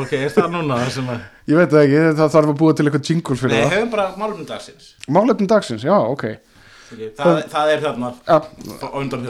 [0.00, 2.74] Ok, er það núna það sem að Ég veit það ekki, það þarf að búa
[2.78, 4.90] til eitthvað jingle Nei, fyrir það höfum bara málumni dagsins.
[5.10, 6.24] Málefni dagsins, já, ok.
[6.92, 8.38] Okay, það, það er þarna ja.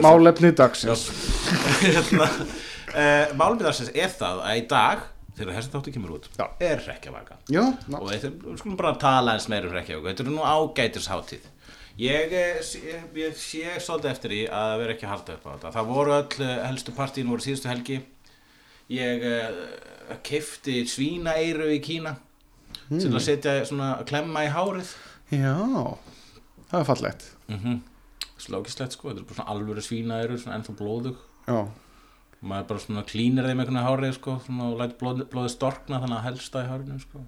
[0.03, 1.07] Málefni dagsins.
[1.83, 5.03] Hérna, uh, Málumni dagsins er það að í dag
[5.33, 6.45] þegar þessi þáttu kemur út Já.
[6.61, 7.63] er rekkjavaka Já,
[7.97, 8.27] og við
[8.59, 11.47] skulum bara tala eins meira um rekkjavaka þetta er nú ágætishátíð.
[11.97, 15.49] Ég, eh, sé- ég sé svolítið eftir því að vera ekki að halda upp á
[15.53, 15.71] þetta.
[15.75, 17.99] Það voru öll eh, helstu partíin voru síðustu helgi
[18.93, 22.15] ég uh, kefti svínaeiru í Kína
[22.89, 24.93] til að setja svona klemma í hárið.
[25.33, 25.57] Já
[26.69, 27.27] Það er fallegt.
[27.49, 27.81] Mm
[28.43, 31.19] slókislegt sko, þetta er bara svona alvöru svínaeiru ennþá blóðug.
[31.47, 31.59] Já,
[32.43, 36.01] maður bara svona klínir þeim einhvern veginn hárið sko, svona, og læt blóð, blóðið storkna
[36.03, 37.25] þannig að helsta í hárinu sko.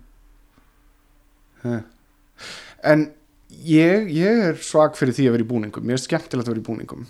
[2.91, 3.05] en
[3.49, 5.85] ég, ég er svag fyrir því að vera í búningum.
[5.87, 7.05] Mér er skemmtilegt að vera í búningum.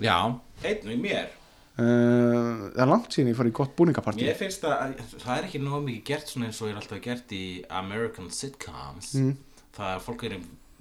[0.00, 0.16] Já,
[0.64, 1.36] einn og í mér
[1.80, 4.24] Það er langt síðan ég fór í gott búningapartí.
[4.26, 7.32] Mér finnst að það er ekki nóg mikið gert svona eins og er alltaf gert
[7.36, 7.44] í
[7.80, 9.14] American sitcoms.
[9.16, 9.32] Mm.
[9.76, 10.26] það er fólk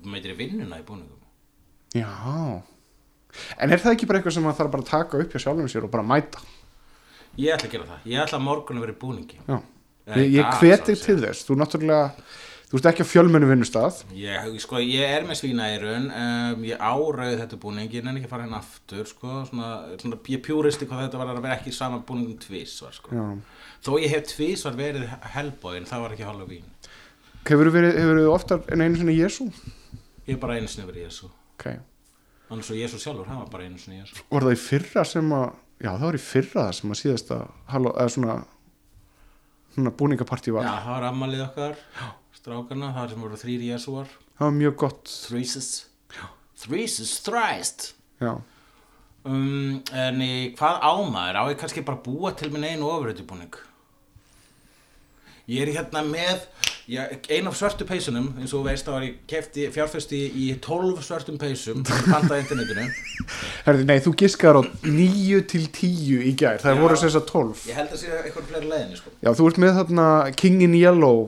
[0.09, 1.19] meitir í vinnuna í búningum.
[1.95, 2.61] Já.
[3.61, 5.69] En er það ekki bara eitthvað sem maður þarf bara að taka upp hjá sjálfum
[5.71, 6.41] sér og bara mæta?
[7.39, 9.41] Ég ætla að gera það, ég ætla að morgun að vera í búningi.
[9.45, 9.57] Já.
[10.17, 12.07] Ég, ég hveti til þess, þú náttúrulega
[12.69, 14.03] Þú ert ekki á fjölmennu vinnustað.
[14.13, 18.33] Ég, sko, ég er með svínaeirun um, ég árauð þetta búning ég nenni ekki að
[18.35, 22.03] fara hérna aftur sko, svona, svona, ég pjúristi hvað þetta var að vera ekki sama
[22.05, 23.15] búningum tvís var, sko.
[23.17, 23.25] Já.
[23.87, 26.69] Þó ég hef tvís var verið Hellboy en það var ekki Halloween.
[27.49, 29.49] Hefur verið oftar en einu sinni Jésu?
[30.29, 31.65] ég er bara einu sinni verið Jésu Ok.
[32.49, 35.33] Annars og Jésu sjálfur, hann var bara einu sinni Jésu Var það í fyrra sem
[35.33, 37.35] að Já, það var í fyrra það sem að síðasta
[37.71, 38.33] halló, eða svona
[39.73, 40.65] svona búningapartí var?
[40.67, 41.77] Já, það var ammalið okkar
[42.39, 44.09] strákarna, það sem voru þrýr Jésúar
[44.39, 45.13] Það var mjög gott.
[45.27, 45.69] Threeses
[46.59, 48.33] Threeses thrice Já.
[49.27, 53.57] Um, En í hvað ámaður á ég kannski bara búa til minn einu ofuröðubúning
[55.49, 56.43] Ég er hérna með
[56.89, 57.03] já,
[57.33, 61.39] ein af svörtu peysunum eins og veist þá var ég kefti fjárfesti í 12 svörtum
[61.41, 62.83] peysum pantaði internetinu.
[63.65, 66.59] Herði, nei, þú giskar á 9 til 10 í gær.
[66.61, 66.81] Það Já.
[66.83, 69.13] voru þess að 12 Ég held að sé eitthvað fleiri leiðinni sko.
[69.25, 70.07] Já, þú ert með þarna
[70.43, 71.23] King in Yellow.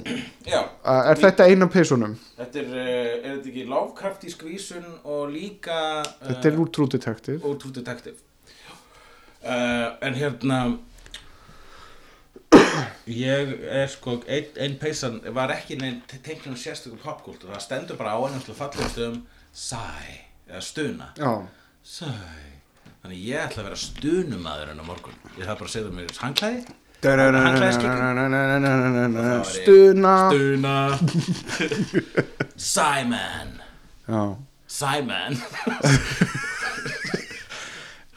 [0.50, 2.14] Já, Er þetta eina peysunum?
[2.38, 5.80] þetta er, uh, er þetta ekki Lovecraft í skvísun og líka
[6.28, 8.18] Þetta er úr True Detective og True Detective
[9.46, 10.62] uh, en hérna
[13.12, 18.16] ég er sko einn ein peysan var ekki neinn tenglum sérstökum popkultur það stendur bara
[18.16, 19.24] á ennum fallegum stöðum
[19.54, 19.84] sæ,
[20.50, 21.12] eða stuna.
[21.18, 21.34] Já.
[21.84, 22.12] Sæ.
[23.02, 25.18] Þannig ég ætla að vera stunumæður en á morgun.
[25.40, 26.62] Ég þarf bara að segja mér hangklæði
[27.02, 27.90] Handklæðaskikku.
[29.50, 31.00] Stuna stuna
[32.58, 33.58] Simon
[34.68, 35.42] Simon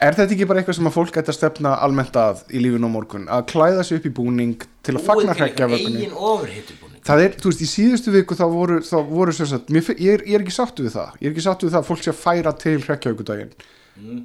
[0.05, 2.89] Er þetta ekki bara eitthvað sem að fólk ætti að stefna almennt að í lífinu
[2.89, 3.23] á morgun?
[3.31, 7.69] Að klæða sig upp í búning til að fagna ofurhittubúning Það er, þú veist, í
[7.69, 10.85] síðustu viku þá voru, þá voru sem sagt, mér, ég, er, ég er ekki sáttu
[10.85, 11.19] við það.
[11.21, 13.51] Ég er ekki sáttu við það að fólk sé að færa til hrekkjavökudaginn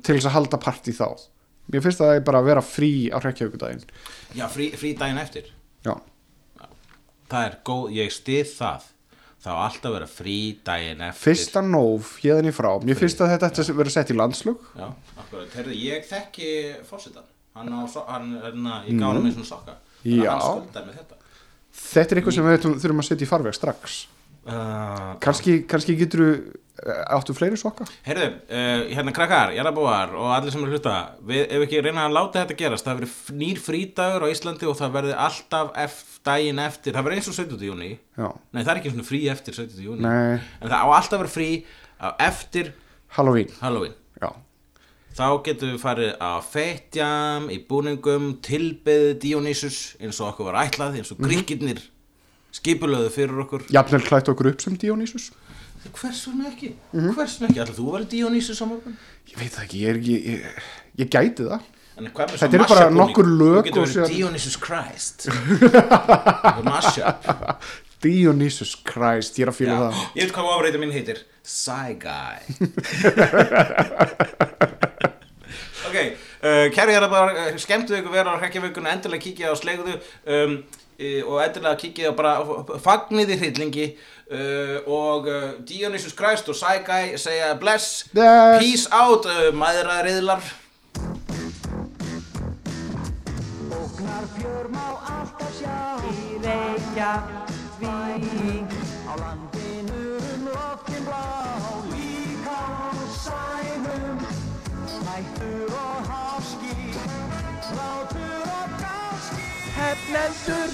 [0.00, 1.08] til þess að halda partí þá.
[1.70, 3.84] Mér finnst það bara að vera frí á hrekkjavökudaginn.
[4.34, 5.52] já, frí, frí daginn eftir
[5.84, 5.94] Já,
[7.30, 8.88] það er góð, ég stið það
[9.40, 12.70] þá alltaf vera frí daginn eftir fyrsta nóf hérðan í frá.
[12.84, 14.66] Mér finnst að þetta ætti að vera sett í landslög.
[14.76, 16.50] já, akkurat, heyrðu, ég þekki
[16.88, 19.32] fórsetan hann á, so- hann, hérna, ég gáði mm.
[19.38, 21.18] svona sokka hann skuldar með þetta
[21.80, 24.00] Þetta er eitthvað sem við þurfum að setja í farveg strax.
[24.46, 26.24] Uh, Kanski, kannski getur
[27.12, 27.84] áttu fleiri sokka?
[28.06, 30.94] heyrðu, uh, hérna krakkar, jarðabúar og allir sem eru hluta
[31.28, 34.78] við, ef ekki reyna að láta þetta gerast það verður nýr frídagur á Íslandi og
[34.80, 37.66] það verður alltaf ef, daginn eftir það verður eins og 17.
[37.68, 38.28] júni Já.
[38.52, 39.84] nei, það er ekki svona frí eftir 17.
[39.84, 41.50] júni Nei, en það á alltaf vera frí
[42.30, 42.72] eftir
[43.18, 43.50] Halloween.
[43.60, 43.92] Halloween
[44.22, 44.30] Já.
[45.20, 50.96] Þá getum við farið á fettjam, í búningum, tilbeðið Dionysus eins og okkur var ætlað,
[51.00, 51.26] eins og Mhm.
[51.28, 51.80] gríkirnir
[52.52, 53.60] skipulöðu fyrir okkur.
[53.70, 55.30] Jafnvel klætt okkur upp sem Dionysus.
[55.96, 57.10] Hvers vegna ekki, Mhm.
[57.16, 57.60] hvers vegna ekki?
[57.64, 58.96] Ætla þú að vera Dionysus á morgun?
[59.30, 60.40] Ég veit það ekki, ég er ekki Ég,
[60.98, 61.60] ég gæti það.
[62.00, 65.28] Þetta eru bara nokkur lög Þú getur verið síðan- Dionysus Christ.
[68.00, 69.94] Dionysus Christ, ég er að fíla Já, það.
[70.16, 71.18] Ég veit hvað ofreita mín heitir.
[72.00, 72.38] Guy
[75.90, 79.94] Ok, uh, kæri hérna bara uh, skemmtu ykkur vera á hrekkjavíkuna endilega kíkja á slegðu.
[80.28, 80.52] Um,
[81.00, 82.32] uh, og endilega kíkja á bara
[82.84, 83.86] fagniði hryllingi
[84.30, 86.56] uh, og uh, Dionysus Christ og
[86.86, 88.58] Guy segja bless, Bless.
[88.60, 90.42] peace out uh, mæðraðriðlar
[93.70, 95.78] Ógnar fjör má alltaf sjá
[96.10, 97.40] Í Reykjavík.
[99.06, 101.24] Á landinu um loftin blá
[101.90, 102.92] Líka á
[103.24, 104.18] sænum.
[105.06, 106.74] Hættur og háski
[107.76, 108.99] Látur og gáski
[109.80, 110.72] Hefnendur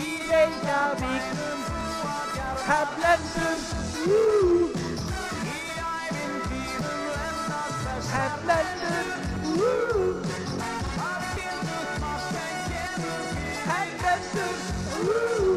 [0.00, 1.26] í Reykjavík
[2.68, 3.58] Hefnendur
[4.06, 5.58] í
[5.90, 9.12] æfintýrum lennast Hefnendur
[11.10, 13.28] að getur maður en getur
[13.68, 15.49] Hefnendur